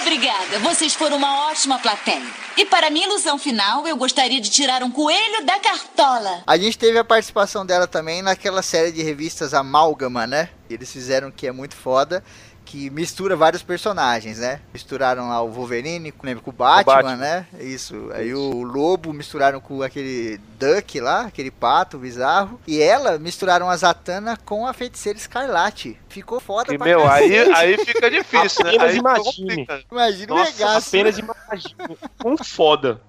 [0.00, 2.22] Obrigada, vocês foram uma ótima plateia.
[2.56, 6.42] E para minha ilusão final, eu gostaria de tirar um coelho da cartola.
[6.46, 10.50] A gente teve a participação dela também naquela série de revistas Amálgama, né?
[10.68, 12.22] Eles fizeram que é muito foda,
[12.64, 14.60] que mistura vários personagens, né?
[14.74, 17.16] Misturaram lá o Wolverine, lembra com o Batman, Batman.
[17.16, 17.46] né?
[17.60, 18.10] Isso.
[18.12, 22.60] Aí o Lobo misturaram com aquele Duck lá, aquele pato bizarro.
[22.66, 25.98] E ela misturaram a Zatanna com a feiticeira Escarlate.
[26.08, 28.70] Ficou foda E, pra meu, aí, aí fica difícil, né?
[28.70, 29.68] Apenas Aí imagine.
[29.92, 30.88] Imagina o Nossa, regaço.
[30.88, 31.96] Apenas imagina.
[32.24, 33.00] Um foda.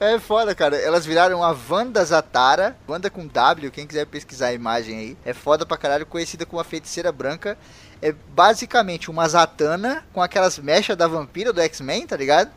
[0.00, 0.76] É foda, cara.
[0.76, 2.76] Elas viraram a Wanda Zatara.
[2.88, 5.16] Wanda com W, quem quiser pesquisar a imagem aí.
[5.24, 7.58] É foda pra caralho, conhecida como a feiticeira branca.
[8.00, 12.50] É basicamente uma Zatanna com aquelas mechas da vampira do X-Men, tá ligado?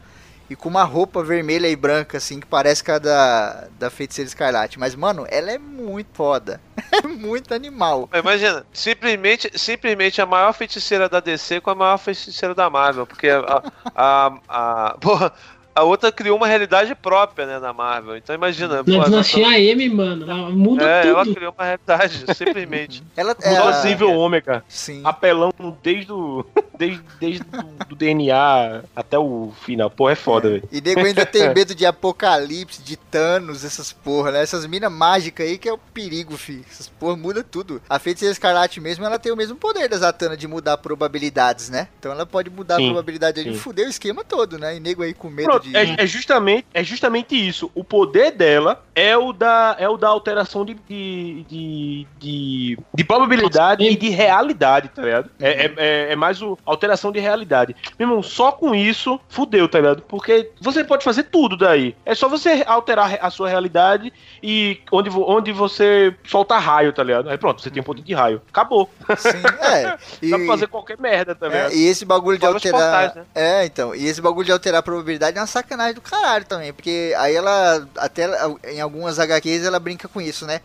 [0.52, 4.28] E com uma roupa vermelha e branca, assim, que parece com a da, da feiticeira
[4.28, 4.78] escarlate.
[4.78, 6.60] Mas, mano, ela é muito foda.
[6.92, 8.10] É muito animal.
[8.14, 13.30] Imagina, simplesmente, simplesmente a maior feiticeira da DC com a maior feiticeira da Marvel, porque
[13.30, 13.64] a,
[13.96, 15.32] a, a, porra,
[15.74, 18.18] a outra criou uma realidade própria, né, na Marvel.
[18.18, 21.36] Então imagina, Na pô, dinastia M, mano, ela muda é, ela tudo.
[21.36, 23.04] criou uma realidade, simplesmente.
[23.16, 23.58] Ela é.
[23.58, 24.64] A- nível ômega.
[24.68, 25.02] Sim.
[25.04, 25.52] Apelão
[25.82, 26.46] desde o.
[26.82, 29.88] Desde, desde do, do DNA até o final.
[29.92, 30.64] Pô, é foda, velho.
[30.72, 34.42] E nego ainda tem medo de apocalipse, de Thanos, essas porra, né?
[34.42, 36.66] Essas minas mágicas aí que é o perigo, fi.
[36.72, 37.80] Essas porra muda tudo.
[37.88, 41.88] A feiticeira escarlate mesmo, ela tem o mesmo poder da Zatanna de mudar probabilidades, né?
[42.00, 44.76] Então ela pode mudar Sim, a probabilidade de fuder o esquema todo, né?
[44.78, 45.76] E nego aí com medo Pronto, de.
[45.76, 47.72] é, é justamente, é justamente isso.
[47.76, 53.04] O poder dela é o da, é o da alteração de, de, de, de, de
[53.04, 55.30] probabilidade e de realidade, tá ligado?
[55.40, 57.76] É, é, é, é mais o alteração de realidade.
[57.98, 60.02] Meu irmão, só com isso, fudeu, tá ligado?
[60.04, 61.96] Porque você pode fazer tudo daí.
[62.06, 64.12] É só você alterar a sua realidade
[64.42, 67.30] e onde, onde você solta raio, tá ligado?
[67.30, 68.42] Aí pronto, você tem um poder de raio.
[68.50, 68.90] Acabou.
[69.18, 69.30] Sim,
[69.62, 69.98] é.
[70.22, 71.72] E, Dá pra fazer qualquer merda, tá ligado?
[71.72, 72.82] é, e esse bagulho de Fora alterar.
[72.82, 73.24] portais, né?
[73.34, 73.96] É, então.
[73.96, 76.74] E esse bagulho de alterar a probabilidade é uma sacanagem do caralho também.
[76.74, 78.28] Porque aí ela, até
[78.66, 80.62] em algumas HQs, ela brinca com isso, né?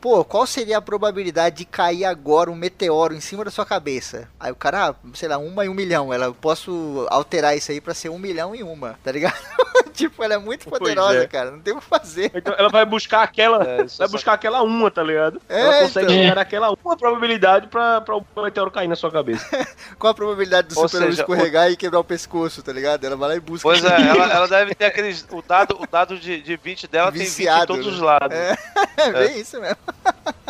[0.00, 4.28] Pô, qual seria a probabilidade de cair agora um meteoro em cima da sua cabeça?
[4.40, 6.12] Aí o cara, ah, sei lá, uma em um milhão.
[6.12, 9.36] Ela, eu posso alterar isso aí pra ser um milhão em uma, tá ligado?
[9.92, 11.26] tipo, ela é muito poderosa, é.
[11.26, 11.50] cara.
[11.50, 12.30] Não tem o que fazer.
[12.34, 13.62] Então ela vai buscar aquela.
[13.62, 15.40] É, vai é buscar aquela uma, tá ligado?
[15.48, 16.24] É, ela consegue então.
[16.24, 19.46] gerar aquela uma probabilidade pra, pra o meteoro cair na sua cabeça.
[19.98, 23.04] Qual a probabilidade do super-homem escorregar e quebrar o pescoço, tá ligado?
[23.04, 23.62] Ela vai lá e busca.
[23.62, 25.26] Pois é, ela, ela deve ter aqueles.
[25.30, 27.92] O dado, o dado de, de 20 dela Viciado, tem 20 em todos né?
[27.92, 28.36] os lados.
[28.36, 28.56] É,
[28.96, 29.76] é bem isso mesmo.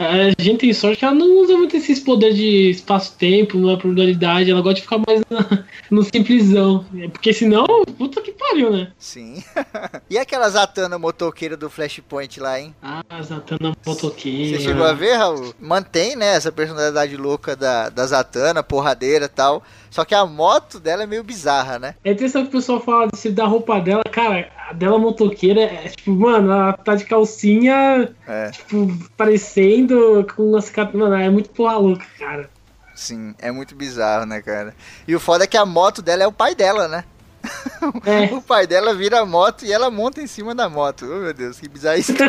[0.00, 4.50] A gente tem sorte que ela não usa muito esses poderes de espaço-tempo, na probabilidade,
[4.50, 6.86] ela gosta de ficar mais na- no simplesão.
[6.98, 7.66] É, Porque senão,
[7.98, 8.92] puta que pariu, né?
[8.98, 9.42] Sim.
[10.08, 12.74] e aquela Zatanna motoqueira do Flashpoint lá, hein?
[12.82, 14.56] Ah, Zatanna motoqueira.
[14.58, 15.52] Você chegou a ver, Raul?
[15.60, 19.62] Mantém, né, essa personalidade louca da, da Zatanna, porradeira e tal.
[19.90, 21.94] Só que a moto dela é meio bizarra, né?
[22.02, 25.88] É interessante que o pessoal fala desse, da roupa dela, cara, a dela motoqueira é
[25.88, 28.50] tipo, mano, ela tá de calcinha, É.
[28.50, 30.72] tipo, parecendo com umas.
[30.94, 32.48] Mano, é muito porra louca, cara.
[32.94, 34.74] Sim, é muito bizarro, né, cara?
[35.08, 37.04] E o foda é que a moto dela é o pai dela, né?
[38.04, 38.26] É.
[38.34, 41.04] O pai dela vira a moto e ela monta em cima da moto.
[41.04, 42.12] Oh, meu Deus, que bizarro isso.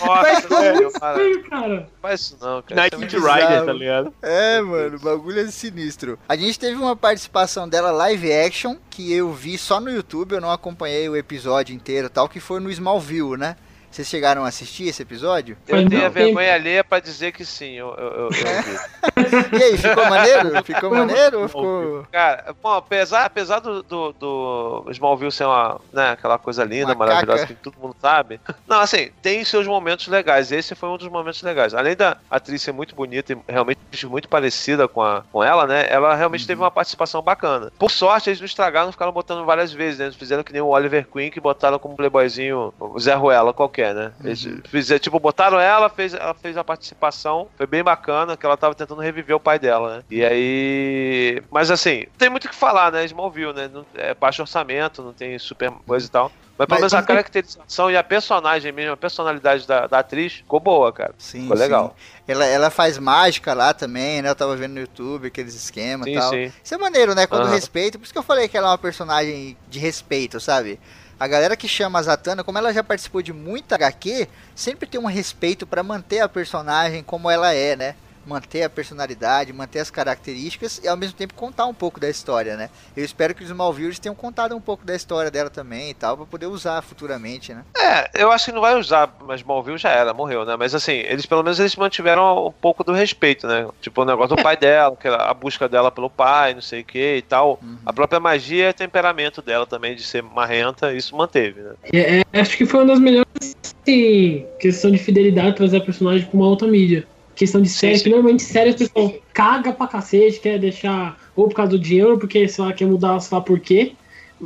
[0.00, 1.68] Nossa, velho, cara, cara.
[1.68, 2.80] não faz isso não, cara.
[2.80, 3.66] Night é muito Rider, bizarro.
[3.66, 4.14] tá ligado?
[4.22, 6.18] É, mano, o bagulho é sinistro.
[6.28, 10.40] A gente teve uma participação dela live action que eu vi só no YouTube, eu
[10.40, 13.56] não acompanhei o episódio inteiro e tal, que foi no Smallville, né?
[13.90, 15.56] Vocês chegaram a assistir esse episódio?
[15.66, 18.78] Eu tenho a vergonha alheia pra dizer que sim, eu, eu, eu, eu vi.
[19.58, 20.64] E aí, ficou maneiro?
[20.64, 22.06] Ficou maneiro ou ficou.
[22.12, 26.94] Cara, bom, apesar, apesar do, do, do Smallville ser uma, né, aquela coisa linda, Uma
[26.94, 27.54] maravilhosa, caca.
[27.54, 28.40] que todo mundo sabe.
[28.66, 30.52] Não, assim, tem seus momentos legais.
[30.52, 31.74] Esse foi um dos momentos legais.
[31.74, 35.86] Além da atriz ser muito bonita e realmente muito parecida com, a, com ela, né?
[35.88, 37.72] Ela realmente teve uma participação bacana.
[37.78, 40.06] Por sorte, eles não estragaram, ficaram botando várias vezes, né?
[40.06, 43.87] Eles fizeram que nem o Oliver Queen, que botaram como playboyzinho o Zé Ruela qualquer,
[43.94, 44.12] né?
[44.24, 48.56] Eles fizeram, tipo, botaram ela, fez, ela fez a participação, foi bem bacana, que ela
[48.56, 50.02] tava tentando reviver o pai dela, né?
[50.10, 51.42] E aí.
[51.50, 53.04] Mas assim, tem muito o que falar, né?
[53.04, 53.68] Smallville, né?
[53.68, 56.32] Não- É baixo orçamento, não tem super coisa e tal.
[56.58, 60.58] Mas pelo menos a caracterização e a personagem mesmo, a personalidade da, da atriz ficou
[60.58, 61.14] boa, cara.
[61.16, 61.94] Sim, Ficou legal.
[61.96, 62.22] sim.
[62.26, 64.28] Ela, ela faz mágica lá também, né?
[64.28, 66.30] Eu tava vendo no YouTube aqueles esquemas e tal.
[66.32, 66.52] sim.
[66.62, 67.28] Isso é maneiro, né?
[67.28, 67.54] Quando Aham.
[67.54, 67.96] respeita.
[67.96, 70.80] Por isso que eu falei que ela é uma personagem de respeito, sabe?
[71.20, 75.00] A galera que chama a Zatanna, como ela já participou de muita HQ, sempre tem
[75.00, 77.96] um respeito pra manter a personagem como ela é, né?
[78.28, 82.56] Manter a personalidade, manter as características e ao mesmo tempo contar um pouco da história,
[82.56, 82.68] né?
[82.94, 86.14] Eu espero que os Smallville tenham contado um pouco da história dela também e tal,
[86.14, 87.64] pra poder usar futuramente, né?
[87.74, 90.56] É, eu acho que não vai usar, mas Smallville já era, morreu, né?
[90.58, 93.66] Mas assim, eles pelo menos eles mantiveram um pouco do respeito, né?
[93.80, 96.82] Tipo o negócio do pai dela, que era a busca dela pelo pai, não sei
[96.82, 97.58] o que e tal.
[97.86, 101.72] A própria magia e temperamento dela também de ser marrenta, isso manteve, né?
[101.92, 103.28] É, é, acho que foi uma das melhores
[103.62, 107.06] assim, questão de fidelidade trazer a personagem pra uma outra mídia.
[107.38, 111.54] Questão de série, que normalmente série o pessoal caga pra cacete, quer deixar ou por
[111.54, 113.92] causa do dinheiro, porque, sei lá, quer mudar, sei lá por quê.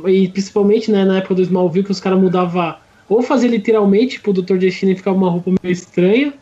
[0.05, 2.75] E principalmente, né, na época do Smallville, que os caras mudavam,
[3.09, 4.57] ou fazer literalmente, tipo, o Dr.
[4.57, 6.35] Destino e ficava uma roupa meio estranha,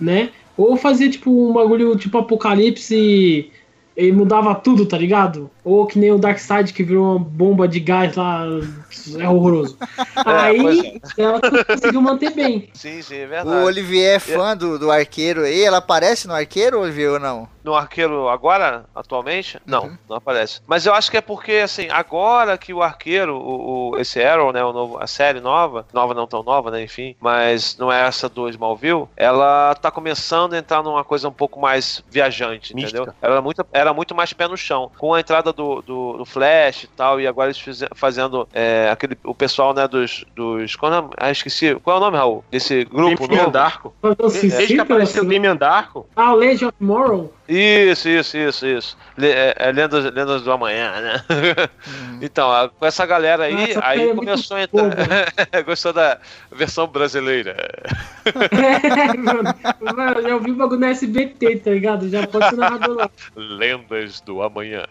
[0.00, 0.30] né?
[0.56, 3.50] Ou fazer, tipo, um bagulho tipo Apocalipse e,
[3.94, 5.50] e mudava tudo, tá ligado?
[5.64, 8.44] Ou que nem o Darkseid que virou uma bomba de gás lá,
[9.18, 9.76] é horroroso.
[10.24, 10.82] Aí pois
[11.18, 12.68] ela conseguiu manter bem.
[12.74, 13.64] Sim, sim, é O verdade.
[13.64, 17.48] Olivier é fã do, do arqueiro aí, ela aparece no arqueiro, Olivier, ou não?
[17.64, 19.58] No arqueiro agora, atualmente?
[19.66, 19.98] Não, Uhum.
[20.08, 20.60] não aparece.
[20.66, 24.52] Mas eu acho que é porque, assim, agora que o arqueiro, o, o- esse Arrow,
[24.52, 28.00] né, o novo, a série nova, nova não tão nova, né, enfim, mas não é
[28.06, 32.98] essa do Smallville, ela tá começando a entrar numa coisa um pouco mais viajante, Mística.
[32.98, 33.14] entendeu?
[33.20, 34.90] Ela era muito, era muito mais pé no chão.
[34.98, 39.16] Com a entrada do, do, do Flash e tal, e agora eles fazendo é, aquele,
[39.24, 40.24] o pessoal, né, dos...
[40.34, 41.14] dos qual é o nome?
[41.16, 41.74] Ah, esqueci.
[41.76, 42.44] Qual é o nome, Raul?
[42.50, 43.50] Desse grupo Damian novo?
[43.50, 43.94] Darko.
[44.30, 47.32] Desde que apareceu o Damian Darko, ah, o Legend of Tomorrow.
[47.52, 48.96] Isso, isso, isso, isso.
[49.20, 51.24] É, é Lendas, Lendas do Amanhã, né?
[52.22, 54.84] Então, a- com essa galera aí, série aí começou a entrar.
[55.66, 56.18] Gostou da
[56.52, 57.56] versão brasileira?
[58.24, 62.08] É, mano, já ouvi o bagulho na SBT, tá ligado?
[62.08, 63.10] Já pode ser narrador lá.
[63.34, 64.84] Lendas do Amanhã.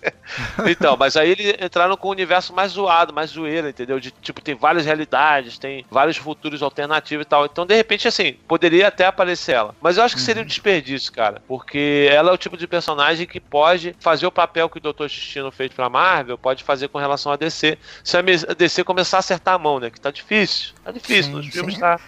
[0.68, 3.98] Então, mas aí eles entraram com um universo mais zoado, mais zoeira, entendeu?
[3.98, 7.44] De tipo, tem várias realidades, tem vários futuros alternativos e tal.
[7.46, 9.74] Então, de repente, assim, poderia até aparecer ela.
[9.80, 11.42] Mas eu acho que seria um desperdício, cara.
[11.48, 15.08] Porque ela é o tipo de personagem que pode fazer o papel que o Doutor
[15.08, 17.78] Destino fez pra Marvel, pode fazer com relação a DC.
[18.04, 19.90] Se a DC começar a acertar a mão, né?
[19.90, 20.74] Que tá difícil.
[20.84, 21.24] Tá difícil.
[21.24, 21.80] Sim, Nos filmes sim.
[21.80, 21.98] tá.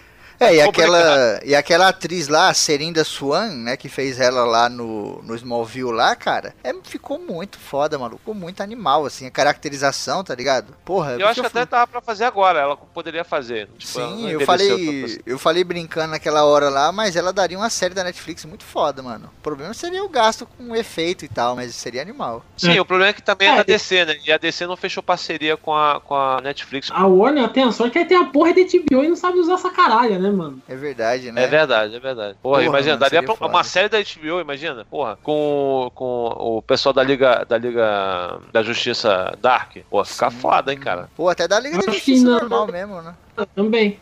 [0.43, 4.69] É, e aquela, e aquela atriz lá, a Serinda Swan, né, que fez ela lá
[4.69, 8.19] no, no Smallville lá, cara, é, ficou muito foda, maluco.
[8.19, 10.75] Ficou muito animal, assim, a caracterização, tá ligado?
[10.85, 13.69] Porra, Eu acho que bicho, até tava pra fazer agora, ela poderia fazer.
[13.79, 15.19] Tipo, Sim, eu falei, assim.
[15.25, 19.03] eu falei brincando naquela hora lá, mas ela daria uma série da Netflix muito foda,
[19.03, 19.31] mano.
[19.39, 22.45] O problema seria o gasto com efeito e tal, mas seria animal.
[22.57, 22.81] Sim, É.
[22.81, 23.57] o problema é que também é É.
[23.59, 24.17] da DC, né?
[24.27, 26.89] E a DC não fechou parceria com a, com a Netflix.
[26.93, 29.55] A Warner tem a sorte que tem a porra de HBO e não sabe usar
[29.55, 30.61] essa caralha, né, mano?
[30.69, 31.45] É verdade, né?
[31.45, 32.37] É verdade, é verdade.
[32.43, 36.63] Porra, Porra, imagina, mano, daria pra, uma série da HBO, imagina, porra, com, com o
[36.63, 39.77] pessoal da Liga da Liga da Justiça Dark.
[39.91, 40.39] Pô, ficar Sim.
[40.39, 41.09] foda, hein, cara.
[41.17, 42.41] Pô, até da Liga da Acho Justiça não.
[42.41, 43.15] normal mesmo, né?
[43.37, 43.99] Ah, Também.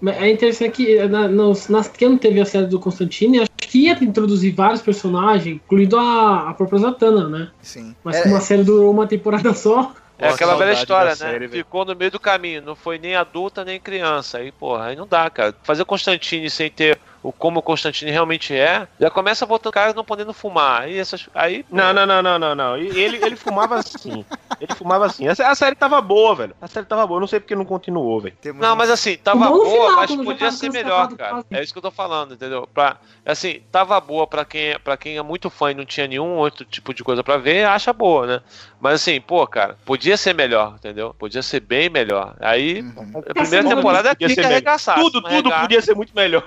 [0.00, 3.50] Mas é interessante que na, nos, nas, que não teve a série do Constantine, acho
[3.58, 7.50] que ia introduzir vários personagens, incluindo a, a própria Zatanna, né?
[7.60, 7.94] Sim.
[8.02, 11.16] Mas É, como a série durou uma temporada só, É Pô, aquela velha história, né?
[11.16, 11.48] série.
[11.48, 14.38] Ficou no meio do caminho, não foi nem adulta nem criança.
[14.38, 15.54] Aí, porra, aí não dá, cara.
[15.62, 20.04] Fazer Constantine sem ter o como o Constantine realmente é, já começa botando caras não
[20.04, 20.82] podendo fumar.
[20.82, 21.28] Aí essas.
[21.34, 21.64] Aí.
[21.70, 22.78] Não, não, não, não, não, não.
[22.78, 24.24] E Ele, ele fumava assim.
[24.60, 25.26] Ele fumava assim.
[25.28, 26.54] A, a série tava boa, velho.
[26.60, 27.16] A série tava boa.
[27.18, 28.36] Eu não sei porque não continuou, velho.
[28.54, 31.44] Não, mas assim, tava boa, final, mas podia ser melhor, cara.
[31.50, 32.68] É isso que eu tô falando, entendeu?
[32.72, 36.36] Pra, assim, tava boa pra quem, pra quem é muito fã e não tinha nenhum
[36.36, 38.40] outro tipo de coisa pra ver, acha boa, né?
[38.80, 41.14] Mas assim, pô, cara, podia ser melhor, entendeu?
[41.18, 42.34] Podia ser bem melhor.
[42.40, 43.22] Aí, Uhum.
[43.28, 44.52] a primeira temporada é podia tem ser que melhor.
[44.56, 44.94] arregaçar.
[44.96, 46.42] tudo, tudo arregaça- podia ser muito melhor.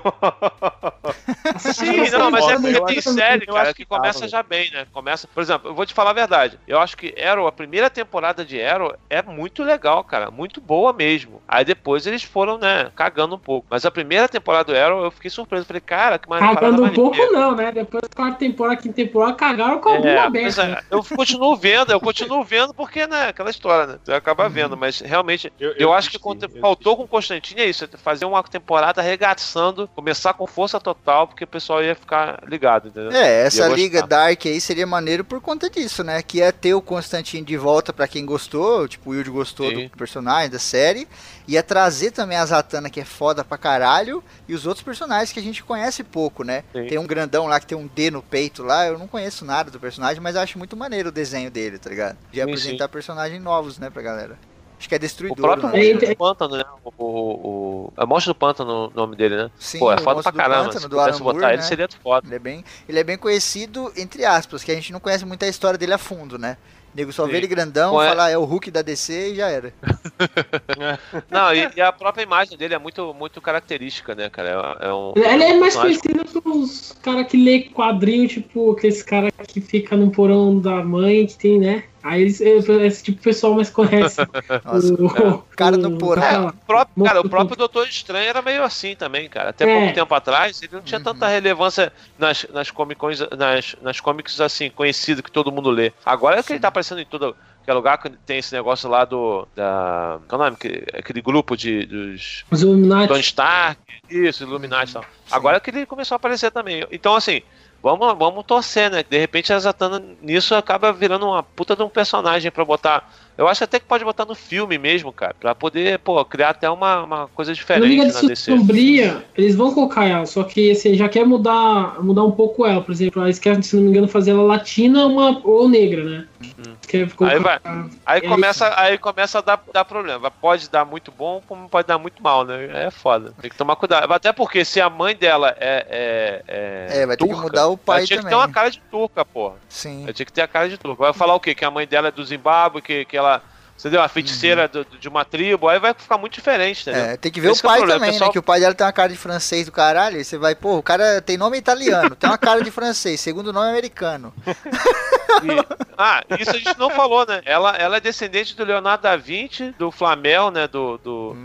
[1.60, 4.28] Sim, não, mas é porque Eu tem acho- série, eu cara, acho que, que começa
[4.28, 4.86] já bem, né?
[4.92, 6.60] Começa, por exemplo, eu vou te falar a verdade.
[6.68, 10.94] Eu acho que Arrow, a primeira temporada de Arrow é muito legal, cara, muito boa
[10.94, 11.42] mesmo.
[11.48, 13.68] Aí depois eles foram, né, cagando um pouco.
[13.70, 16.94] Mas a primeira temporada do Arrow eu fiquei surpreso, falei, cara, que mais cagando um
[16.94, 17.72] pouco não, né?
[17.72, 20.84] Depois da quarta temporada, quinta temporada, cagaram com a bunda É, mas, aberta.
[20.90, 24.00] é, eu continuo vendo, eu continuo vendo porque, né, aquela história, né?
[24.04, 27.62] Você acaba vendo, mas realmente eu, acho que assisti, conte- eu faltou com o Constantine
[27.62, 31.96] é isso, é fazer uma temporada arregaçando, começar com força total, porque o pessoal ia
[31.96, 33.12] ficar ligado, entendeu?
[33.12, 33.68] É, essa.
[33.68, 36.22] Liga Dark aí seria maneiro por conta disso, né?
[36.22, 39.88] Que ia ter o Constantine de volta pra quem gostou, tipo, o Wilde gostou Sim.
[39.88, 41.08] do personagem, da série.
[41.48, 45.40] Ia trazer também a Zatanna, que é foda pra caralho, e os outros personagens que
[45.40, 46.64] a gente conhece pouco, né?
[46.72, 46.88] Sim.
[46.88, 49.72] Tem um grandão lá que tem um D no peito lá, eu não conheço nada
[49.72, 52.18] do personagem, mas acho muito maneiro o desenho dele, tá ligado?
[52.32, 54.38] De Sim, apresentar personagens novos, né, pra galera.
[54.84, 55.80] Acho que é O Destruidor, próprio né?
[55.80, 56.64] É, Monstro é- do Pântano, né?
[56.84, 59.52] O, o, o, é Monstro do Pântano o nome dele, né?
[59.58, 60.64] Sim, Pô, é o foda pra caramba.
[60.66, 61.64] Pântano, Se do pudesse botar Moore, ele, né?
[61.64, 62.28] seria foda.
[62.28, 65.46] Ele é bem, ele é bem conhecido, entre aspas, que a gente não conhece muito
[65.46, 66.58] a história dele a fundo, né?
[66.94, 67.32] O nego só Sim.
[67.32, 68.10] vê ele grandão, Ué.
[68.10, 69.74] fala, "Ah, é o Hulk da DC e já era.
[71.32, 74.78] Não, e, e a própria imagem dele é muito, muito característica, né, cara?
[74.82, 79.32] É, é um, Ele é mais conhecido pelos caras que lê quadrinho, tipo, aqueles caras
[79.48, 81.86] que fica no porão da mãe, que tem, né?
[82.04, 84.20] Aí eles, esse tipo de pessoal mais conhece.
[84.66, 86.24] Nossa, o, cara no porão.
[86.24, 89.50] É, o próprio, cara, o próprio Doutor Estranho era meio assim também, cara.
[89.52, 89.80] Até É.
[89.80, 91.04] pouco tempo atrás, ele não tinha Uhum.
[91.06, 93.00] tanta relevância nas, nas Comic
[93.38, 95.94] nas, nas comics assim, conhecido que todo mundo lê.
[96.06, 98.90] Agora é que ele tá aparecendo em todo que é lugar que tem esse negócio
[98.90, 99.48] lá do.
[99.56, 100.58] Da, qual é o nome?
[100.58, 102.44] Que- Aquele grupo de, dos.
[102.52, 103.08] Os Illuminati.
[103.08, 105.06] Tony Stark, isso, Illuminati e tal.
[105.32, 106.86] Agora que ele começou a aparecer também.
[106.92, 107.42] Então, assim,
[107.84, 109.04] vamos, vamos torcer, né?
[109.08, 113.12] De repente a Zatanna nisso acaba virando uma puta de um personagem pra botar.
[113.38, 115.36] Eu acho até que pode botar no filme mesmo, cara.
[115.40, 118.52] Pra poder, pô, criar até uma, uma coisa diferente Liga na DC.
[118.52, 122.82] Sombria, eles vão colocar ela, só que assim, já quer mudar, mudar um pouco ela.
[122.82, 126.28] Por exemplo, eles querem, se não me engano, fazer ela latina uma, ou negra, né?
[126.40, 126.73] Colocar-
[127.22, 127.60] Aí vai.
[128.06, 130.30] Aí É começa, aí começa a dar, dar problema.
[130.30, 132.86] Pode dar muito bom, como pode dar muito mal, né?
[132.86, 133.34] É foda.
[133.42, 134.12] Tem que tomar cuidado.
[134.12, 136.44] Até porque se a mãe dela é.
[136.48, 138.30] É, É, vai ter que turca, mudar o pai tinha também.
[138.32, 139.56] que ter uma cara de turca, porra.
[139.70, 140.06] Sim.
[140.14, 141.04] Tinha que ter a cara de turca.
[141.04, 141.56] Vai falar o quê?
[141.56, 143.42] Que a mãe dela é do Zimbábue, que, que ela.
[143.84, 144.02] Entendeu?
[144.02, 147.02] A feiticeira do- de uma tribo, aí vai ficar muito diferente, entendeu?
[147.04, 148.32] É, tem que ver Esse o que é o pai também, pessoal- né?
[148.32, 150.16] Que o pai dela tem uma cara de francês do caralho.
[150.18, 153.52] Aí você vai, pô, o cara tem nome italiano, tem uma cara de francês, segundo
[153.52, 154.34] nome americano.
[155.44, 157.42] E- ah, isso a gente não falou, né?
[157.44, 160.68] Ela, ela é descendente do Leonardo da Vinci, do Flamel, né?
[160.68, 160.98] Do.
[161.00, 161.38] do,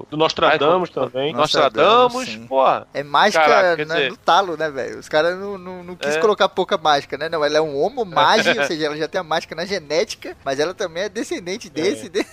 [0.00, 1.32] do Do Nostradamus Ai, também.
[1.32, 2.86] Nostradamus, Nostradamus, porra.
[2.94, 4.98] É mágica Caraca, né, dizer- no talo, né, velho?
[4.98, 6.20] Os caras não, não, não quis É.
[6.20, 7.28] colocar pouca mágica, né?
[7.28, 10.36] Não, ela é um homo mágico, ou seja, ela já tem a mágica na genética,
[10.44, 12.08] mas ela também é descendente desse.
[12.08, 12.24] de- É,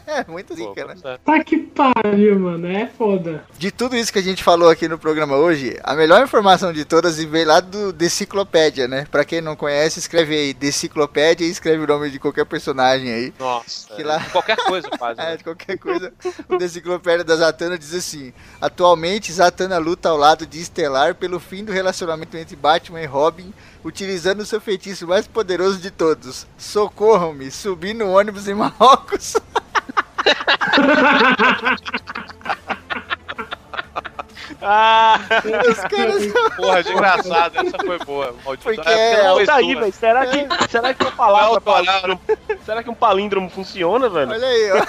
[0.28, 0.94] muito Pô, zica, né?
[1.04, 1.18] é.
[1.24, 2.66] Tá que pariu, mano.
[2.66, 3.44] É foda.
[3.58, 6.84] De tudo isso que a gente falou aqui no programa hoje, a melhor informação de
[6.84, 9.06] todas vem lá do Deciclopédia, né?
[9.10, 13.34] Pra quem não conhece, escreve aí Deciclopédia e escreve o nome de qualquer personagem aí.
[13.38, 13.94] Nossa.
[13.94, 15.18] Que lá- é, Qualquer coisa faz.
[15.22, 15.36] É, né?
[15.36, 16.12] de qualquer coisa,
[16.48, 21.64] o Deciclopédia da Zatanna diz assim: Atualmente, Zatanna luta ao lado de Estelar pelo fim
[21.64, 23.52] do relacionamento entre Batman e Robin,
[23.84, 26.46] utilizando o seu feitiço mais poderoso de todos.
[26.56, 29.36] Socorram-me, subi no ônibus em Marrocos.
[34.64, 35.18] Ah,
[35.68, 36.22] Os caras.
[36.56, 37.56] Porra, de engraçado.
[37.58, 38.32] Essa foi boa.
[38.44, 38.62] Maldito.
[38.74, 39.92] Porque É, é, tá aí, velho.
[39.92, 42.20] Será que, será que uma palavra palíndromo,
[42.64, 44.30] será que um palíndromo funciona, velho?
[44.30, 44.76] Olha aí, ó.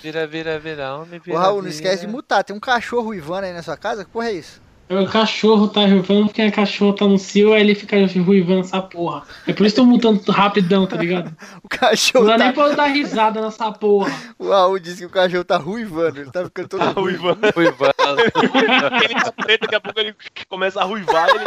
[0.07, 1.37] Vira, vira, vira, homem, vira.
[1.37, 2.45] Ô Raul, não esquece de mutar.
[2.45, 4.05] Tem um cachorro uivando aí na sua casa?
[4.05, 4.62] Que porra é isso?
[4.89, 8.81] O cachorro tá ruivando porque a cachorro tá no cio, aí ele fica ruivando essa
[8.81, 9.24] porra.
[9.49, 11.37] É por isso que eu tô mutando rapidão, tá ligado?
[11.59, 12.45] O Não cachorro dá tá.
[12.45, 14.12] nem pra eu dar risada nessa porra.
[14.39, 16.20] O Raul disse que o cachorro tá ruivando.
[16.20, 17.41] Ele tá ficando todo Tá ruivando.
[17.53, 17.95] Ruivando.
[19.03, 20.15] Ele tá preto, daqui a pouco ele
[20.49, 21.45] começa a ruivar ele.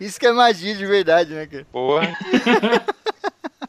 [0.00, 1.66] Isso que é magia de verdade, né, cara?
[1.72, 2.16] Porra.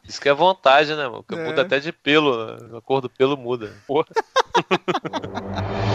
[0.04, 1.24] Isso que é vantagem, né, mano?
[1.30, 1.44] É.
[1.44, 2.78] Muda até de pelo, né?
[2.78, 3.72] a cor do pelo muda.
[3.86, 4.06] Porra.